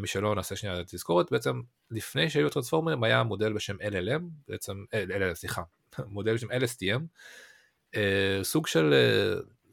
מי 0.00 0.06
שלא 0.06 0.34
נעשה 0.34 0.56
שנייה 0.56 0.84
תזכורת, 0.84 1.30
בעצם 1.30 1.60
לפני 1.90 2.30
שהיו 2.30 2.50
טרנספורמרים 2.50 3.04
היה 3.04 3.22
מודל 3.22 3.52
בשם 3.52 3.76
LLM, 3.76 4.22
בעצם, 4.48 4.84
LLM, 5.08 5.34
סליחה, 5.34 5.62
מודל 6.06 6.34
בשם 6.34 6.46
LSTM, 6.50 7.00
סוג 8.42 8.66
של 8.66 8.94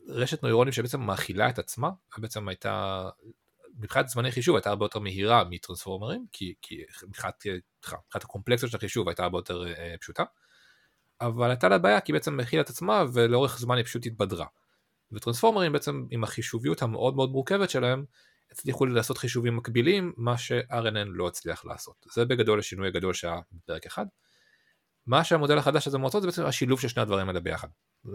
רשת 0.08 0.44
נוירונים 0.44 0.74
שבעצם 0.74 1.02
מאכילה 1.02 1.50
את 1.50 1.60
עצמה, 1.60 1.90
ובעצם 2.18 2.48
הייתה, 2.48 3.10
מבחינת 3.80 4.08
זמני 4.08 4.32
חישוב 4.32 4.56
הייתה 4.56 4.70
הרבה 4.70 4.86
יותר 4.86 5.00
מהירה 5.00 5.44
מטרנספורמרים, 5.50 6.26
כי, 6.32 6.54
כי 6.62 6.84
מבחינת, 7.08 7.44
מבחינת 7.80 8.24
הקומפלקסיות 8.24 8.72
של 8.72 8.78
החישוב 8.78 9.08
הייתה 9.08 9.24
הרבה 9.24 9.38
יותר 9.38 9.68
אה, 9.68 9.96
פשוטה, 10.02 10.24
אבל 11.22 11.50
הייתה 11.50 11.70
לה 11.70 11.78
בעיה 11.78 12.02
כי 12.02 12.14
בעצם 12.14 12.40
הכילה 12.40 12.62
את 12.62 12.70
עצמה 12.70 13.04
ולאורך 13.14 13.60
זמן 13.60 13.78
היא 13.78 13.86
פשוט 13.86 14.06
התבדרה. 14.06 14.46
וטרנספורמרים 15.12 15.72
בעצם 15.72 16.06
עם 16.10 16.24
החישוביות 16.24 16.82
המאוד 16.82 17.16
מאוד 17.16 17.32
מורכבת 17.32 17.70
שלהם, 17.70 18.06
הצליחו 18.52 18.86
לעשות 18.86 19.18
חישובים 19.18 19.56
מקבילים, 19.56 20.14
מה 20.18 20.38
ש-RNN 20.38 21.08
לא 21.08 21.28
הצליח 21.28 21.66
לעשות. 21.66 22.06
זה 22.14 22.26
בגדול 22.26 22.60
השינוי 22.60 22.88
הגדול 22.88 23.14
שהיה 23.14 23.40
בפרק 23.52 23.86
אחד. 23.86 24.06
מה 25.08 25.24
שהמודל 25.24 25.58
החדש 25.58 25.88
הזה 25.88 25.98
מועצות 25.98 26.22
זה 26.22 26.28
בעצם 26.28 26.46
השילוב 26.46 26.80
של 26.80 26.88
שני 26.88 27.02
הדברים 27.02 27.28
האלה 27.28 27.40
ביחד. 27.40 27.68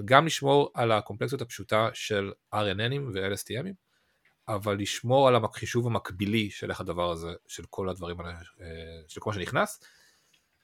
גם 0.04 0.26
לשמור 0.26 0.70
על 0.74 0.92
הקומפלקסיות 0.92 1.42
הפשוטה 1.42 1.88
של 1.92 2.32
RNNים 2.54 3.00
ו-LSTMים, 3.14 3.85
אבל 4.48 4.78
לשמור 4.78 5.28
על 5.28 5.36
החישוב 5.36 5.86
המקבילי 5.86 6.50
של 6.50 6.70
איך 6.70 6.80
הדבר 6.80 7.10
הזה, 7.10 7.32
של 7.46 7.64
כל 7.70 7.88
הדברים 7.88 8.20
אה, 8.20 8.26
של 9.08 9.20
כל 9.20 9.30
מה 9.30 9.34
שנכנס. 9.34 9.80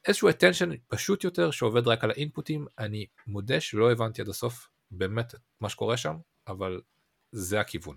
איזשהו 0.07 0.31
attention 0.31 0.77
פשוט 0.89 1.25
יותר 1.25 1.51
שעובד 1.51 1.89
רק 1.89 2.05
על 2.05 2.11
האינפוטים, 2.11 2.67
אני 2.79 3.07
מודה 3.27 3.61
שלא 3.61 3.93
הבנתי 3.93 4.23
עד 4.23 4.29
הסוף 4.29 4.69
באמת 4.91 5.35
מה 5.61 5.69
שקורה 5.69 5.97
שם, 5.97 6.17
אבל 6.49 6.81
זה 7.33 7.61
הכיוון. 7.61 7.97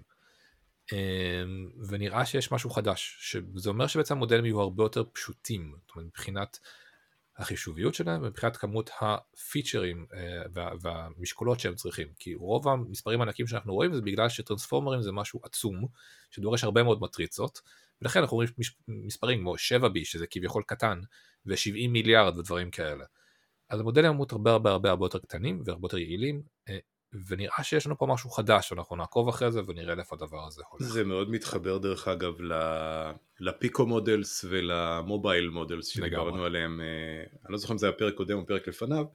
אמ, 0.92 1.70
ונראה 1.88 2.26
שיש 2.26 2.52
משהו 2.52 2.70
חדש, 2.70 3.18
שזה 3.20 3.70
אומר 3.70 3.88
שבעצם 3.88 4.16
המודלים 4.16 4.46
יהיו 4.46 4.62
הרבה 4.62 4.84
יותר 4.84 5.04
פשוטים, 5.14 5.76
זאת 5.82 5.96
אומרת 5.96 6.08
מבחינת 6.08 6.60
החישוביות 7.38 7.94
שלהם 7.94 8.24
ומבחינת 8.24 8.58
כמות 8.58 8.90
הפיצ'רים 9.02 10.06
אה, 10.14 10.42
וה, 10.54 10.72
והמשקולות 10.82 11.60
שהם 11.60 11.76
צריכים. 11.76 12.08
כי 12.20 12.36
רוב 12.36 12.68
המספרים 12.68 13.22
הענקים 13.22 13.48
שאנחנו 13.48 13.74
רואים 13.74 13.94
זה 13.94 14.02
בגלל 14.02 14.30
שטרנספורמרים 14.30 15.02
זה 15.02 15.12
משהו 15.12 15.40
עצום 15.44 15.88
שדורש 16.32 16.64
הרבה 16.64 16.84
מאוד 16.84 17.02
מטריצות 17.02 17.62
ולכן 18.02 18.20
אנחנו 18.20 18.36
רואים 18.36 18.50
מספרים 18.88 19.40
כמו 19.40 19.56
7B 19.56 20.00
שזה 20.04 20.28
כביכול 20.28 20.64
קטן 20.68 21.02
ו-70 21.46 21.90
מיליארד 21.90 22.38
ודברים 22.38 22.72
כאלה. 22.72 23.06
אז 23.70 23.80
המודלים 23.80 24.10
אמורים 24.10 24.30
הרבה 24.32 24.52
הרבה 24.52 24.72
הרבה 24.72 24.90
הרבה 24.90 25.06
יותר 25.06 25.20
קטנים 25.20 25.62
והרבה 25.66 25.86
יותר 25.86 25.98
יעילים 25.98 26.42
אה, 26.70 26.78
ונראה 27.28 27.64
שיש 27.64 27.86
לנו 27.86 27.98
פה 27.98 28.06
משהו 28.06 28.30
חדש, 28.30 28.72
אנחנו 28.72 28.96
נעקוב 28.96 29.30
אחרי 29.30 29.52
זה 29.52 29.62
ונראה 29.68 29.96
לאיפה 29.96 30.16
הדבר 30.16 30.48
הזה 30.48 30.62
הולך. 30.70 30.84
זה 30.84 31.04
מאוד 31.04 31.30
מתחבר 31.30 31.78
דרך 31.78 32.08
אגב 32.08 32.34
ל 33.40 33.49
pico 33.49 33.86
models 33.86 34.46
ול 34.50 34.75
mobile 34.75 35.50
models 35.50 35.88
שדיברנו 35.88 36.46
עליהם, 36.46 36.82
אה, 36.82 37.24
אני 37.46 37.54
לא 37.54 37.58
זוכר 37.58 37.74
אם 37.74 37.78
זה 37.78 37.86
היה 37.86 37.94
פרק 37.94 38.14
קודם 38.14 38.38
או 38.38 38.46
פרק 38.46 38.68
לפניו, 38.68 39.06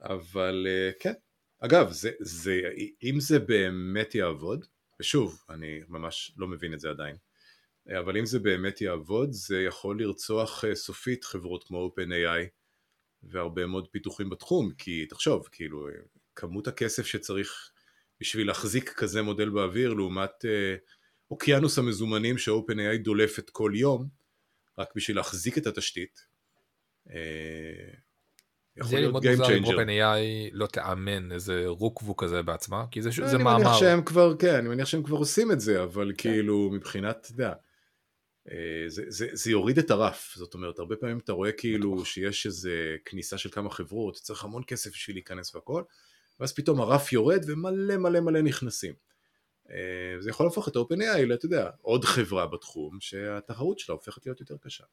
אבל 0.00 0.66
אה, 0.68 0.90
כן, 1.00 1.12
אגב, 1.60 1.90
זה, 1.90 2.10
זה, 2.20 2.60
אם 3.02 3.20
זה 3.20 3.38
באמת 3.38 4.14
יעבוד, 4.14 4.64
ושוב, 5.00 5.42
אני 5.50 5.80
ממש 5.88 6.34
לא 6.36 6.48
מבין 6.48 6.74
את 6.74 6.80
זה 6.80 6.90
עדיין, 6.90 7.16
אבל 7.98 8.16
אם 8.16 8.26
זה 8.26 8.38
באמת 8.38 8.80
יעבוד, 8.80 9.32
זה 9.32 9.62
יכול 9.62 10.00
לרצוח 10.00 10.64
אה, 10.64 10.74
סופית 10.74 11.24
חברות 11.24 11.64
כמו 11.64 11.90
OpenAI 11.90 12.46
והרבה 13.22 13.66
מאוד 13.66 13.88
פיתוחים 13.88 14.30
בתחום, 14.30 14.70
כי 14.78 15.06
תחשוב, 15.06 15.48
כאילו, 15.52 15.88
כמות 16.36 16.68
הכסף 16.68 17.06
שצריך 17.06 17.70
בשביל 18.20 18.46
להחזיק 18.46 18.92
כזה 18.92 19.22
מודל 19.22 19.48
באוויר 19.48 19.92
לעומת 19.92 20.44
אה, 20.44 20.76
אוקיינוס 21.30 21.78
המזומנים 21.78 22.38
ש-OpenAI 22.38 23.02
דולפת 23.02 23.50
כל 23.50 23.72
יום 23.74 24.08
רק 24.78 24.88
בשביל 24.96 25.16
להחזיק 25.16 25.58
את 25.58 25.66
התשתית. 25.66 26.20
אה, 27.10 27.94
יכול 28.76 28.98
להיות 28.98 29.14
Game 29.14 29.40
Changer. 29.40 29.66
זה 29.66 29.72
OpenAI 29.72 30.50
לא 30.52 30.66
תאמן 30.66 31.32
איזה 31.32 31.62
רוקוו 31.66 32.16
כזה 32.16 32.42
בעצמה, 32.42 32.84
כי 32.90 33.02
זה, 33.02 33.10
זה 33.10 33.38
מאמר. 33.38 33.56
אני 33.56 33.64
מניח 33.64 33.78
שהם 33.80 34.02
כבר, 34.02 34.36
כן, 34.38 34.54
אני 34.54 34.68
מניח 34.68 34.86
שהם 34.86 35.02
כבר 35.02 35.16
עושים 35.16 35.52
את 35.52 35.60
זה, 35.60 35.82
אבל 35.82 36.12
כן. 36.18 36.30
כאילו 36.30 36.70
מבחינת, 36.72 37.16
אתה 37.20 37.32
יודע, 37.32 37.52
אה, 38.50 38.84
זה, 38.88 39.02
זה, 39.08 39.28
זה 39.32 39.50
יוריד 39.50 39.78
את 39.78 39.90
הרף, 39.90 40.34
זאת 40.36 40.54
אומרת, 40.54 40.78
הרבה 40.78 40.96
פעמים 40.96 41.18
אתה 41.18 41.32
רואה 41.32 41.52
כאילו 41.52 42.04
שיש 42.04 42.46
איזה 42.46 42.96
כניסה 43.04 43.38
של 43.38 43.50
כמה 43.50 43.70
חברות, 43.70 44.14
צריך 44.14 44.44
המון 44.44 44.62
כסף 44.66 44.90
בשביל 44.90 45.16
להיכנס 45.16 45.54
והכל, 45.54 45.82
ואז 46.40 46.52
פתאום 46.52 46.80
הרף 46.80 47.12
יורד 47.12 47.44
ומלא 47.46 47.96
מלא 47.96 48.20
מלא 48.20 48.42
נכנסים. 48.42 48.94
אה, 49.70 50.20
זה 50.20 50.30
יכול 50.30 50.46
להפוך 50.46 50.68
את 50.68 50.76
OpenAI, 50.76 51.34
אתה 51.34 51.46
יודע, 51.46 51.70
עוד 51.82 52.04
חברה 52.04 52.46
בתחום 52.46 52.98
שהתחרות 53.00 53.78
שלה 53.78 53.94
הופכת 53.94 54.26
להיות 54.26 54.40
יותר 54.40 54.56
קשה. 54.56 54.84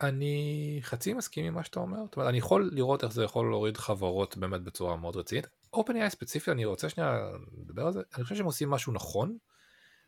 אני 0.00 0.78
חצי 0.82 1.12
מסכים 1.12 1.44
עם 1.44 1.54
מה 1.54 1.64
שאתה 1.64 1.80
אומר, 1.80 1.98
זאת 2.04 2.16
אומרת, 2.16 2.28
אני 2.28 2.38
יכול 2.38 2.70
לראות 2.72 3.04
איך 3.04 3.12
זה 3.12 3.24
יכול 3.24 3.50
להוריד 3.50 3.76
חברות 3.76 4.36
באמת 4.36 4.60
בצורה 4.62 4.96
מאוד 4.96 5.16
רצינית. 5.16 5.46
OpenAI 5.76 6.08
ספציפי, 6.08 6.50
אני 6.50 6.64
רוצה 6.64 6.88
שנייה 6.88 7.30
לדבר 7.62 7.86
על 7.86 7.92
זה, 7.92 8.00
אני 8.16 8.22
חושב 8.22 8.36
שהם 8.36 8.46
עושים 8.46 8.70
משהו 8.70 8.92
נכון, 8.92 9.36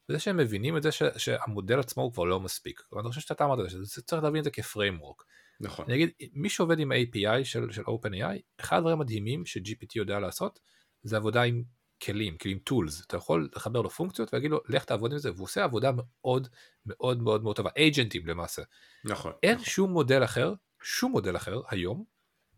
וזה 0.08 0.18
שהם 0.18 0.36
מבינים 0.36 0.76
את 0.76 0.82
זה 0.82 0.92
ש, 0.92 1.02
שהמודל 1.16 1.80
עצמו 1.80 2.02
הוא 2.02 2.12
כבר 2.12 2.24
לא 2.24 2.40
מספיק. 2.40 2.82
אני 3.00 3.08
חושב 3.08 3.20
שאתה 3.20 3.44
אמרת 3.44 3.58
את 3.60 3.70
זה, 3.70 3.78
שצריך 3.94 4.22
להבין 4.22 4.38
את 4.38 4.44
זה 4.44 4.50
כפריימוורק. 4.50 5.22
נכון. 5.60 5.84
אני 5.88 5.94
אגיד, 5.94 6.10
מי 6.32 6.48
שעובד 6.48 6.78
עם 6.78 6.92
ה-API 6.92 7.44
של, 7.44 7.70
של 7.72 7.82
OpenAI, 7.82 8.38
אחד 8.60 8.76
הדברים 8.76 8.98
המדהימים 8.98 9.46
ש-GPT 9.46 9.90
יודע 9.96 10.18
לעשות, 10.20 10.58
זה 11.02 11.16
עבודה 11.16 11.42
עם 11.42 11.62
כלים, 12.02 12.38
כלים 12.38 12.58
טולס, 12.58 13.04
אתה 13.06 13.16
יכול 13.16 13.48
לחבר 13.56 13.80
לו 13.82 13.90
פונקציות 13.90 14.32
ולהגיד 14.34 14.50
לו 14.50 14.60
לך 14.68 14.84
תעבוד 14.84 15.12
עם 15.12 15.18
זה, 15.18 15.32
והוא 15.32 15.44
עושה 15.44 15.64
עבודה 15.64 15.90
מאוד 15.96 16.48
מאוד 16.86 17.22
מאוד 17.22 17.42
מאוד 17.42 17.56
טובה, 17.56 17.70
אייג'נטים 17.76 18.26
למעשה. 18.26 18.62
נכון. 19.04 19.32
אין 19.42 19.54
נכון. 19.54 19.64
שום 19.66 19.90
מודל 19.90 20.24
אחר, 20.24 20.54
שום 20.82 21.12
מודל 21.12 21.36
אחר 21.36 21.60
היום, 21.68 22.04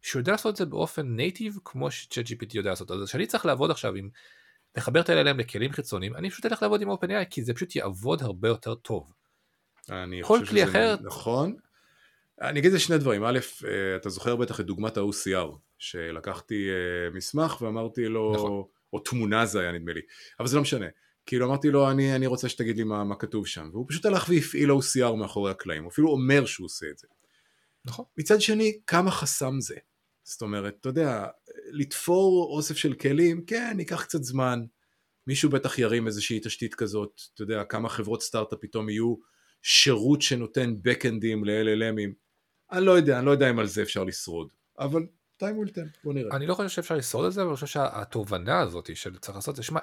שיודע 0.02 0.32
לעשות 0.32 0.52
את 0.52 0.56
זה 0.56 0.66
באופן 0.66 1.06
נייטיב 1.06 1.58
כמו 1.64 1.90
ש-GPT 1.90 2.50
יודע 2.54 2.70
לעשות. 2.70 2.90
אז 2.90 3.08
כשאני 3.08 3.26
צריך 3.26 3.46
לעבוד 3.46 3.70
עכשיו 3.70 3.94
עם 3.94 4.10
לחבר 4.76 5.00
את 5.00 5.08
ה-LLM 5.10 5.36
לכלים 5.38 5.72
חיצוניים, 5.72 6.16
אני 6.16 6.30
פשוט 6.30 6.46
אלך 6.46 6.62
לעבוד 6.62 6.82
עם 6.82 6.90
OpenAI, 6.90 7.24
כי 7.30 7.42
זה 7.44 7.54
פשוט 7.54 7.76
יעבוד 7.76 8.22
הרבה 8.22 8.48
יותר 8.48 8.74
טוב. 8.74 9.12
אני 9.90 10.22
חושב 10.22 10.44
שזה 10.44 10.64
אחר- 10.64 10.96
נכון. 11.02 11.56
אני 12.40 12.60
אגיד 12.60 12.72
את 12.72 12.80
שני 12.80 12.98
דברים, 12.98 13.24
א', 13.24 13.38
אה, 13.68 13.96
אתה 13.96 14.08
זוכר 14.08 14.36
בטח 14.36 14.60
את 14.60 14.66
דוגמת 14.66 14.96
ה-OCR, 14.96 15.56
שלקחתי 15.78 16.68
אה, 16.68 17.10
מסמך 17.14 17.62
ואמרתי 17.62 18.04
לו, 18.04 18.32
נכון. 18.34 18.62
או 18.92 18.98
תמונה 18.98 19.46
זה 19.46 19.60
היה 19.60 19.72
נדמה 19.72 19.92
לי, 19.92 20.00
אבל 20.40 20.48
זה 20.48 20.56
לא 20.56 20.62
משנה. 20.62 20.86
כאילו 21.26 21.46
אמרתי 21.46 21.70
לו, 21.70 21.90
אני, 21.90 22.16
אני 22.16 22.26
רוצה 22.26 22.48
שתגיד 22.48 22.76
לי 22.76 22.84
מה, 22.84 23.04
מה 23.04 23.14
כתוב 23.14 23.46
שם, 23.46 23.68
והוא 23.72 23.86
פשוט 23.88 24.06
הלך 24.06 24.26
והפעיל 24.28 24.70
OCR 24.70 25.14
מאחורי 25.16 25.50
הקלעים, 25.50 25.82
הוא 25.82 25.90
אפילו 25.90 26.08
אומר 26.10 26.46
שהוא 26.46 26.64
עושה 26.64 26.86
את 26.90 26.98
זה. 26.98 27.06
נכון. 27.84 28.04
מצד 28.18 28.40
שני, 28.40 28.80
כמה 28.86 29.10
חסם 29.10 29.60
זה? 29.60 29.76
זאת 30.24 30.42
אומרת, 30.42 30.76
אתה 30.80 30.88
יודע, 30.88 31.26
לתפור 31.70 32.56
אוסף 32.56 32.76
של 32.76 32.94
כלים, 32.94 33.44
כן, 33.44 33.76
ייקח 33.78 34.04
קצת 34.04 34.22
זמן. 34.22 34.64
מישהו 35.26 35.50
בטח 35.50 35.78
ירים 35.78 36.06
איזושהי 36.06 36.40
תשתית 36.42 36.74
כזאת, 36.74 37.20
אתה 37.34 37.42
יודע, 37.42 37.64
כמה 37.64 37.88
חברות 37.88 38.22
סטארט-אפ 38.22 38.58
פתאום 38.60 38.88
יהיו 38.88 39.14
שירות 39.62 40.22
שנותן 40.22 40.74
backendים 40.88 41.44
ל-LLMים. 41.44 42.25
אני 42.72 42.84
לא 42.84 42.92
יודע, 42.92 43.18
אני 43.18 43.26
לא 43.26 43.30
יודע 43.30 43.50
אם 43.50 43.58
על 43.58 43.66
זה 43.66 43.82
אפשר 43.82 44.04
לשרוד, 44.04 44.48
אבל 44.78 45.06
time 45.42 45.66
will 45.66 45.70
tell, 45.70 45.98
בוא 46.04 46.12
נראה. 46.14 46.36
אני 46.36 46.46
לא 46.46 46.54
חושב 46.54 46.68
שאפשר 46.68 46.96
לשרוד 46.96 47.26
את 47.26 47.32
זה, 47.32 47.40
אבל 47.40 47.48
אני 47.48 47.54
חושב 47.54 47.66
שהתובנה 47.66 48.60
הזאת 48.60 48.96
של 48.96 49.18
צריך 49.18 49.36
לעשות 49.36 49.56
זה, 49.56 49.62
שמע, 49.62 49.80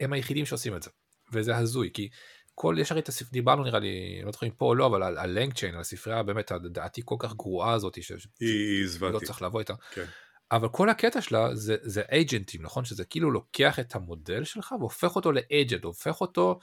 הם 0.00 0.12
היחידים 0.12 0.46
שעושים 0.46 0.76
את 0.76 0.82
זה, 0.82 0.90
וזה 1.32 1.56
הזוי, 1.56 1.90
כי 1.94 2.08
כל, 2.54 2.76
יש 2.78 2.90
הרי 2.92 3.00
את 3.00 3.08
הספר, 3.08 3.30
דיברנו 3.32 3.64
נראה 3.64 3.78
לי, 3.78 4.22
לא 4.24 4.32
זוכר 4.32 4.46
אם 4.46 4.52
פה 4.52 4.64
או 4.64 4.74
לא, 4.74 4.86
אבל 4.86 5.02
על 5.02 5.18
ה 5.18 5.23
LangChain, 5.23 5.74
על 5.74 5.80
הספרייה 5.80 6.22
באמת 6.22 6.50
הלדעתי 6.50 7.02
כל 7.04 7.16
כך 7.18 7.34
גרועה 7.34 7.72
הזאת, 7.72 8.02
ש- 8.02 8.12
היא 8.40 8.82
לא 8.82 8.88
זוועתית. 8.88 9.22
צריך 9.22 9.42
לבוא 9.42 9.60
איתה. 9.60 9.74
כן. 9.90 10.04
אבל 10.52 10.68
כל 10.68 10.88
הקטע 10.88 11.20
שלה 11.20 11.54
זה, 11.54 11.76
זה 11.82 12.02
אייג'נטים, 12.12 12.62
נכון? 12.62 12.84
שזה 12.84 13.04
כאילו 13.04 13.30
לוקח 13.30 13.78
את 13.78 13.94
המודל 13.94 14.44
שלך 14.44 14.74
והופך 14.78 15.16
אותו 15.16 15.32
ל 15.32 15.39
agent, 15.39 15.84
הופך 15.84 16.20
אותו 16.20 16.58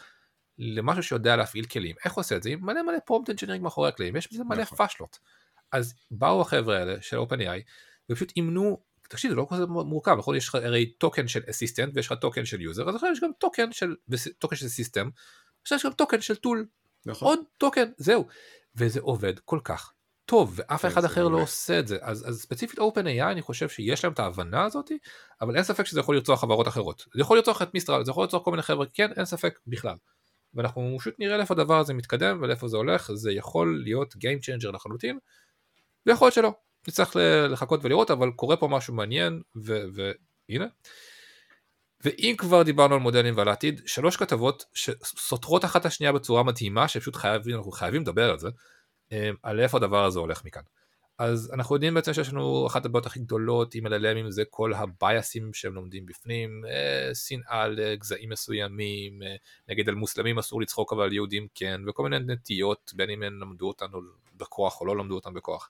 למשהו 0.60 1.04
שיודע 1.04 1.36
להפעיל 1.36 1.66
כלים. 1.66 1.96
איך 2.06 2.14
הוא 2.14 2.22
עושה 2.22 2.36
את 2.36 2.44
זה? 2.44 2.50
עם 2.50 2.66
מלא 2.66 2.84
מלא 2.84 2.98
prompt 3.06 3.30
engineering 3.30 3.64
מאחורי 3.64 3.90
הקלעים, 3.90 4.16
יש 4.16 4.34
בזה 4.34 4.44
מלא 4.44 4.62
נכון. 4.62 4.78
פאשלות. 4.78 5.20
אז 5.72 5.94
באו 6.12 6.42
החבר'ה 6.42 6.78
האלה 6.78 7.02
של 7.02 7.18
OpenAI 7.18 7.62
ופשוט 8.10 8.34
אימנו, 8.36 8.82
תקשיב, 9.10 9.32
זה 9.32 9.36
לא 9.36 9.48
כזה 9.50 9.66
מורכב, 9.66 10.16
נכון? 10.18 10.36
יש 10.36 10.48
לך 10.48 10.56
הרי 10.56 10.86
token 10.86 11.28
של 11.28 11.42
assistant 11.50 11.92
ויש 11.96 12.12
לך 12.12 12.14
token 12.22 12.46
של 12.46 12.62
user, 12.62 12.90
אז 12.90 12.96
עכשיו 12.96 13.12
יש 13.12 13.20
גם 13.20 13.32
token 13.40 13.72
של, 13.72 13.96
token 14.40 14.56
של 14.56 14.68
system, 14.68 15.10
עכשיו 15.62 15.76
יש 15.76 15.86
גם 15.86 15.92
token 15.92 16.22
של 16.22 16.36
tool, 16.36 16.68
נכון? 17.06 17.28
עוד 17.28 17.40
token, 17.58 17.90
זהו. 17.98 18.28
וזה 18.76 19.00
עובד 19.00 19.40
כל 19.40 19.60
כך 19.64 19.94
טוב, 20.26 20.54
ואף 20.56 20.82
כן, 20.82 20.88
אחד 20.88 21.06
אחר 21.06 21.28
לא. 21.28 21.42
עושה 21.42 21.80
את 21.80 21.88
זה. 21.88 21.98
אז, 22.02 22.30
אז 22.30 22.42
ספציפית 22.42 22.80
OpenAI, 22.80 23.32
אני 23.32 23.42
חושב 23.42 23.70
שיש 23.70 24.04
להם 24.04 24.14
את 24.14 24.20
ההבנה 24.20 24.64
הזאת, 24.64 24.92
אבל 25.42 25.56
אין 25.56 25.64
ספק 25.64 25.86
שזה 25.86 26.00
יכול 26.00 26.16
לרצוח 26.16 26.42
חברות 26.42 26.68
אחרות. 26.68 27.06
זה 27.14 27.22
יכול 27.22 27.38
לרצוח 27.38 27.62
את 27.62 27.74
Mistral, 27.74 28.06
זה 28.06 28.12
יכול 28.12 28.24
לרצוח 28.24 28.44
כל 28.44 28.52
מיני 28.52 28.64
חבר'ה, 28.64 28.86
כן, 28.94 29.12
אין 29.18 29.26
ספק 29.26 29.60
בכלל. 29.68 29.96
ואנחנו 30.54 30.98
פשוט 31.00 31.16
נראה 31.20 31.38
לאיפה 31.38 31.54
הדבר 31.54 31.80
הזה 31.80 31.94
מתקדם 31.94 32.40
ולאיפה 32.42 32.68
זה 32.68 32.78
הולך, 32.78 33.12
זה 33.14 33.32
יכול 33.32 33.82
להיות 33.84 34.14
Game 34.14 34.66
Changer 34.66 34.72
לחלוטין, 34.72 35.18
ויכול 36.06 36.26
להיות 36.26 36.34
שלא. 36.34 36.52
נצטרך 36.88 37.16
לחכות 37.50 37.80
ולראות, 37.84 38.12
אבל 38.12 38.32
קורה 38.32 38.58
פה 38.58 38.68
משהו 38.68 38.94
מעניין, 38.94 39.42
והנה. 39.56 40.66
ואם 42.04 42.36
כבר 42.38 42.64
דיברנו 42.64 42.96
על 42.96 43.00
מודלים 43.00 43.38
ועל 43.38 43.48
העתיד, 43.48 43.82
שלוש 43.86 44.18
כתבות 44.18 44.66
שסותרות 44.74 45.66
אחת 45.66 45.86
השנייה 45.86 46.12
בצורה 46.12 46.44
מדהימה, 46.44 46.88
שפשוט 46.88 47.16
חייבים, 47.16 47.56
אנחנו 47.56 47.72
חייבים 47.72 48.02
לדבר 48.02 48.30
על 48.30 48.40
זה, 48.40 48.50
אה, 49.12 49.30
על 49.44 49.60
איפה 49.60 49.78
הדבר 49.78 50.06
הזה 50.06 50.20
הולך 50.20 50.46
מכאן. 50.46 50.62
אז 51.20 51.52
אנחנו 51.54 51.76
יודעים 51.76 51.94
בעצם 51.94 52.14
שיש 52.14 52.30
לנו 52.30 52.68
אחת 52.68 52.86
הבעיות 52.86 53.06
הכי 53.06 53.20
גדולות 53.20 53.76
עם 53.76 53.88
LLMים 53.88 54.30
זה 54.30 54.44
כל 54.50 54.74
הבייסים 54.74 55.54
שהם 55.54 55.74
לומדים 55.74 56.06
בפנים, 56.06 56.66
אה, 56.66 57.16
שנאה 57.16 57.68
לגזעים 57.68 58.30
מסוימים, 58.30 59.24
אה, 59.24 59.36
נגיד 59.70 59.90
על 59.90 59.96
מוסלמים 59.96 60.40
אסור 60.40 60.62
לצחוק 60.62 60.94
אבל 60.94 61.04
על 61.04 61.14
יהודים 61.14 61.48
כן, 61.56 61.82
וכל 61.88 62.04
מיני 62.04 62.34
נטיות 62.34 62.92
בין 62.96 63.10
אם 63.10 63.24
הם 63.24 63.40
למדו 63.42 63.68
אותנו 63.68 64.02
בכוח 64.34 64.82
או 64.82 64.86
לא 64.86 64.98
למדו 64.98 65.16
אותם 65.16 65.34
בכוח. 65.34 65.70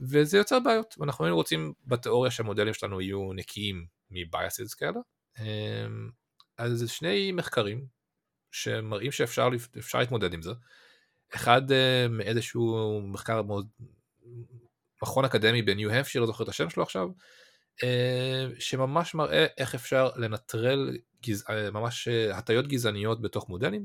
וזה 0.00 0.38
יוצר 0.38 0.60
בעיות, 0.60 0.94
ואנחנו 0.98 1.24
היינו 1.24 1.36
רוצים 1.36 1.72
בתיאוריה 1.86 2.30
שהמודלים 2.30 2.74
שלנו 2.74 3.00
יהיו 3.00 3.32
נקיים 3.32 3.86
מבייסס 4.10 4.74
כאלה. 4.74 5.00
אה, 5.38 5.86
אז 6.58 6.90
שני 6.90 7.32
מחקרים 7.32 7.86
שמראים 8.50 9.12
שאפשר 9.12 9.48
להתמודד 9.94 10.34
עם 10.34 10.42
זה. 10.42 10.52
אחד 11.34 11.62
מאיזשהו 12.10 13.00
מחקר 13.04 13.42
מאוד, 13.42 13.68
מכון 15.02 15.24
אקדמי 15.24 15.62
בניו 15.62 15.90
הפשיר, 15.90 16.20
לא 16.20 16.26
זוכר 16.26 16.44
את 16.44 16.48
השם 16.48 16.70
שלו 16.70 16.82
עכשיו, 16.82 17.08
אה, 17.82 18.46
שממש 18.58 19.14
מראה 19.14 19.46
איך 19.58 19.74
אפשר 19.74 20.10
לנטרל 20.16 20.96
גז... 21.26 21.44
אה, 21.50 21.70
ממש 21.70 22.08
אה, 22.08 22.36
הטיות 22.36 22.68
גזעניות 22.68 23.22
בתוך 23.22 23.48
מודלים, 23.48 23.84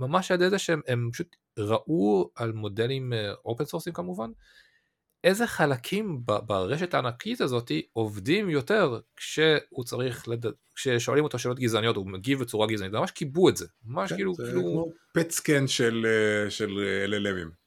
ממש 0.00 0.30
על 0.30 0.34
ידי 0.34 0.50
זה 0.50 0.58
שהם 0.58 0.80
הם 0.86 1.10
פשוט 1.12 1.36
ראו 1.58 2.30
על 2.34 2.52
מודלים 2.52 3.12
אופן 3.44 3.64
סורסים 3.64 3.92
כמובן, 3.92 4.30
איזה 5.24 5.46
חלקים 5.46 6.20
ברשת 6.24 6.94
הענקית 6.94 7.40
הזאת 7.40 7.72
עובדים 7.92 8.50
יותר 8.50 9.00
כשהוא 9.16 9.84
צריך, 9.84 10.28
לד... 10.28 10.46
כששואלים 10.74 11.24
אותו 11.24 11.38
שאלות 11.38 11.58
גזעניות, 11.58 11.96
הוא 11.96 12.06
מגיב 12.06 12.40
בצורה 12.40 12.66
גזענית, 12.66 12.92
ממש 12.92 13.10
קיבו 13.10 13.48
את 13.48 13.56
זה, 13.56 13.66
ממש 13.84 14.10
כן, 14.10 14.16
כאילו, 14.16 14.34
זה 14.34 14.42
כאילו... 14.46 14.92
פט 15.14 15.30
סקן 15.30 15.66
של 15.66 16.06
של 16.48 16.70
LLMים. 17.06 17.57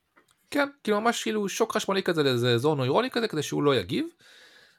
כן, 0.52 0.70
כאילו 0.84 1.02
ממש 1.02 1.24
כאילו 1.24 1.50
שוק 1.50 1.74
חשמלי 1.74 2.04
כזה 2.04 2.24
לאיזה 2.24 2.54
אזור 2.54 2.76
נוירוני 2.76 3.12
כזה 3.12 3.28
כדי 3.28 3.44
שהוא 3.44 3.64
לא 3.64 3.76
יגיב. 3.76 4.06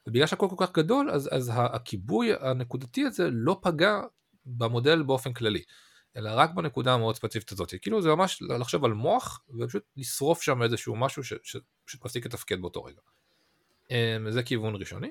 ובגלל 0.06 0.26
שהכל 0.26 0.46
כל 0.50 0.66
כך 0.66 0.72
גדול 0.72 1.10
אז, 1.10 1.28
אז 1.32 1.52
הכיבוי 1.54 2.30
הנקודתי 2.40 3.04
הזה 3.04 3.28
לא 3.30 3.58
פגע 3.62 4.00
במודל 4.46 5.02
באופן 5.02 5.32
כללי. 5.32 5.62
אלא 6.16 6.30
רק 6.34 6.50
בנקודה 6.54 6.94
המאוד 6.94 7.16
ספציפית 7.16 7.52
הזאת. 7.52 7.74
כאילו 7.82 8.02
זה 8.02 8.08
ממש 8.08 8.42
לחשוב 8.42 8.84
על 8.84 8.92
מוח 8.92 9.40
ופשוט 9.60 9.82
לשרוף 9.96 10.42
שם 10.42 10.62
איזשהו 10.62 10.96
משהו 10.96 11.24
שפשוט 11.24 12.04
מפסיק 12.04 12.26
לתפקד 12.26 12.60
באותו 12.60 12.84
רגע. 12.84 13.00
אמ, 13.90 14.30
זה 14.30 14.42
כיוון 14.42 14.74
ראשוני. 14.76 15.10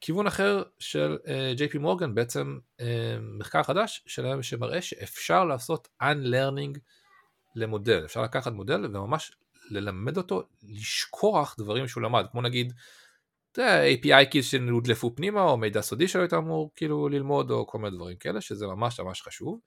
כיוון 0.00 0.26
אחר 0.26 0.62
של 0.78 1.18
ג'יי 1.56 1.68
פי 1.68 1.78
מורגן 1.78 2.14
בעצם 2.14 2.58
אמ, 2.80 2.86
מחקר 3.38 3.62
חדש 3.62 4.02
שלהם 4.06 4.42
שמראה 4.42 4.82
שאפשר 4.82 5.44
לעשות 5.44 5.88
unlearning 6.02 6.78
למודל. 7.54 8.04
אפשר 8.04 8.22
לקחת 8.22 8.52
מודל 8.52 8.84
וממש 8.84 9.32
ללמד 9.70 10.16
אותו 10.16 10.48
לשכוח 10.62 11.54
דברים 11.58 11.88
שהוא 11.88 12.02
למד, 12.02 12.24
כמו 12.32 12.42
נגיד 12.42 12.72
API 13.58 14.32
keys 14.32 14.42
שנודלפו 14.42 15.16
פנימה, 15.16 15.42
או 15.42 15.56
מידע 15.56 15.82
סודי 15.82 16.08
שלו 16.08 16.20
היית 16.20 16.32
אמור 16.32 16.72
כאילו 16.76 17.08
ללמוד, 17.08 17.50
או 17.50 17.66
כל 17.66 17.78
מיני 17.78 17.96
דברים 17.96 18.16
כאלה, 18.16 18.40
שזה 18.40 18.66
ממש 18.66 19.00
ממש 19.00 19.22
חשוב. 19.22 19.60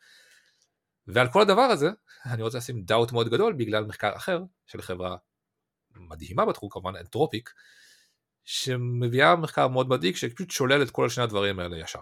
ועל 1.07 1.27
כל 1.31 1.41
הדבר 1.41 1.61
הזה, 1.61 1.89
אני 2.33 2.43
רוצה 2.43 2.57
לשים 2.57 2.81
doubt 2.82 3.11
מאוד 3.11 3.29
גדול 3.29 3.53
בגלל 3.53 3.85
מחקר 3.85 4.15
אחר 4.15 4.43
של 4.67 4.81
חברה 4.81 5.15
מדהימה 5.95 6.45
בתחום, 6.45 6.69
כמובן 6.69 6.95
Anthropic, 6.95 7.53
שמביאה 8.45 9.35
מחקר 9.35 9.67
מאוד 9.67 9.89
מדאיג, 9.89 10.15
שפשוט 10.15 10.51
שולל 10.51 10.83
את 10.83 10.91
כל 10.91 11.09
שני 11.09 11.23
הדברים 11.23 11.59
האלה 11.59 11.79
ישר. 11.79 11.99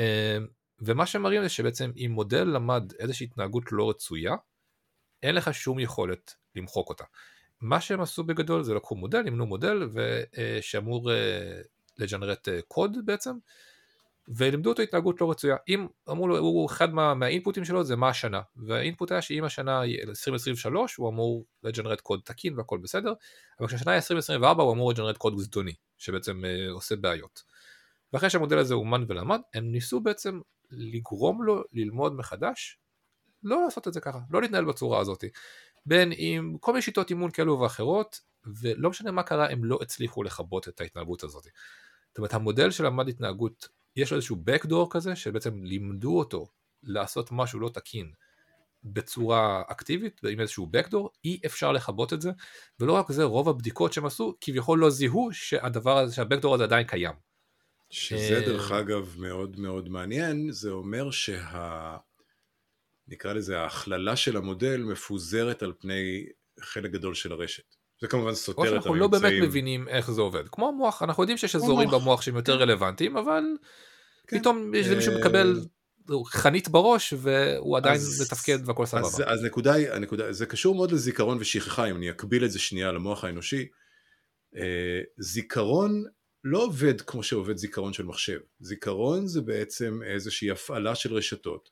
אמ, 0.00 0.46
ומה 0.80 1.06
שמראים 1.06 1.42
זה 1.42 1.48
שבעצם 1.48 1.90
אם 1.96 2.10
מודל 2.14 2.44
למד 2.44 2.92
איזושהי 2.98 3.26
התנהגות 3.26 3.72
לא 3.72 3.90
רצויה, 3.90 4.34
אין 5.22 5.34
לך 5.34 5.54
שום 5.54 5.78
יכולת 5.78 6.34
למחוק 6.56 6.88
אותה. 6.88 7.04
מה 7.60 7.80
שהם 7.80 8.00
עשו 8.00 8.24
בגדול 8.24 8.62
זה 8.62 8.74
לקחו 8.74 8.94
מודל, 8.94 9.22
אימנו 9.24 9.46
מודל 9.46 9.88
שאמור 10.60 11.12
אה, 11.12 11.60
לג'נרט 11.98 12.48
אה, 12.48 12.60
קוד 12.68 12.96
בעצם, 13.04 13.36
ולימדו 14.28 14.70
אותו 14.70 14.82
התנהגות 14.82 15.20
לא 15.20 15.30
רצויה. 15.30 15.56
אם 15.68 15.86
אמרו 16.10 16.28
לו, 16.28 16.38
הוא 16.38 16.66
אחד 16.66 16.94
מה, 16.94 17.14
מהאינפוטים 17.14 17.64
שלו 17.64 17.84
זה 17.84 17.96
מה 17.96 18.08
השנה, 18.08 18.40
והאינפוט 18.56 19.12
היה 19.12 19.22
שאם 19.22 19.44
השנה 19.44 19.80
היא 19.80 20.02
2023 20.02 20.96
הוא 20.96 21.08
אמור 21.08 21.44
לג'נרט 21.62 22.00
קוד 22.00 22.20
תקין 22.24 22.58
והכל 22.58 22.78
בסדר, 22.78 23.12
אבל 23.60 23.68
כשהשנה 23.68 23.92
היא 23.92 23.96
2024 23.96 24.62
הוא 24.62 24.72
אמור 24.72 24.90
לג'נרט 24.90 25.16
קוד 25.16 25.38
זדוני, 25.38 25.74
שבעצם 25.98 26.44
אה, 26.44 26.70
עושה 26.70 26.96
בעיות. 26.96 27.42
ואחרי 28.12 28.30
שהמודל 28.30 28.58
הזה 28.58 28.74
אומן 28.74 29.04
ולמד, 29.08 29.40
הם 29.54 29.72
ניסו 29.72 30.00
בעצם 30.00 30.40
לגרום 30.70 31.42
לו 31.42 31.62
ללמוד 31.72 32.12
מחדש, 32.12 32.78
לא 33.42 33.62
לעשות 33.64 33.88
את 33.88 33.92
זה 33.92 34.00
ככה, 34.00 34.18
לא 34.30 34.42
להתנהל 34.42 34.64
בצורה 34.64 35.00
הזאת. 35.00 35.24
בין 35.86 36.12
עם 36.16 36.56
כל 36.60 36.72
מיני 36.72 36.82
שיטות 36.82 37.10
אימון 37.10 37.30
כאלו 37.30 37.60
ואחרות, 37.60 38.20
ולא 38.60 38.90
משנה 38.90 39.10
מה 39.10 39.22
קרה, 39.22 39.50
הם 39.50 39.64
לא 39.64 39.78
הצליחו 39.82 40.22
לכבות 40.22 40.68
את 40.68 40.80
ההתנהגות 40.80 41.22
הזאת. 41.22 41.44
זאת 41.44 42.18
אומרת, 42.18 42.34
המודל 42.34 42.70
שלמד 42.70 43.08
התנהגות, 43.08 43.68
יש 43.96 44.10
לו 44.10 44.16
איזשהו 44.16 44.36
backdoor 44.36 44.86
כזה, 44.90 45.16
שבעצם 45.16 45.64
לימדו 45.64 46.18
אותו 46.18 46.46
לעשות 46.82 47.28
משהו 47.32 47.60
לא 47.60 47.68
תקין 47.68 48.12
בצורה 48.84 49.62
אקטיבית, 49.66 50.20
עם 50.30 50.40
איזשהו 50.40 50.70
backdoor, 50.76 51.08
אי 51.24 51.40
אפשר 51.46 51.72
לכבות 51.72 52.12
את 52.12 52.20
זה, 52.20 52.30
ולא 52.80 52.92
רק 52.92 53.12
זה, 53.12 53.24
רוב 53.24 53.48
הבדיקות 53.48 53.92
שהם 53.92 54.06
עשו, 54.06 54.34
כביכול 54.40 54.78
לא 54.78 54.90
זיהו 54.90 55.28
שהדבר 55.32 55.98
הזה, 55.98 56.22
שהbackdoor 56.22 56.54
הזה 56.54 56.64
עדיין 56.64 56.86
קיים. 56.86 57.14
שזה 57.90 58.34
אה, 58.34 58.40
דרך 58.40 58.72
אגב 58.72 59.14
מאוד 59.18 59.60
מאוד 59.60 59.88
מעניין, 59.88 60.50
זה 60.50 60.70
אומר 60.70 61.10
שה... 61.10 61.96
נקרא 63.10 63.32
לזה 63.32 63.60
ההכללה 63.60 64.16
של 64.16 64.36
המודל 64.36 64.82
מפוזרת 64.82 65.62
על 65.62 65.72
פני 65.78 66.26
חלק 66.60 66.90
גדול 66.90 67.14
של 67.14 67.32
הרשת. 67.32 67.74
זה 68.00 68.08
כמובן 68.08 68.34
סותר 68.34 68.62
את 68.62 68.68
שאנחנו 68.68 68.94
לא 68.94 69.08
באמת 69.08 69.24
הממצאים. 69.24 69.44
מבינים 69.44 69.88
איך 69.88 70.10
זה 70.10 70.20
עובד. 70.20 70.48
כמו 70.52 70.68
המוח, 70.68 71.02
אנחנו 71.02 71.22
יודעים 71.22 71.38
שיש 71.38 71.56
אזורים 71.56 71.88
מוח. 71.88 72.02
במוח 72.02 72.22
שהם 72.22 72.36
יותר 72.36 72.56
רלוונטיים, 72.56 73.16
אבל 73.16 73.44
כן. 74.26 74.38
פתאום 74.38 74.74
יש 74.74 74.86
מישהו 74.86 75.18
מקבל 75.20 75.60
חנית 76.26 76.68
בראש 76.68 77.14
והוא 77.16 77.76
עדיין 77.76 77.94
אז, 77.94 78.22
מתפקד 78.22 78.58
והכל 78.64 78.86
סבבה. 78.86 79.06
אז, 79.06 79.22
אז 79.26 79.44
נקודה 79.44 79.72
היא, 79.72 79.90
הנקודה, 79.90 80.32
זה 80.32 80.46
קשור 80.46 80.74
מאוד 80.74 80.92
לזיכרון 80.92 81.38
ושכחה, 81.40 81.90
אם 81.90 81.96
אני 81.96 82.10
אקביל 82.10 82.44
את 82.44 82.50
זה 82.50 82.58
שנייה 82.58 82.92
למוח 82.92 83.24
האנושי. 83.24 83.68
אה, 84.56 85.00
זיכרון 85.18 86.04
לא 86.44 86.64
עובד 86.64 87.00
כמו 87.00 87.22
שעובד 87.22 87.56
זיכרון 87.56 87.92
של 87.92 88.04
מחשב. 88.04 88.38
זיכרון 88.60 89.26
זה 89.26 89.40
בעצם 89.40 90.00
איזושהי 90.02 90.50
הפעלה 90.50 90.94
של 90.94 91.14
רשתות, 91.14 91.70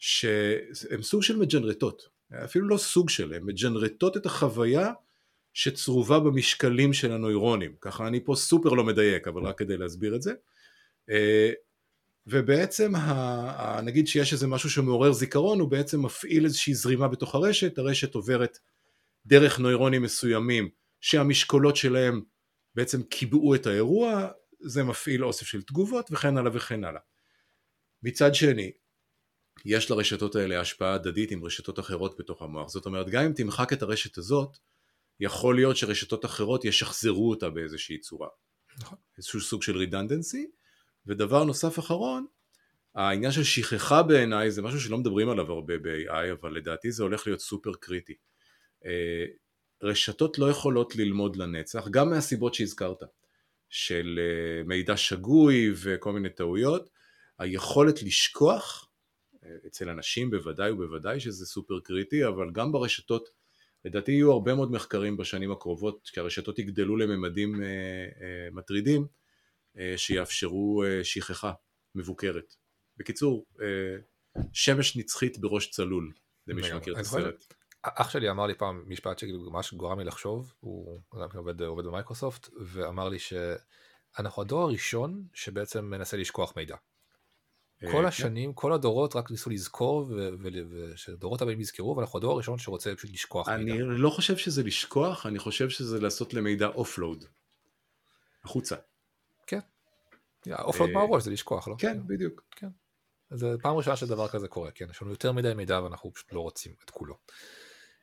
שהן 0.00 1.02
סוג 1.02 1.22
של 1.22 1.36
מג'נרטות, 1.36 2.08
אפילו 2.44 2.68
לא 2.68 2.76
סוג 2.76 3.08
של, 3.08 3.32
הן 3.32 3.42
מג'נרטות 3.42 4.16
את 4.16 4.26
החוויה 4.26 4.92
שצרובה 5.52 6.20
במשקלים 6.20 6.92
של 6.92 7.12
הנוירונים. 7.12 7.74
ככה 7.80 8.06
אני 8.06 8.24
פה 8.24 8.34
סופר 8.34 8.68
לא 8.68 8.84
מדייק, 8.84 9.28
אבל 9.28 9.42
רק 9.42 9.58
כדי 9.58 9.76
להסביר 9.76 10.16
את 10.16 10.22
זה. 10.22 10.32
אה, 11.10 11.52
ובעצם 12.26 12.94
ה, 12.94 13.80
נגיד 13.82 14.06
שיש 14.06 14.32
איזה 14.32 14.46
משהו 14.46 14.70
שמעורר 14.70 15.12
זיכרון, 15.12 15.60
הוא 15.60 15.70
בעצם 15.70 16.02
מפעיל 16.02 16.44
איזושהי 16.44 16.74
זרימה 16.74 17.08
בתוך 17.08 17.34
הרשת, 17.34 17.78
הרשת 17.78 18.14
עוברת 18.14 18.58
דרך 19.26 19.58
נוירונים 19.58 20.02
מסוימים 20.02 20.68
שהמשקולות 21.00 21.76
שלהם 21.76 22.22
בעצם 22.74 23.02
קיבעו 23.02 23.54
את 23.54 23.66
האירוע, 23.66 24.28
זה 24.60 24.84
מפעיל 24.84 25.24
אוסף 25.24 25.46
של 25.46 25.62
תגובות 25.62 26.08
וכן 26.10 26.36
הלאה 26.36 26.50
וכן 26.54 26.84
הלאה. 26.84 27.00
מצד 28.02 28.34
שני, 28.34 28.70
יש 29.64 29.90
לרשתות 29.90 30.36
האלה 30.36 30.60
השפעה 30.60 30.94
הדדית 30.94 31.30
עם 31.30 31.44
רשתות 31.44 31.78
אחרות 31.78 32.18
בתוך 32.18 32.42
המוח, 32.42 32.68
זאת 32.68 32.86
אומרת 32.86 33.08
גם 33.08 33.24
אם 33.24 33.32
תמחק 33.32 33.72
את 33.72 33.82
הרשת 33.82 34.18
הזאת, 34.18 34.58
יכול 35.20 35.54
להיות 35.54 35.76
שרשתות 35.76 36.24
אחרות 36.24 36.64
ישחזרו 36.64 37.30
אותה 37.30 37.50
באיזושהי 37.50 37.98
צורה. 37.98 38.28
נכון. 38.78 38.98
איזשהו 39.18 39.40
סוג 39.40 39.62
של 39.62 39.76
redundancy, 39.76 40.50
ודבר 41.06 41.44
נוסף 41.44 41.78
אחרון, 41.78 42.26
העניין 42.94 43.32
של 43.32 43.44
שכחה 43.44 44.02
בעיניי 44.02 44.50
זה 44.50 44.62
משהו 44.62 44.80
שלא 44.80 44.98
מדברים 44.98 45.28
עליו 45.28 45.52
הרבה 45.52 45.78
ב-AI, 45.78 46.32
אבל 46.40 46.56
לדעתי 46.56 46.92
זה 46.92 47.02
הולך 47.02 47.26
להיות 47.26 47.40
סופר 47.40 47.72
קריטי. 47.80 48.14
אה, 48.84 49.24
רשתות 49.82 50.38
לא 50.38 50.50
יכולות 50.50 50.96
ללמוד 50.96 51.36
לנצח, 51.36 51.88
גם 51.88 52.10
מהסיבות 52.10 52.54
שהזכרת, 52.54 53.02
של 53.68 54.18
אה, 54.22 54.62
מידע 54.64 54.96
שגוי 54.96 55.72
וכל 55.76 56.12
מיני 56.12 56.30
טעויות, 56.30 56.90
היכולת 57.38 58.02
לשכוח, 58.02 58.89
אצל 59.66 59.88
אנשים 59.88 60.30
בוודאי 60.30 60.70
ובוודאי 60.70 61.20
שזה 61.20 61.46
סופר 61.46 61.80
קריטי, 61.80 62.26
אבל 62.26 62.50
גם 62.52 62.72
ברשתות, 62.72 63.28
לדעתי 63.84 64.12
יהיו 64.12 64.32
הרבה 64.32 64.54
מאוד 64.54 64.72
מחקרים 64.72 65.16
בשנים 65.16 65.52
הקרובות, 65.52 66.10
כי 66.12 66.20
הרשתות 66.20 66.58
יגדלו 66.58 66.96
לממדים 66.96 67.62
מטרידים, 68.52 69.06
שיאפשרו 69.96 70.84
שכחה 71.02 71.52
מבוקרת. 71.94 72.54
בקיצור, 72.96 73.46
שמש 74.52 74.96
נצחית 74.96 75.38
בראש 75.38 75.70
צלול, 75.70 76.12
למי 76.46 76.62
שמכיר 76.62 76.94
את 76.94 76.98
הסרט. 76.98 77.54
אח 77.82 78.10
שלי 78.10 78.30
אמר 78.30 78.46
לי 78.46 78.54
פעם 78.54 78.84
משפט 78.86 79.18
שממש 79.18 79.74
גורם 79.74 79.98
לי 79.98 80.04
לחשוב, 80.04 80.54
הוא 80.60 81.00
עובד, 81.34 81.62
עובד 81.62 81.84
במייקרוסופט, 81.84 82.48
ואמר 82.60 83.08
לי 83.08 83.18
שאנחנו 83.18 84.42
הדור 84.42 84.62
הראשון 84.62 85.24
שבעצם 85.34 85.84
מנסה 85.84 86.16
לשכוח 86.16 86.56
מידע. 86.56 86.76
כל 87.80 87.90
כן. 87.92 88.04
השנים, 88.04 88.52
כל 88.52 88.72
הדורות 88.72 89.16
רק 89.16 89.30
ניסו 89.30 89.50
לזכור, 89.50 90.12
ושדורות 90.42 91.42
הבאים 91.42 91.60
יזכרו, 91.60 91.96
ואנחנו 91.96 92.18
הדור 92.18 92.32
הראשון 92.32 92.58
שרוצה 92.58 92.94
פשוט 92.96 93.10
לשכוח 93.10 93.48
מידע. 93.48 93.72
אני 93.72 93.82
לא 93.82 94.10
חושב 94.10 94.36
שזה 94.36 94.62
לשכוח, 94.62 95.26
אני 95.26 95.38
חושב 95.38 95.68
שזה 95.70 96.00
לעשות 96.00 96.34
למידע 96.34 96.66
offload. 96.66 97.24
החוצה. 98.44 98.76
כן. 99.46 99.60
offload 100.58 100.92
מהראש 100.92 101.22
זה 101.22 101.30
לשכוח, 101.30 101.68
לא? 101.68 101.74
כן, 101.78 102.06
בדיוק. 102.06 102.42
כן. 102.50 102.68
זה 103.30 103.54
פעם 103.62 103.76
ראשונה 103.76 103.96
שדבר 103.96 104.28
כזה 104.28 104.48
קורה, 104.48 104.70
כן, 104.70 104.86
יש 104.90 105.02
לנו 105.02 105.10
יותר 105.10 105.32
מדי 105.32 105.54
מידע 105.54 105.80
ואנחנו 105.82 106.12
פשוט 106.12 106.32
לא 106.32 106.40
רוצים 106.40 106.72
את 106.84 106.90
כולו. 106.90 107.18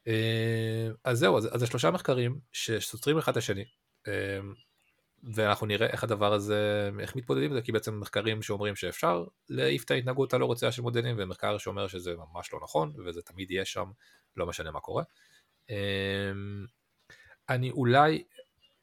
אה, 0.08 0.90
אז 1.04 1.20
זהו, 1.20 1.38
אז, 1.38 1.50
זה 1.56 1.68
שלושה 1.68 1.92
מחקרים 1.92 2.40
שסותרים 2.52 3.18
אחד 3.18 3.32
את 3.32 3.38
השני, 3.38 3.66
אה, 4.08 4.40
ואנחנו 5.24 5.68
נראה 5.68 5.88
איך 5.88 6.04
הדבר 6.04 6.34
הזה, 6.34 6.90
איך 7.00 7.16
מתמודדים 7.16 7.50
עם 7.50 7.54
זה, 7.58 7.62
כי 7.62 7.72
בעצם 7.72 8.00
מחקרים 8.00 8.42
שאומרים 8.42 8.76
שאפשר 8.76 9.26
להעיף 9.50 9.84
את 9.84 9.92
ההתנהגות 9.92 10.34
הלא 10.34 10.46
רוצה 10.46 10.72
של 10.72 10.82
מודלים, 10.82 11.16
ומחקר 11.20 11.58
שאומר 11.58 11.88
שזה 11.88 12.14
ממש 12.16 12.54
לא 12.54 12.60
נכון, 12.64 12.94
וזה 13.06 13.22
תמיד 13.22 13.52
יהיה 13.52 13.66
שם, 13.66 13.86
לא 14.38 14.48
משנה 14.48 14.72
מה 14.72 14.80
קורה. 14.80 15.04
אה, 15.70 16.32
אני 17.50 17.72
אולי, 17.72 18.24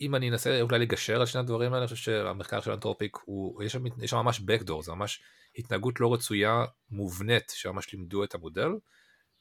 אם 0.01 0.15
אני 0.15 0.31
אנסה 0.31 0.61
אולי 0.61 0.79
לגשר 0.79 1.21
על 1.21 1.27
שני 1.27 1.41
הדברים 1.41 1.73
האלה, 1.73 1.85
אני 1.85 1.89
חושב 1.89 2.05
שהמחקר 2.05 2.61
של 2.61 2.71
אנתרופיק, 2.71 3.17
הוא, 3.25 3.63
יש 3.63 3.73
שם, 3.73 3.87
יש 4.03 4.11
שם 4.11 4.17
ממש 4.17 4.41
backdoor, 4.41 4.83
זה 4.83 4.93
ממש 4.93 5.23
התנהגות 5.59 6.01
לא 6.01 6.15
רצויה 6.15 6.65
מובנית 6.91 7.53
שממש 7.55 7.93
לימדו 7.93 8.25
את 8.25 8.35
המודל 8.35 8.69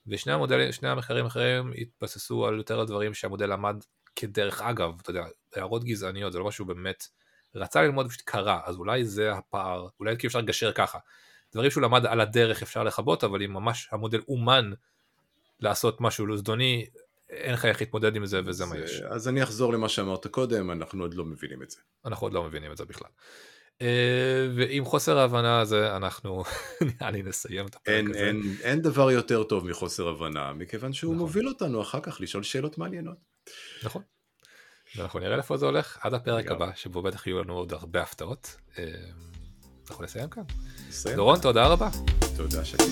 ושני 0.08 0.34
המודלים, 0.34 0.70
המחקרים 0.84 1.26
האחרים 1.26 1.72
התבססו 1.78 2.48
על 2.48 2.58
יותר 2.58 2.80
הדברים 2.80 3.14
שהמודל 3.14 3.54
למד 3.54 3.76
כדרך 4.16 4.62
אגב, 4.62 4.92
אתה 5.02 5.10
יודע, 5.10 5.24
הערות 5.56 5.84
גזעניות 5.84 6.34
זה 6.34 6.40
לא 6.40 6.46
משהו 6.46 6.66
באמת 6.66 7.08
רצה 7.56 7.82
ללמוד 7.82 8.10
פשוט 8.10 8.22
קרה, 8.26 8.62
אז 8.66 8.76
אולי 8.76 9.06
זה 9.06 9.32
הפער, 9.32 9.88
אולי 10.00 10.18
כי 10.18 10.28
אפשר 10.28 10.40
לגשר 10.40 10.72
ככה. 10.72 11.00
דברים 11.54 11.72
שהוא 11.72 11.84
למד 11.84 12.06
על 12.06 12.22
הדרך 12.22 12.62
אפשר 12.62 12.84
לכבות, 12.84 13.24
אבל 13.24 13.44
אם 13.44 13.54
ממש 13.54 13.90
המודל 13.92 14.20
אומן 14.28 14.72
לעשות 15.60 16.02
משהו 16.02 16.26
לא 16.26 16.38
זדוני, 16.38 16.86
אין 17.30 17.54
לך 17.54 17.66
איך 17.66 17.82
להתמודד 17.82 18.16
עם 18.16 18.26
זה 18.26 18.42
וזה 18.46 18.66
מה 18.66 18.78
יש. 18.78 19.02
אז 19.02 19.28
אני 19.28 19.44
אחזור 19.44 19.74
למה 19.74 19.90
שאמרת 19.90 20.28
קודם, 20.28 20.72
אנחנו 20.72 21.04
עוד 21.04 21.14
לא 21.14 21.26
מבינים 21.26 21.64
את 21.64 21.70
זה. 21.70 21.78
אנחנו 22.06 22.26
עוד 22.26 22.34
לא 22.34 22.44
מבינים 22.44 22.72
את 22.72 22.78
זה 22.78 22.86
בכלל. 22.86 23.10
אה, 23.82 24.48
ועם 24.56 24.86
חוסר 24.86 25.18
ההבנה 25.18 25.60
הזה 25.60 25.96
אנחנו 25.96 26.44
נראה 27.00 27.12
לי 27.12 27.24
נסיים 27.24 27.66
את 27.66 27.76
הפרק 27.76 27.96
אין, 27.96 28.10
הזה. 28.10 28.20
אין, 28.20 28.42
אין 28.62 28.82
דבר 28.82 29.12
יותר 29.12 29.44
טוב 29.44 29.66
מחוסר 29.66 30.08
הבנה, 30.08 30.54
מכיוון 30.54 30.94
שהוא 30.94 31.14
נכון. 31.14 31.26
מוביל 31.28 31.48
אותנו 31.48 31.82
אחר 31.82 32.00
כך 32.00 32.22
לשאול 32.22 32.44
שאלות 32.44 32.78
מעניינות. 32.78 33.33
נכון. 33.84 34.02
ואנחנו 34.96 35.20
נראה 35.20 35.36
לאיפה 35.36 35.58
זה 35.58 35.66
הולך 35.66 35.98
עד 36.02 36.14
הפרק 36.14 36.52
הבא, 36.52 36.70
שבו 36.76 37.02
בטח 37.02 37.28
יהיו 37.28 37.44
לנו 37.44 37.54
עוד 37.54 37.74
הרבה 37.74 38.02
הפתעות. 38.02 38.56
אה, 38.78 38.84
אנחנו 39.90 40.04
נסיים 40.04 40.30
כאן. 40.30 40.44
דורון, 41.16 41.40
תודה 41.40 41.68
רבה. 41.68 41.90
תודה 42.38 42.66
שתי. 42.66 42.84